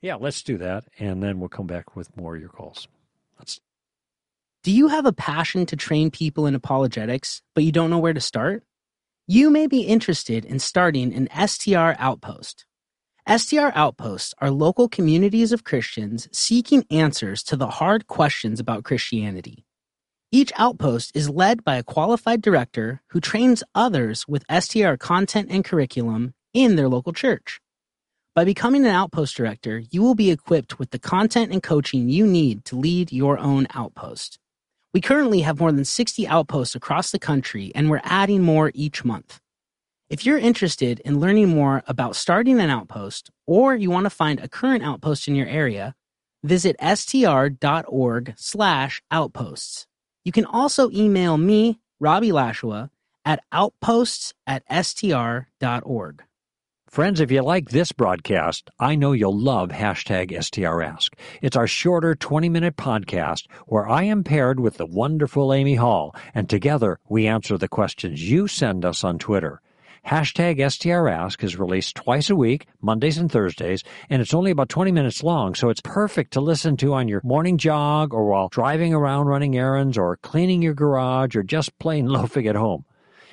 Yeah, 0.00 0.14
let's 0.14 0.42
do 0.42 0.58
that. 0.58 0.84
And 0.98 1.22
then 1.22 1.40
we'll 1.40 1.48
come 1.48 1.66
back 1.66 1.94
with 1.96 2.16
more 2.16 2.36
of 2.36 2.40
your 2.40 2.50
calls. 2.50 2.88
Let's. 3.38 3.60
Do 4.62 4.72
you 4.72 4.88
have 4.88 5.06
a 5.06 5.12
passion 5.12 5.66
to 5.66 5.76
train 5.76 6.10
people 6.10 6.46
in 6.46 6.54
apologetics, 6.54 7.42
but 7.54 7.64
you 7.64 7.72
don't 7.72 7.90
know 7.90 7.98
where 7.98 8.14
to 8.14 8.20
start? 8.20 8.64
You 9.30 9.50
may 9.50 9.66
be 9.66 9.82
interested 9.82 10.46
in 10.46 10.58
starting 10.58 11.12
an 11.12 11.28
STR 11.46 11.92
outpost. 11.98 12.64
STR 13.28 13.68
outposts 13.74 14.32
are 14.38 14.50
local 14.50 14.88
communities 14.88 15.52
of 15.52 15.64
Christians 15.64 16.30
seeking 16.32 16.86
answers 16.90 17.42
to 17.42 17.54
the 17.54 17.66
hard 17.66 18.06
questions 18.06 18.58
about 18.58 18.84
Christianity. 18.84 19.66
Each 20.32 20.50
outpost 20.56 21.14
is 21.14 21.28
led 21.28 21.62
by 21.62 21.76
a 21.76 21.82
qualified 21.82 22.40
director 22.40 23.02
who 23.08 23.20
trains 23.20 23.62
others 23.74 24.26
with 24.26 24.46
STR 24.50 24.94
content 24.94 25.48
and 25.50 25.62
curriculum 25.62 26.32
in 26.54 26.76
their 26.76 26.88
local 26.88 27.12
church. 27.12 27.60
By 28.34 28.46
becoming 28.46 28.86
an 28.86 28.92
Outpost 28.92 29.36
director, 29.36 29.82
you 29.90 30.00
will 30.00 30.14
be 30.14 30.30
equipped 30.30 30.78
with 30.78 30.90
the 30.90 30.98
content 30.98 31.52
and 31.52 31.62
coaching 31.62 32.08
you 32.08 32.26
need 32.26 32.64
to 32.64 32.76
lead 32.76 33.12
your 33.12 33.38
own 33.38 33.66
outpost. 33.74 34.38
We 34.94 35.00
currently 35.02 35.40
have 35.40 35.60
more 35.60 35.70
than 35.70 35.84
60 35.84 36.26
outposts 36.26 36.74
across 36.74 37.10
the 37.10 37.18
country, 37.18 37.70
and 37.74 37.90
we're 37.90 38.00
adding 38.04 38.42
more 38.42 38.72
each 38.74 39.04
month. 39.04 39.40
If 40.08 40.24
you're 40.24 40.38
interested 40.38 41.00
in 41.00 41.20
learning 41.20 41.50
more 41.50 41.82
about 41.86 42.16
starting 42.16 42.58
an 42.58 42.70
outpost, 42.70 43.30
or 43.46 43.74
you 43.76 43.90
want 43.90 44.04
to 44.04 44.10
find 44.10 44.40
a 44.40 44.48
current 44.48 44.82
outpost 44.82 45.28
in 45.28 45.34
your 45.34 45.46
area, 45.46 45.94
visit 46.42 46.76
str.org 46.80 48.34
slash 48.36 49.02
outposts. 49.10 49.86
You 50.24 50.32
can 50.32 50.46
also 50.46 50.90
email 50.90 51.36
me, 51.36 51.80
Robbie 52.00 52.32
Lashua, 52.32 52.90
at 53.26 53.42
outposts 53.52 54.32
at 54.46 54.62
str.org. 54.84 56.24
Friends, 56.88 57.20
if 57.20 57.30
you 57.30 57.42
like 57.42 57.68
this 57.68 57.92
broadcast, 57.92 58.70
I 58.80 58.94
know 58.94 59.12
you'll 59.12 59.38
love 59.38 59.68
hashtag 59.68 60.32
STRask. 60.32 61.10
It's 61.42 61.54
our 61.56 61.66
shorter 61.66 62.14
20 62.14 62.48
minute 62.48 62.78
podcast 62.78 63.42
where 63.66 63.86
I 63.86 64.04
am 64.04 64.24
paired 64.24 64.58
with 64.58 64.78
the 64.78 64.86
wonderful 64.86 65.52
Amy 65.52 65.74
Hall, 65.74 66.16
and 66.34 66.48
together 66.48 66.98
we 67.06 67.26
answer 67.26 67.58
the 67.58 67.68
questions 67.68 68.30
you 68.30 68.48
send 68.48 68.86
us 68.86 69.04
on 69.04 69.18
Twitter. 69.18 69.60
Hashtag 70.06 70.60
STRask 70.60 71.44
is 71.44 71.58
released 71.58 71.94
twice 71.94 72.30
a 72.30 72.36
week, 72.36 72.66
Mondays 72.80 73.18
and 73.18 73.30
Thursdays, 73.30 73.84
and 74.08 74.22
it's 74.22 74.32
only 74.32 74.50
about 74.50 74.70
20 74.70 74.90
minutes 74.90 75.22
long, 75.22 75.54
so 75.54 75.68
it's 75.68 75.82
perfect 75.82 76.32
to 76.32 76.40
listen 76.40 76.78
to 76.78 76.94
on 76.94 77.06
your 77.06 77.20
morning 77.22 77.58
jog 77.58 78.14
or 78.14 78.24
while 78.24 78.48
driving 78.48 78.94
around 78.94 79.26
running 79.26 79.58
errands 79.58 79.98
or 79.98 80.16
cleaning 80.16 80.62
your 80.62 80.74
garage 80.74 81.36
or 81.36 81.42
just 81.42 81.78
plain 81.78 82.06
loafing 82.08 82.46
at 82.46 82.56
home. 82.56 82.86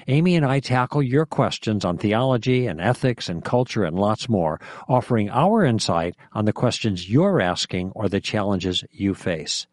Amy 0.08 0.36
and 0.36 0.46
I 0.46 0.60
tackle 0.60 1.02
your 1.02 1.26
questions 1.26 1.84
on 1.84 1.98
theology 1.98 2.68
and 2.68 2.80
ethics 2.80 3.28
and 3.28 3.44
culture 3.44 3.84
and 3.84 3.98
lots 3.98 4.30
more, 4.30 4.60
offering 4.88 5.30
our 5.30 5.66
insight 5.66 6.16
on 6.34 6.46
the 6.46 6.54
questions 6.54 7.10
you're 7.10 7.42
asking 7.42 7.92
or 7.96 8.08
the 8.08 8.22
challenges 8.22 8.84
you 8.92 9.16
face. 9.16 9.66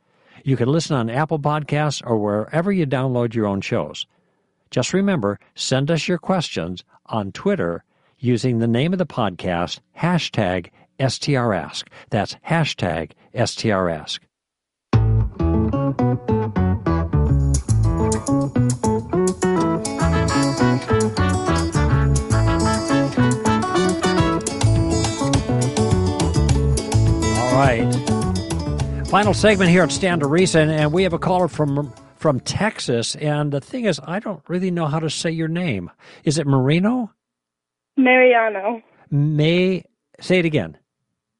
You 0.44 0.56
can 0.56 0.68
listen 0.68 0.96
on 0.96 1.10
Apple 1.10 1.38
Podcasts 1.38 2.02
or 2.04 2.18
wherever 2.18 2.72
you 2.72 2.86
download 2.86 3.34
your 3.34 3.46
own 3.46 3.60
shows. 3.60 4.06
Just 4.70 4.94
remember, 4.94 5.38
send 5.54 5.90
us 5.90 6.08
your 6.08 6.18
questions 6.18 6.82
on 7.06 7.30
Twitter 7.32 7.84
using 8.18 8.58
the 8.58 8.66
name 8.66 8.92
of 8.92 8.98
the 8.98 9.06
podcast, 9.06 9.80
hashtag 9.98 10.70
STRask. 10.98 11.84
That's 12.10 12.36
hashtag 12.46 13.12
STRask. 13.34 14.20
Final 29.12 29.34
segment 29.34 29.68
here 29.68 29.82
at 29.82 29.92
Stand 29.92 30.22
to 30.22 30.26
Reason, 30.26 30.70
and 30.70 30.90
we 30.90 31.02
have 31.02 31.12
a 31.12 31.18
caller 31.18 31.46
from 31.46 31.92
from 32.16 32.40
Texas. 32.40 33.14
And 33.16 33.52
the 33.52 33.60
thing 33.60 33.84
is, 33.84 34.00
I 34.02 34.20
don't 34.20 34.40
really 34.48 34.70
know 34.70 34.86
how 34.86 35.00
to 35.00 35.10
say 35.10 35.30
your 35.30 35.48
name. 35.48 35.90
Is 36.24 36.38
it 36.38 36.46
Marino? 36.46 37.12
Mariano. 37.98 38.80
May 39.10 39.84
say 40.18 40.38
it 40.38 40.46
again. 40.46 40.78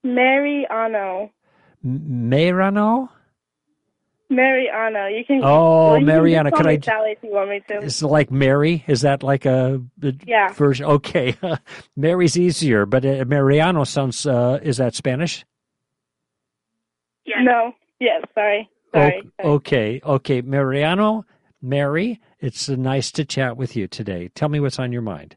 Mariano. 0.05 1.31
M- 1.83 2.29
Marano? 2.31 3.09
Mariano. 4.29 5.07
You 5.07 5.25
can. 5.25 5.41
Oh, 5.43 5.93
well, 5.93 5.99
you 5.99 6.07
can 6.07 6.07
Mariano. 6.15 6.51
call 6.51 6.69
I 6.69 6.79
Sally 6.79 7.13
if 7.13 7.23
you 7.23 7.31
want 7.31 7.49
me 7.49 7.63
to. 7.69 7.79
It's 7.79 8.03
like 8.03 8.31
Mary. 8.31 8.85
Is 8.87 9.01
that 9.01 9.23
like 9.23 9.47
a, 9.47 9.81
a 10.03 10.13
Yeah. 10.27 10.53
version? 10.53 10.85
Okay, 10.85 11.39
Mary's 11.97 12.37
easier, 12.39 12.85
but 12.85 13.07
uh, 13.07 13.25
Mariano 13.27 13.85
sounds. 13.85 14.27
Uh, 14.27 14.59
is 14.63 14.77
that 14.77 14.95
Spanish? 14.95 15.47
No. 17.27 17.73
Yes. 18.01 18.23
Sorry. 18.35 18.69
Sorry. 18.93 19.23
Okay, 19.41 20.01
okay, 20.05 20.43
Mariano, 20.43 21.25
Mary. 21.63 22.21
It's 22.41 22.69
uh, 22.69 22.77
nice 22.77 23.11
to 23.13 23.25
chat 23.25 23.57
with 23.57 23.75
you 23.75 23.89
today. 23.89 24.31
Tell 24.35 24.49
me 24.49 24.61
what's 24.61 24.79
on 24.79 24.93
your 24.93 25.03
mind. 25.03 25.37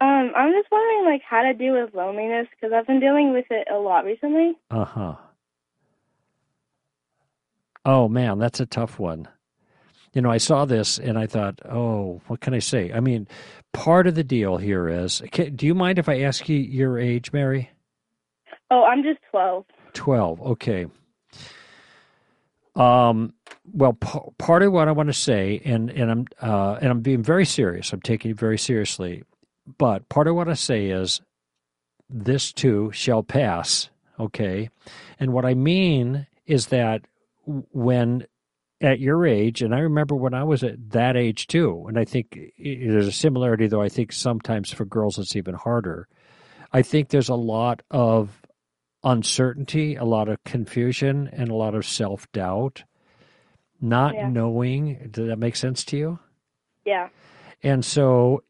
Um, 0.00 0.32
I'm 0.36 0.52
just 0.52 0.70
wondering, 0.72 1.04
like, 1.04 1.22
how 1.22 1.42
to 1.42 1.54
deal 1.54 1.80
with 1.80 1.94
loneliness 1.94 2.48
because 2.50 2.72
I've 2.74 2.86
been 2.86 3.00
dealing 3.00 3.32
with 3.32 3.46
it 3.50 3.68
a 3.72 3.76
lot 3.76 4.04
recently. 4.04 4.54
Uh 4.70 4.84
huh. 4.84 5.14
Oh 7.84 8.08
man, 8.08 8.38
that's 8.38 8.60
a 8.60 8.66
tough 8.66 8.98
one. 8.98 9.28
You 10.14 10.22
know, 10.22 10.30
I 10.30 10.38
saw 10.38 10.64
this 10.64 10.98
and 10.98 11.18
I 11.18 11.26
thought, 11.26 11.60
oh, 11.68 12.22
what 12.28 12.40
can 12.40 12.54
I 12.54 12.60
say? 12.60 12.92
I 12.92 13.00
mean, 13.00 13.28
part 13.72 14.06
of 14.06 14.14
the 14.14 14.24
deal 14.24 14.56
here 14.56 14.88
is. 14.88 15.22
ca 15.32 15.50
do 15.50 15.66
you 15.66 15.74
mind 15.74 15.98
if 15.98 16.08
I 16.08 16.20
ask 16.20 16.48
you 16.48 16.56
your 16.56 16.98
age, 16.98 17.32
Mary? 17.32 17.70
Oh, 18.70 18.84
I'm 18.84 19.02
just 19.02 19.18
12. 19.30 19.64
12 19.94 20.42
okay. 20.42 20.86
Um 22.76 23.32
well 23.72 23.94
p- 23.94 24.18
part 24.38 24.62
of 24.62 24.72
what 24.72 24.88
i 24.88 24.92
want 24.92 25.08
to 25.08 25.12
say 25.12 25.60
and 25.64 25.90
and 25.90 26.10
i'm 26.10 26.26
uh 26.42 26.76
and 26.80 26.90
i'm 26.90 27.00
being 27.00 27.22
very 27.22 27.46
serious 27.46 27.92
i'm 27.92 28.00
taking 28.00 28.30
it 28.32 28.38
very 28.38 28.58
seriously 28.58 29.22
but 29.78 30.06
part 30.08 30.28
of 30.28 30.34
what 30.34 30.48
i 30.48 30.54
say 30.54 30.86
is 30.86 31.20
this 32.10 32.52
too 32.52 32.90
shall 32.92 33.22
pass 33.22 33.88
okay? 34.20 34.68
And 35.18 35.32
what 35.32 35.44
i 35.44 35.54
mean 35.54 36.26
is 36.46 36.66
that 36.66 37.02
when 37.46 38.26
at 38.80 39.00
your 39.00 39.26
age 39.26 39.62
and 39.62 39.74
i 39.74 39.78
remember 39.78 40.14
when 40.14 40.34
i 40.34 40.44
was 40.44 40.62
at 40.62 40.90
that 40.90 41.16
age 41.16 41.46
too 41.46 41.86
and 41.88 41.98
i 41.98 42.04
think 42.04 42.38
there's 42.58 43.06
a 43.06 43.12
similarity 43.12 43.66
though 43.66 43.80
i 43.80 43.88
think 43.88 44.12
sometimes 44.12 44.70
for 44.72 44.84
girls 44.84 45.18
it's 45.18 45.36
even 45.36 45.54
harder. 45.54 46.08
I 46.72 46.82
think 46.82 47.08
there's 47.08 47.28
a 47.28 47.36
lot 47.36 47.82
of 47.92 48.42
uncertainty, 49.04 49.94
a 49.96 50.04
lot 50.04 50.28
of 50.28 50.42
confusion, 50.44 51.28
and 51.32 51.50
a 51.50 51.54
lot 51.54 51.74
of 51.74 51.84
self 51.86 52.30
doubt, 52.32 52.84
not 53.80 54.14
Yeah. 54.14 54.28
knowing. 54.28 55.08
Does 55.10 55.26
that 55.28 55.38
make 55.38 55.56
sense 55.56 55.84
to 55.86 55.96
you? 55.96 56.18
Yeah. 56.84 57.08
And 57.62 57.84
so 57.84 58.42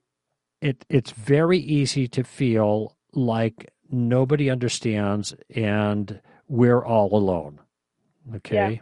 it 0.61 0.85
it's 0.89 1.11
very 1.11 1.59
easy 1.59 2.09
to 2.09 2.25
feel 2.25 2.97
like 3.13 3.71
nobody 3.91 4.51
understands 4.51 5.35
and 5.55 6.21
we're 6.49 6.85
all 6.85 7.15
alone. 7.17 7.61
Okay. 8.37 8.81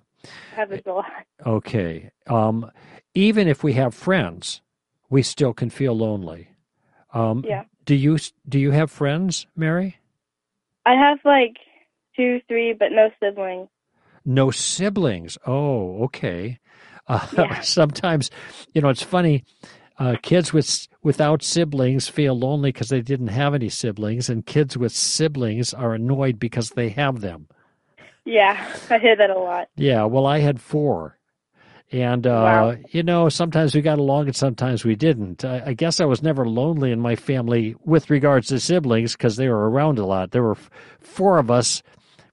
This 0.68 0.82
a 0.86 0.90
lot. 0.92 1.06
Okay. 1.44 2.10
Um, 2.28 2.70
even 3.14 3.48
if 3.48 3.64
we 3.64 3.72
have 3.74 3.94
friends, 3.94 4.62
we 5.10 5.22
still 5.22 5.52
can 5.52 5.68
feel 5.70 5.94
lonely. 5.96 6.48
Um, 7.12 7.44
Yeah. 7.46 7.64
Do 7.84 7.94
you 7.96 8.18
do 8.48 8.58
you 8.60 8.70
have 8.70 8.90
friends, 8.90 9.46
Mary? 9.56 9.96
I 10.84 10.94
have 10.94 11.18
like 11.24 11.56
two, 12.16 12.40
three, 12.48 12.72
but 12.78 12.92
no 12.92 13.10
siblings. 13.20 13.68
No 14.24 14.50
siblings. 14.50 15.38
Oh, 15.46 16.04
okay. 16.04 16.58
Uh, 17.08 17.26
Yeah. 17.36 17.60
Sometimes, 17.62 18.30
you 18.74 18.80
know, 18.80 18.88
it's 18.88 19.02
funny. 19.02 19.44
Uh, 19.98 20.16
kids 20.22 20.52
with 20.52 20.88
without 21.02 21.42
siblings 21.42 22.08
feel 22.08 22.36
lonely 22.36 22.72
because 22.72 22.88
they 22.88 23.02
didn't 23.02 23.28
have 23.28 23.54
any 23.54 23.68
siblings, 23.68 24.28
and 24.28 24.46
kids 24.46 24.76
with 24.76 24.92
siblings 24.92 25.74
are 25.74 25.94
annoyed 25.94 26.38
because 26.38 26.70
they 26.70 26.88
have 26.88 27.20
them. 27.20 27.46
Yeah, 28.24 28.56
I 28.88 28.98
hear 28.98 29.16
that 29.16 29.30
a 29.30 29.38
lot. 29.38 29.68
Yeah. 29.76 30.04
Well, 30.04 30.26
I 30.26 30.38
had 30.38 30.60
four, 30.60 31.18
and 31.92 32.26
uh, 32.26 32.30
Wow. 32.30 32.76
you 32.90 33.02
know, 33.02 33.28
sometimes 33.28 33.74
we 33.74 33.82
got 33.82 33.98
along 33.98 34.26
and 34.26 34.34
sometimes 34.36 34.84
we 34.84 34.96
didn't. 34.96 35.44
I, 35.44 35.62
I 35.66 35.72
guess 35.74 36.00
I 36.00 36.04
was 36.06 36.22
never 36.22 36.48
lonely 36.48 36.90
in 36.90 37.00
my 37.00 37.14
family 37.16 37.76
with 37.84 38.10
regards 38.10 38.48
to 38.48 38.58
siblings 38.58 39.12
because 39.12 39.36
they 39.36 39.48
were 39.48 39.70
around 39.70 39.98
a 39.98 40.06
lot. 40.06 40.30
There 40.32 40.42
were 40.42 40.52
f- 40.52 40.70
four 41.00 41.38
of 41.38 41.50
us 41.50 41.82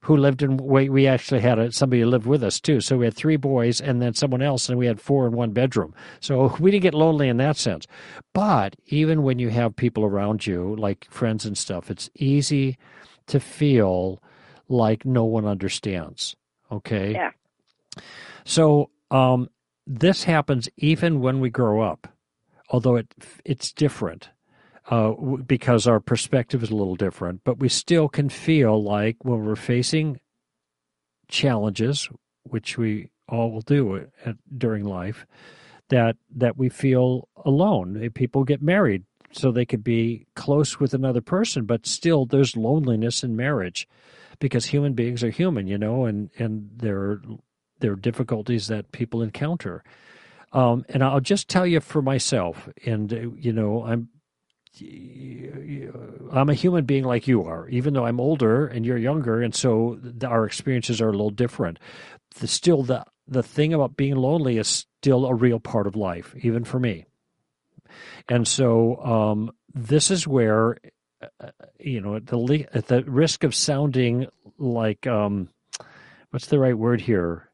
who 0.03 0.15
lived 0.15 0.41
in 0.41 0.55
we 0.57 0.87
we 0.87 1.05
actually 1.07 1.41
had 1.41 1.59
a, 1.59 1.71
somebody 1.73 2.01
who 2.01 2.07
lived 2.07 2.25
with 2.25 2.41
us 2.41 2.57
too 2.61 2.79
so 2.79 2.97
we 2.97 3.03
had 3.03 3.13
three 3.13 3.35
boys 3.35 3.81
and 3.81 4.01
then 4.01 4.13
someone 4.13 4.41
else 4.41 4.69
and 4.69 4.77
we 4.79 4.85
had 4.87 4.99
four 4.99 5.27
in 5.27 5.33
one 5.33 5.51
bedroom 5.51 5.93
so 6.21 6.55
we 6.59 6.71
didn't 6.71 6.83
get 6.83 6.93
lonely 6.93 7.27
in 7.27 7.35
that 7.35 7.57
sense 7.57 7.85
but 8.33 8.77
even 8.87 9.23
when 9.23 9.39
you 9.39 9.49
have 9.49 9.75
people 9.75 10.05
around 10.05 10.47
you 10.47 10.73
like 10.77 11.05
friends 11.11 11.43
and 11.45 11.57
stuff 11.57 11.91
it's 11.91 12.09
easy 12.15 12.77
to 13.27 13.41
feel 13.41 14.23
like 14.69 15.03
no 15.05 15.25
one 15.25 15.45
understands 15.45 16.33
okay 16.71 17.11
Yeah. 17.11 17.31
so 18.45 18.89
um, 19.11 19.49
this 19.87 20.23
happens 20.23 20.69
even 20.77 21.19
when 21.19 21.39
we 21.39 21.49
grow 21.49 21.81
up 21.81 22.07
although 22.69 22.95
it 22.95 23.13
it's 23.45 23.71
different 23.71 24.29
uh, 24.89 25.11
because 25.45 25.87
our 25.87 25.99
perspective 25.99 26.63
is 26.63 26.71
a 26.71 26.75
little 26.75 26.95
different, 26.95 27.41
but 27.43 27.59
we 27.59 27.69
still 27.69 28.09
can 28.09 28.29
feel 28.29 28.81
like 28.81 29.17
when 29.23 29.45
we're 29.45 29.55
facing 29.55 30.19
challenges, 31.27 32.09
which 32.43 32.77
we 32.77 33.11
all 33.27 33.51
will 33.51 33.61
do 33.61 34.07
at, 34.25 34.35
during 34.57 34.83
life, 34.83 35.25
that 35.89 36.17
that 36.35 36.57
we 36.57 36.69
feel 36.69 37.27
alone. 37.45 38.03
Eh, 38.03 38.09
People 38.13 38.43
get 38.43 38.61
married 38.61 39.03
so 39.31 39.51
they 39.51 39.65
could 39.65 39.83
be 39.83 40.25
close 40.35 40.79
with 40.79 40.93
another 40.95 41.21
person, 41.21 41.65
but 41.65 41.85
still 41.85 42.25
there's 42.25 42.57
loneliness 42.57 43.23
in 43.23 43.35
marriage 43.35 43.87
because 44.39 44.65
human 44.65 44.93
beings 44.93 45.23
are 45.23 45.29
human, 45.29 45.67
you 45.67 45.77
know, 45.77 46.05
and 46.05 46.31
and 46.39 46.69
there 46.77 46.97
are, 46.99 47.21
there 47.79 47.93
are 47.93 47.97
difficulties 47.97 48.67
that 48.67 48.91
people 48.91 49.21
encounter. 49.21 49.83
Um, 50.51 50.85
and 50.89 51.03
I'll 51.03 51.19
just 51.19 51.47
tell 51.47 51.67
you 51.67 51.79
for 51.79 52.01
myself, 52.01 52.69
and 52.85 53.13
uh, 53.13 53.29
you 53.37 53.53
know, 53.53 53.83
I'm 53.83 54.09
I'm 56.31 56.49
a 56.49 56.53
human 56.53 56.85
being 56.85 57.03
like 57.03 57.27
you 57.27 57.43
are, 57.43 57.67
even 57.69 57.93
though 57.93 58.05
I'm 58.05 58.19
older 58.19 58.65
and 58.67 58.85
you're 58.85 58.97
younger, 58.97 59.41
and 59.41 59.53
so 59.53 59.99
our 60.23 60.45
experiences 60.45 61.01
are 61.01 61.09
a 61.09 61.11
little 61.11 61.29
different. 61.29 61.79
The, 62.39 62.47
still, 62.47 62.83
the 62.83 63.05
the 63.27 63.43
thing 63.43 63.73
about 63.73 63.97
being 63.97 64.15
lonely 64.15 64.57
is 64.57 64.67
still 64.67 65.25
a 65.25 65.33
real 65.33 65.59
part 65.59 65.87
of 65.87 65.95
life, 65.95 66.33
even 66.41 66.63
for 66.63 66.79
me. 66.79 67.05
And 68.27 68.47
so, 68.47 68.97
um, 69.03 69.51
this 69.73 70.11
is 70.11 70.27
where, 70.27 70.77
uh, 71.41 71.49
you 71.79 72.01
know, 72.01 72.15
at 72.15 72.27
the 72.27 72.67
at 72.73 72.87
the 72.87 73.03
risk 73.03 73.43
of 73.43 73.53
sounding 73.53 74.27
like, 74.57 75.07
um, 75.07 75.49
what's 76.29 76.47
the 76.47 76.59
right 76.59 76.77
word 76.77 77.01
here? 77.01 77.48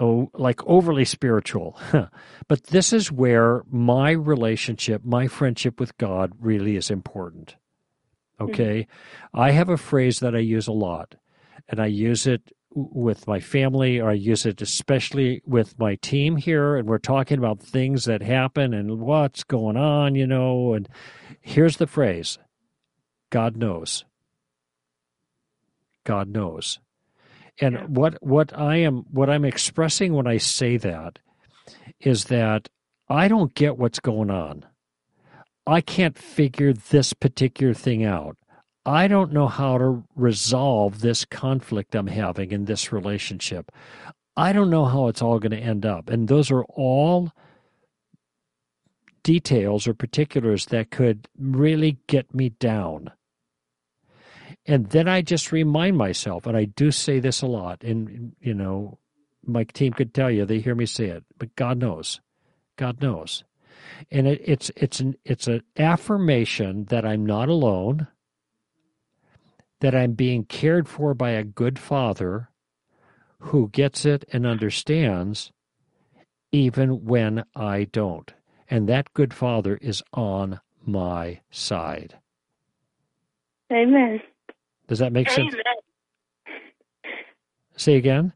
Oh, 0.00 0.30
like 0.34 0.64
overly 0.66 1.04
spiritual. 1.04 1.78
but 2.48 2.64
this 2.64 2.92
is 2.92 3.12
where 3.12 3.62
my 3.70 4.10
relationship, 4.10 5.04
my 5.04 5.26
friendship 5.26 5.80
with 5.80 5.96
God 5.98 6.32
really 6.38 6.76
is 6.76 6.90
important. 6.90 7.56
Okay. 8.40 8.80
Mm-hmm. 8.82 9.40
I 9.40 9.50
have 9.52 9.68
a 9.68 9.76
phrase 9.76 10.20
that 10.20 10.34
I 10.34 10.40
use 10.40 10.66
a 10.66 10.72
lot, 10.72 11.14
and 11.68 11.80
I 11.80 11.86
use 11.86 12.26
it 12.26 12.52
with 12.74 13.28
my 13.28 13.38
family, 13.38 14.00
or 14.00 14.10
I 14.10 14.14
use 14.14 14.44
it 14.44 14.60
especially 14.60 15.42
with 15.46 15.78
my 15.78 15.94
team 15.96 16.36
here, 16.36 16.76
and 16.76 16.88
we're 16.88 16.98
talking 16.98 17.38
about 17.38 17.60
things 17.60 18.04
that 18.06 18.20
happen 18.20 18.74
and 18.74 18.98
what's 19.00 19.44
going 19.44 19.76
on, 19.76 20.16
you 20.16 20.26
know. 20.26 20.74
And 20.74 20.88
here's 21.40 21.76
the 21.76 21.86
phrase 21.86 22.38
God 23.30 23.56
knows. 23.56 24.04
God 26.02 26.28
knows. 26.28 26.80
And 27.60 27.96
what 27.96 28.20
what 28.20 28.56
I 28.58 28.76
am 28.76 29.04
what 29.10 29.30
I'm 29.30 29.44
expressing 29.44 30.12
when 30.14 30.26
I 30.26 30.38
say 30.38 30.76
that 30.76 31.18
is 32.00 32.24
that 32.24 32.68
I 33.08 33.28
don't 33.28 33.54
get 33.54 33.78
what's 33.78 34.00
going 34.00 34.30
on. 34.30 34.66
I 35.66 35.80
can't 35.80 36.18
figure 36.18 36.72
this 36.72 37.12
particular 37.12 37.74
thing 37.74 38.04
out. 38.04 38.36
I 38.86 39.08
don't 39.08 39.32
know 39.32 39.46
how 39.46 39.78
to 39.78 40.04
resolve 40.14 41.00
this 41.00 41.24
conflict 41.24 41.94
I'm 41.94 42.08
having 42.08 42.52
in 42.52 42.66
this 42.66 42.92
relationship. 42.92 43.72
I 44.36 44.52
don't 44.52 44.68
know 44.68 44.84
how 44.84 45.08
it's 45.08 45.22
all 45.22 45.38
going 45.38 45.52
to 45.52 45.58
end 45.58 45.86
up. 45.86 46.10
And 46.10 46.28
those 46.28 46.50
are 46.50 46.64
all 46.64 47.32
details 49.22 49.88
or 49.88 49.94
particulars 49.94 50.66
that 50.66 50.90
could 50.90 51.28
really 51.38 51.98
get 52.08 52.34
me 52.34 52.50
down. 52.50 53.10
And 54.66 54.88
then 54.90 55.08
I 55.08 55.20
just 55.20 55.52
remind 55.52 55.96
myself, 55.96 56.46
and 56.46 56.56
I 56.56 56.64
do 56.64 56.90
say 56.90 57.20
this 57.20 57.42
a 57.42 57.46
lot, 57.46 57.82
and, 57.82 58.32
you 58.40 58.54
know, 58.54 58.98
my 59.46 59.64
team 59.64 59.92
could 59.92 60.14
tell 60.14 60.30
you, 60.30 60.44
they 60.44 60.60
hear 60.60 60.74
me 60.74 60.86
say 60.86 61.06
it, 61.06 61.24
but 61.38 61.54
God 61.54 61.78
knows. 61.78 62.20
God 62.76 63.02
knows. 63.02 63.44
And 64.10 64.26
it, 64.26 64.40
it's 64.44 64.70
it's 64.76 65.00
an 65.00 65.14
it's 65.24 65.46
an 65.46 65.62
affirmation 65.76 66.86
that 66.86 67.04
I'm 67.04 67.26
not 67.26 67.48
alone, 67.48 68.08
that 69.80 69.94
I'm 69.94 70.12
being 70.12 70.44
cared 70.44 70.88
for 70.88 71.14
by 71.14 71.30
a 71.30 71.44
good 71.44 71.78
father 71.78 72.48
who 73.38 73.68
gets 73.68 74.06
it 74.06 74.24
and 74.32 74.46
understands 74.46 75.52
even 76.52 77.04
when 77.04 77.44
I 77.54 77.84
don't. 77.84 78.32
And 78.70 78.88
that 78.88 79.12
good 79.12 79.34
father 79.34 79.76
is 79.82 80.02
on 80.12 80.60
my 80.86 81.40
side. 81.50 82.18
Amen. 83.72 84.20
Does 84.88 84.98
that 84.98 85.12
make 85.12 85.28
Amen. 85.32 85.50
sense? 85.50 85.62
Say 87.76 87.96
again? 87.96 88.32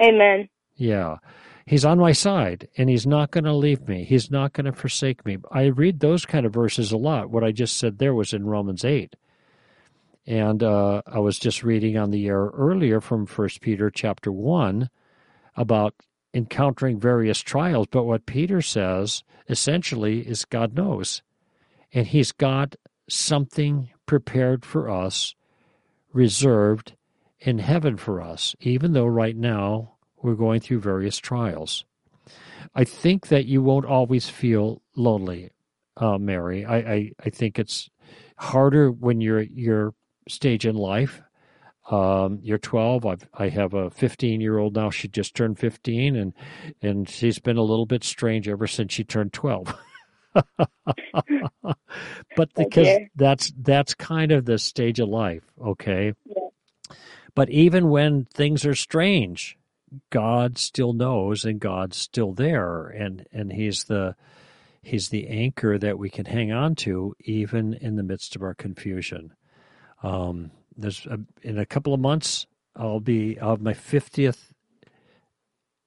Amen. 0.00 0.48
Yeah. 0.76 1.16
He's 1.66 1.84
on 1.84 1.98
my 1.98 2.12
side 2.12 2.68
and 2.78 2.88
he's 2.88 3.06
not 3.06 3.30
going 3.30 3.44
to 3.44 3.52
leave 3.52 3.86
me. 3.88 4.04
He's 4.04 4.30
not 4.30 4.52
going 4.52 4.66
to 4.66 4.72
forsake 4.72 5.26
me. 5.26 5.36
I 5.52 5.64
read 5.64 6.00
those 6.00 6.24
kind 6.24 6.46
of 6.46 6.54
verses 6.54 6.92
a 6.92 6.96
lot. 6.96 7.30
What 7.30 7.44
I 7.44 7.52
just 7.52 7.76
said 7.76 7.98
there 7.98 8.14
was 8.14 8.32
in 8.32 8.46
Romans 8.46 8.84
8. 8.84 9.14
And 10.26 10.62
uh, 10.62 11.02
I 11.06 11.18
was 11.18 11.38
just 11.38 11.62
reading 11.62 11.98
on 11.98 12.10
the 12.10 12.26
air 12.26 12.46
earlier 12.46 13.00
from 13.00 13.26
First 13.26 13.60
Peter 13.60 13.90
chapter 13.90 14.30
1 14.30 14.88
about 15.56 15.94
encountering 16.32 17.00
various 17.00 17.40
trials. 17.40 17.88
But 17.90 18.04
what 18.04 18.26
Peter 18.26 18.62
says 18.62 19.22
essentially 19.48 20.20
is 20.20 20.44
God 20.44 20.74
knows. 20.74 21.22
And 21.92 22.06
he's 22.06 22.32
got 22.32 22.76
something 23.08 23.90
prepared 24.06 24.64
for 24.64 24.88
us 24.88 25.34
reserved 26.12 26.94
in 27.40 27.58
heaven 27.58 27.96
for 27.96 28.20
us, 28.20 28.54
even 28.60 28.92
though 28.92 29.06
right 29.06 29.36
now 29.36 29.94
we're 30.22 30.34
going 30.34 30.60
through 30.60 30.80
various 30.80 31.18
trials. 31.18 31.84
I 32.74 32.84
think 32.84 33.28
that 33.28 33.46
you 33.46 33.62
won't 33.62 33.86
always 33.86 34.28
feel 34.28 34.82
lonely, 34.96 35.50
uh, 35.96 36.18
Mary. 36.18 36.64
I, 36.64 36.76
I, 36.76 37.12
I, 37.24 37.30
think 37.30 37.58
it's 37.58 37.88
harder 38.36 38.90
when 38.90 39.20
you're 39.20 39.38
at 39.38 39.50
your 39.50 39.94
stage 40.28 40.66
in 40.66 40.76
life. 40.76 41.22
Um, 41.90 42.40
you're 42.42 42.58
12. 42.58 43.06
I've, 43.06 43.28
I 43.32 43.48
have 43.48 43.72
a 43.72 43.90
15 43.90 44.40
year 44.40 44.58
old 44.58 44.74
now. 44.74 44.90
She 44.90 45.08
just 45.08 45.34
turned 45.34 45.58
15, 45.58 46.16
and 46.16 46.34
and 46.82 47.08
she's 47.08 47.38
been 47.38 47.56
a 47.56 47.62
little 47.62 47.86
bit 47.86 48.04
strange 48.04 48.48
ever 48.48 48.66
since 48.66 48.92
she 48.92 49.04
turned 49.04 49.32
12. 49.32 49.74
but 52.36 52.48
because 52.54 52.86
okay. 52.86 53.10
that's 53.16 53.52
that's 53.58 53.94
kind 53.94 54.32
of 54.32 54.44
the 54.44 54.58
stage 54.58 55.00
of 55.00 55.08
life, 55.08 55.44
okay? 55.60 56.12
Yeah. 56.24 56.34
But 57.34 57.50
even 57.50 57.88
when 57.88 58.24
things 58.24 58.64
are 58.66 58.74
strange, 58.74 59.56
God 60.10 60.58
still 60.58 60.92
knows 60.92 61.44
and 61.44 61.60
God's 61.60 61.96
still 61.96 62.32
there 62.32 62.88
and 62.88 63.26
and 63.32 63.52
he's 63.52 63.84
the 63.84 64.16
he's 64.82 65.08
the 65.08 65.28
anchor 65.28 65.78
that 65.78 65.98
we 65.98 66.10
can 66.10 66.24
hang 66.24 66.52
on 66.52 66.74
to 66.76 67.14
even 67.20 67.74
in 67.74 67.96
the 67.96 68.02
midst 68.02 68.36
of 68.36 68.42
our 68.42 68.54
confusion. 68.54 69.34
Um, 70.02 70.50
there's 70.76 71.06
a, 71.06 71.18
in 71.42 71.58
a 71.58 71.66
couple 71.66 71.94
of 71.94 72.00
months 72.00 72.46
I'll 72.76 73.00
be 73.00 73.38
I'll 73.40 73.50
have 73.50 73.60
my 73.60 73.74
50th 73.74 74.52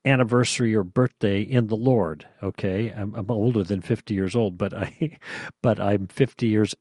anniversary 0.05 0.75
or 0.75 0.83
birthday 0.83 1.41
in 1.41 1.67
the 1.67 1.75
Lord. 1.75 2.27
Okay, 2.41 2.91
I'm, 2.91 3.13
I'm 3.15 3.29
older 3.29 3.63
than 3.63 3.81
50 3.81 4.13
years 4.13 4.35
old, 4.35 4.57
but 4.57 4.73
I, 4.73 5.17
but 5.61 5.79
I'm 5.79 6.07
50 6.07 6.47
years 6.47 6.75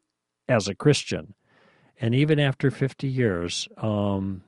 as 0.49 0.69
a 0.69 0.75
Christian, 0.75 1.35
and 2.01 2.15
even 2.15 2.41
after 2.41 2.71
50 2.71 3.07
years, 3.07 3.69
um, 3.77 4.43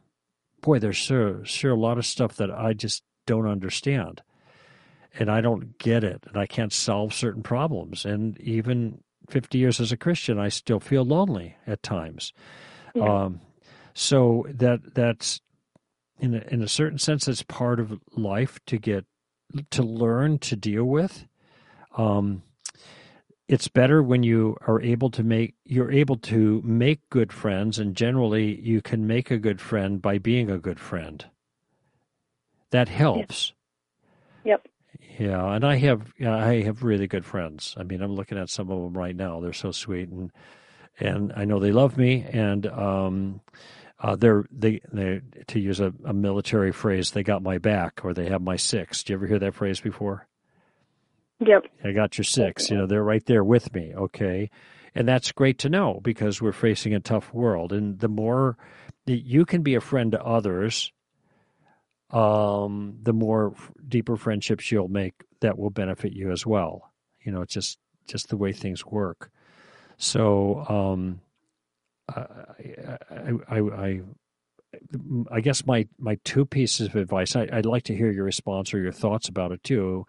boy, 0.61 0.79
there's 0.79 0.97
sure 0.97 1.45
sure 1.45 1.73
a 1.73 1.77
lot 1.77 1.99
of 1.99 2.07
stuff 2.07 2.37
that 2.37 2.51
I 2.51 2.73
just 2.73 3.03
don't 3.27 3.47
understand, 3.47 4.23
and 5.19 5.31
I 5.31 5.41
don't 5.41 5.79
get 5.79 6.03
it, 6.03 6.25
and 6.27 6.37
I 6.37 6.47
can't 6.47 6.73
solve 6.73 7.15
certain 7.15 7.43
problems, 7.43 8.05
and 8.05 8.41
even 8.41 9.03
50 9.29 9.59
years 9.59 9.81
as 9.81 9.93
a 9.93 9.97
Christian, 9.97 10.39
I 10.39 10.49
still 10.49 10.81
feel 10.81 11.05
lonely 11.05 11.57
at 11.67 11.83
times. 11.83 12.33
Yeah. 12.95 13.25
Um, 13.25 13.41
so 13.95 14.47
that 14.49 14.95
that's 14.95 15.41
in 16.23 16.35
a, 16.35 16.39
in 16.51 16.63
a 16.63 16.69
certain 16.69 16.99
sense, 16.99 17.27
it's 17.27 17.43
part 17.43 17.81
of 17.81 18.01
life 18.13 18.61
to 18.67 18.79
get 18.79 19.05
to 19.71 19.83
learn 19.83 20.39
to 20.39 20.57
deal 20.57 20.85
with. 20.85 21.27
Um, 21.99 22.43
it's 23.49 23.69
better 23.69 24.03
when 24.03 24.23
you 24.23 24.57
are 24.67 24.81
able 24.81 25.11
to 25.11 25.23
make 25.23 25.55
you're 25.65 25.91
able 25.91 26.17
to 26.17 26.63
make 26.65 27.11
good 27.11 27.33
friends, 27.33 27.79
and 27.79 27.97
generally, 27.97 28.59
you 28.61 28.81
can 28.81 29.07
make 29.07 29.31
a 29.31 29.37
good 29.37 29.61
friend 29.61 30.01
by 30.01 30.19
being 30.19 30.49
a 30.49 30.59
good 30.59 30.79
friend. 30.79 31.27
That 32.71 32.89
helps. 32.89 33.53
Yep. 34.45 34.69
Yeah, 35.19 35.55
and 35.55 35.65
I 35.65 35.77
have 35.77 36.13
I 36.25 36.63
have 36.63 36.85
really 36.85 37.09
good 37.09 37.27
friends. 37.27 37.75
I 37.77 37.83
mean, 37.83 38.01
I'm 38.01 38.15
looking 38.15 38.39
at 38.39 38.49
some 38.49 38.71
of 38.71 38.81
them 38.81 38.97
right 38.97 39.15
now. 39.15 39.41
They're 39.41 39.53
so 39.53 39.73
sweet, 39.73 40.09
and 40.09 40.31
and 41.01 41.33
I 41.35 41.45
know 41.45 41.59
they 41.59 41.73
love 41.73 41.99
me, 41.99 42.25
and 42.33 42.67
um, 42.69 43.41
uh, 44.03 44.17
they're 44.17 44.45
they 44.51 44.81
they 44.93 45.21
to 45.47 45.61
use 45.61 45.79
a, 45.79 45.93
a, 46.05 46.13
military 46.13 46.73
phrase, 46.73 47.13
they 47.13 47.23
got 47.23 47.41
my 47.41 47.59
back 47.59 48.05
or 48.05 48.13
they 48.13 48.29
have 48.29 48.43
my 48.43 48.57
six. 48.57 49.05
Do 49.05 49.13
you 49.13 49.17
ever 49.17 49.27
hear 49.29 49.39
that 49.39 49.55
phrase 49.55 49.81
before? 49.81 50.27
Yep. 51.39 51.67
I 51.85 51.93
got 51.93 52.19
your 52.19 52.25
six. 52.25 52.69
You 52.69 52.79
know, 52.79 52.87
they're 52.87 53.03
right 53.03 53.25
there 53.25 53.45
with 53.45 53.73
me. 53.73 53.95
Okay, 53.95 54.51
and 54.95 55.07
that's 55.07 55.31
great 55.31 55.61
to 55.61 55.69
know 55.69 56.01
because 56.03 56.43
we're 56.43 56.53
facing 56.53 56.95
a 56.95 57.01
tough 57.01 57.33
world, 57.33 57.73
and 57.73 57.99
the 58.01 58.09
more 58.09 58.57
that 59.07 59.25
you 59.25 59.45
can 59.45 59.63
be 59.63 59.77
a 59.77 59.81
friend 59.81 60.13
to 60.13 60.23
others, 60.23 60.93
um, 62.11 62.99
the 63.03 63.13
more 63.13 63.55
deeper 63.87 64.17
friendships 64.17 64.73
you'll 64.73 64.89
make 64.89 65.15
that 65.41 65.59
will 65.59 65.71
benefit 65.71 66.13
you 66.13 66.33
as 66.33 66.45
well. 66.45 66.91
You 67.23 67.31
know, 67.31 67.43
it's 67.43 67.55
just 67.55 67.79
just 68.09 68.31
the 68.31 68.37
way 68.37 68.53
things 68.53 68.85
work. 68.85 69.31
So. 69.97 70.65
Um, 70.69 71.21
I, 72.17 72.99
I, 73.49 73.59
I, 73.59 74.01
I 75.31 75.41
guess 75.41 75.67
my, 75.67 75.87
my 75.99 76.19
two 76.25 76.47
pieces 76.47 76.89
of 76.89 76.97
advice, 76.97 77.37
I, 77.37 77.47
would 77.53 77.67
like 77.67 77.83
to 77.85 77.97
hear 77.97 78.11
your 78.11 78.25
response 78.25 78.73
or 78.73 78.79
your 78.79 78.93
thoughts 78.93 79.29
about 79.29 79.53
it 79.53 79.63
too, 79.63 80.07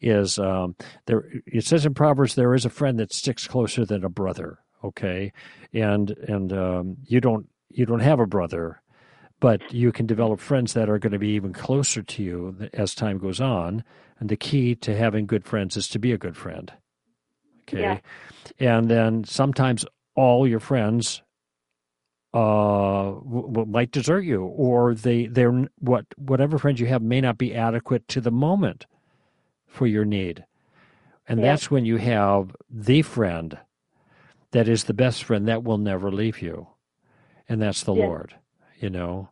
is 0.00 0.38
um, 0.38 0.76
there. 1.06 1.24
It 1.46 1.64
says 1.64 1.84
in 1.84 1.94
Proverbs, 1.94 2.34
there 2.34 2.54
is 2.54 2.64
a 2.64 2.70
friend 2.70 2.98
that 3.00 3.12
sticks 3.12 3.46
closer 3.46 3.84
than 3.84 4.04
a 4.04 4.08
brother. 4.08 4.58
Okay, 4.84 5.32
and 5.72 6.10
and 6.28 6.52
um, 6.52 6.96
you 7.06 7.20
don't 7.20 7.48
you 7.70 7.86
don't 7.86 8.00
have 8.00 8.20
a 8.20 8.26
brother, 8.26 8.82
but 9.40 9.72
you 9.72 9.92
can 9.92 10.06
develop 10.06 10.40
friends 10.40 10.74
that 10.74 10.90
are 10.90 10.98
going 10.98 11.12
to 11.12 11.18
be 11.18 11.30
even 11.30 11.52
closer 11.52 12.02
to 12.02 12.22
you 12.22 12.68
as 12.74 12.94
time 12.94 13.18
goes 13.18 13.40
on. 13.40 13.82
And 14.20 14.28
the 14.28 14.36
key 14.36 14.74
to 14.76 14.96
having 14.96 15.26
good 15.26 15.44
friends 15.44 15.76
is 15.76 15.88
to 15.88 15.98
be 15.98 16.12
a 16.12 16.18
good 16.18 16.36
friend. 16.36 16.72
Okay. 17.62 17.80
Yeah. 17.80 17.98
And 18.60 18.88
then 18.88 19.24
sometimes 19.24 19.84
all 20.14 20.46
your 20.46 20.60
friends 20.60 21.22
uh 22.34 23.12
w- 23.12 23.66
might 23.66 23.92
desert 23.92 24.22
you 24.22 24.44
or 24.44 24.94
they 24.94 25.26
they're 25.28 25.66
what 25.80 26.06
whatever 26.18 26.58
friends 26.58 26.80
you 26.80 26.86
have 26.88 27.02
may 27.02 27.20
not 27.22 27.38
be 27.38 27.54
adequate 27.54 28.08
to 28.08 28.20
the 28.20 28.32
moment 28.32 28.86
for 29.68 29.86
your 29.86 30.04
need 30.04 30.44
and 31.28 31.40
Yeah. 31.40 31.52
that's 31.52 31.70
when 31.70 31.86
you 31.86 31.98
have 31.98 32.56
the 32.70 33.02
friend 33.02 33.58
that 34.52 34.68
is 34.68 34.84
the 34.84 34.94
best 34.94 35.24
friend 35.24 35.48
that 35.48 35.64
will 35.64 35.78
never 35.78 36.12
leave 36.12 36.42
you 36.42 36.68
and 37.48 37.62
that's 37.62 37.84
the 37.84 37.94
Yeah. 37.94 38.06
lord 38.06 38.34
you 38.80 38.90
know 38.90 39.30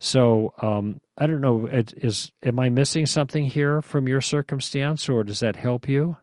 so 0.00 0.54
um 0.62 1.00
i 1.18 1.26
don't 1.26 1.42
know 1.42 1.66
it 1.66 1.94
is 1.98 2.32
am 2.42 2.58
i 2.60 2.70
missing 2.70 3.06
something 3.06 3.46
here 3.46 3.82
from 3.82 4.08
your 4.08 4.22
circumstance 4.22 5.08
or 5.10 5.24
does 5.24 5.40
that 5.40 5.56
help 5.56 5.88
you 5.88 6.16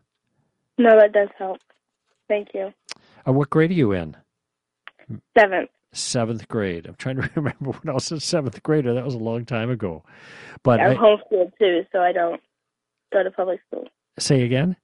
No, 0.78 0.96
that 0.98 1.12
does 1.12 1.28
help. 1.38 1.58
Thank 2.28 2.48
you. 2.54 2.72
uh, 3.26 3.32
what 3.32 3.50
grade 3.50 3.70
are 3.70 3.74
you 3.74 3.92
in 3.92 4.16
Seventh. 5.38 5.70
Seventh 5.92 6.48
grade. 6.48 6.86
I'm 6.86 6.94
trying 6.96 7.16
to 7.16 7.30
remember 7.36 7.70
when 7.70 7.88
I 7.88 7.92
was 7.92 8.10
a 8.12 8.20
seventh 8.20 8.62
grader. 8.62 8.94
That 8.94 9.04
was 9.04 9.14
a 9.14 9.18
long 9.18 9.44
time 9.44 9.70
ago. 9.70 10.04
But 10.62 10.80
I'm 10.80 10.92
I, 10.92 10.94
homeschooled 10.96 11.52
too, 11.58 11.84
so 11.92 12.00
I 12.00 12.12
don't 12.12 12.40
go 13.12 13.22
to 13.22 13.30
public 13.30 13.60
school. 13.66 13.86
say 14.18 14.42
again. 14.42 14.76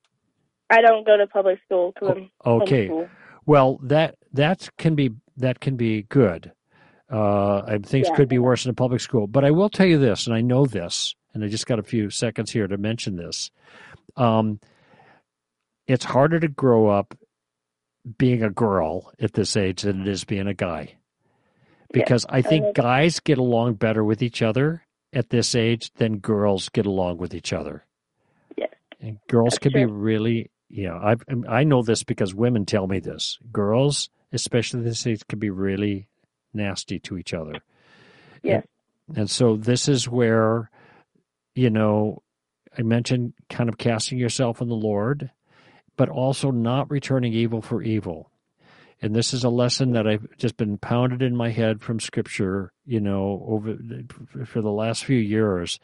I 0.71 0.81
don't 0.81 1.07
go 1.07 1.17
to 1.17 1.27
public 1.27 1.59
school 1.65 1.93
because 1.95 2.19
Oh, 2.45 2.63
Okay. 2.63 2.91
Well, 3.47 3.79
that 3.83 4.17
that 4.33 4.69
can 4.79 4.95
be 4.95 5.11
that 5.37 5.61
can 5.61 5.77
be 5.77 6.03
good. 6.05 6.53
Uh, 7.13 7.59
I, 7.67 7.79
things 7.79 8.09
Yeah. 8.09 8.15
could 8.17 8.29
be 8.29 8.39
worse 8.39 8.65
in 8.65 8.71
a 8.71 8.75
public 8.75 9.01
school, 9.01 9.27
but 9.27 9.45
I 9.45 9.51
will 9.51 9.69
tell 9.69 9.87
you 9.87 9.99
this, 9.99 10.27
and 10.27 10.35
I 10.35 10.41
know 10.41 10.65
this, 10.65 11.15
and 11.35 11.45
I 11.45 11.49
just 11.49 11.67
got 11.67 11.79
a 11.79 11.83
few 11.83 12.09
seconds 12.09 12.51
here 12.51 12.67
to 12.67 12.79
mention 12.79 13.17
this. 13.17 13.51
Um, 14.17 14.59
it's 15.87 16.05
harder 16.07 16.41
to 16.41 16.49
grow 16.49 16.89
up 16.89 17.15
being 18.19 18.43
a 18.43 18.51
girl 18.51 19.13
at 19.21 19.33
this 19.33 19.57
age 19.57 19.83
than 19.83 20.03
it 20.03 20.09
is 20.09 20.25
being 20.25 20.47
a 20.47 20.55
guy, 20.55 20.97
because 21.93 22.27
I 22.29 22.43
think 22.43 22.75
guys 22.75 23.21
get 23.21 23.39
along 23.39 23.75
better 23.75 24.05
with 24.05 24.23
each 24.23 24.43
other 24.43 24.83
at 25.13 25.31
this 25.31 25.55
age 25.55 25.93
than 25.95 26.19
girls 26.19 26.69
get 26.69 26.87
along 26.87 27.19
with 27.19 27.35
each 27.35 27.53
other. 27.53 27.85
Yes. 28.57 28.71
And 29.01 29.19
girls 29.29 29.55
That's 29.55 29.59
can 29.59 29.73
be 29.73 29.87
really, 29.87 30.51
you 30.69 30.89
know, 30.89 30.97
I 30.97 31.17
I 31.49 31.65
know 31.65 31.83
this 31.83 32.03
because 32.03 32.35
women 32.35 32.67
tell 32.67 32.87
me 32.87 32.99
this. 32.99 33.39
Girls, 33.53 34.11
especially 34.33 34.83
this 34.83 35.07
age, 35.07 35.27
can 35.29 35.39
be 35.39 35.51
really 35.51 36.09
nasty 36.53 36.99
to 37.01 37.17
each 37.17 37.33
other. 37.33 37.55
Yes. 38.43 38.67
And, 39.09 39.19
and 39.19 39.31
so 39.31 39.57
this 39.57 39.89
is 39.89 40.09
where, 40.09 40.71
you 41.55 41.71
know, 41.71 42.23
I 42.77 42.83
mentioned 42.83 43.35
kind 43.49 43.69
of 43.69 43.79
casting 43.79 44.19
yourself 44.19 44.61
on 44.61 44.69
the 44.69 44.75
Lord, 44.75 45.31
but 45.97 46.09
also 46.09 46.51
not 46.51 46.91
returning 46.91 47.33
evil 47.33 47.63
for 47.63 47.83
evil. 47.83 48.31
And 49.03 49.15
this 49.15 49.35
is 49.35 49.45
a 49.45 49.51
lesson 49.51 49.93
that 49.93 50.07
I've 50.07 50.27
just 50.39 50.57
been 50.57 50.79
pounded 50.79 51.21
in 51.21 51.37
my 51.37 51.51
head 51.51 51.83
from 51.83 52.01
Scripture, 52.01 52.73
you 52.87 53.01
know, 53.01 53.45
over 53.47 53.77
for 54.47 54.63
the 54.63 54.71
last 54.71 55.05
few 55.05 55.19
years. 55.19 55.79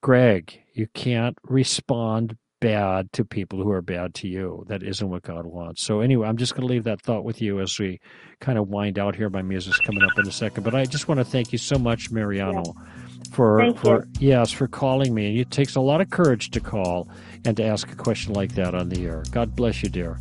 Greg, 0.00 0.60
you 0.72 0.86
can't 0.94 1.36
respond 1.44 2.36
bad 2.60 3.12
to 3.12 3.24
people 3.24 3.62
who 3.62 3.70
are 3.72 3.82
bad 3.82 4.14
to 4.14 4.28
you. 4.28 4.64
That 4.68 4.82
isn't 4.84 5.10
what 5.10 5.22
God 5.22 5.46
wants. 5.46 5.82
So 5.82 6.00
anyway, 6.00 6.28
I'm 6.28 6.36
just 6.36 6.54
going 6.54 6.66
to 6.66 6.72
leave 6.72 6.84
that 6.84 7.02
thought 7.02 7.24
with 7.24 7.42
you 7.42 7.60
as 7.60 7.76
we 7.78 8.00
kind 8.40 8.56
of 8.56 8.68
wind 8.68 8.98
out 8.98 9.16
here. 9.16 9.28
My 9.28 9.42
music's 9.42 9.80
coming 9.80 10.02
up 10.02 10.16
in 10.18 10.28
a 10.28 10.32
second, 10.32 10.62
but 10.62 10.74
I 10.74 10.84
just 10.84 11.08
want 11.08 11.18
to 11.18 11.24
thank 11.24 11.52
you 11.52 11.58
so 11.58 11.76
much, 11.76 12.10
Mariano, 12.12 12.62
for 13.32 13.58
Thank 13.58 13.78
for 13.78 14.06
yes 14.18 14.50
for 14.50 14.68
calling 14.68 15.14
me. 15.14 15.40
It 15.40 15.50
takes 15.50 15.74
a 15.74 15.80
lot 15.80 16.00
of 16.00 16.10
courage 16.10 16.50
to 16.50 16.60
call 16.60 17.08
and 17.44 17.56
to 17.56 17.64
ask 17.64 17.90
a 17.90 17.96
question 17.96 18.34
like 18.34 18.54
that 18.54 18.74
on 18.74 18.88
the 18.88 19.04
air. 19.06 19.24
God 19.30 19.56
bless 19.56 19.82
you, 19.82 19.88
dear. 19.88 20.18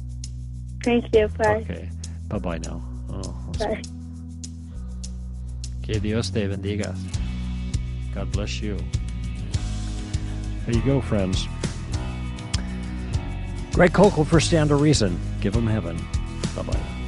Thank 0.84 1.14
you. 1.14 1.28
Bye. 1.28 1.66
Okay, 1.70 1.90
bye 2.28 2.40
bye 2.40 2.58
now. 2.60 2.82
Oh, 3.10 3.52
Bye. 3.60 3.82
Que 5.84 6.00
Dios 6.00 6.30
te 6.30 6.48
bendiga. 6.48 6.96
God 8.16 8.32
bless 8.32 8.62
you. 8.62 8.78
There 10.66 10.76
you 10.76 10.82
go, 10.82 11.02
friends. 11.02 11.48
Greg 13.74 13.94
Koukl 13.94 14.26
for 14.26 14.40
Stand 14.40 14.70
to 14.70 14.76
Reason. 14.76 15.20
Give 15.40 15.56
him 15.56 15.68
heaven. 15.68 15.98
Bye 16.56 16.64
bye. 16.64 17.01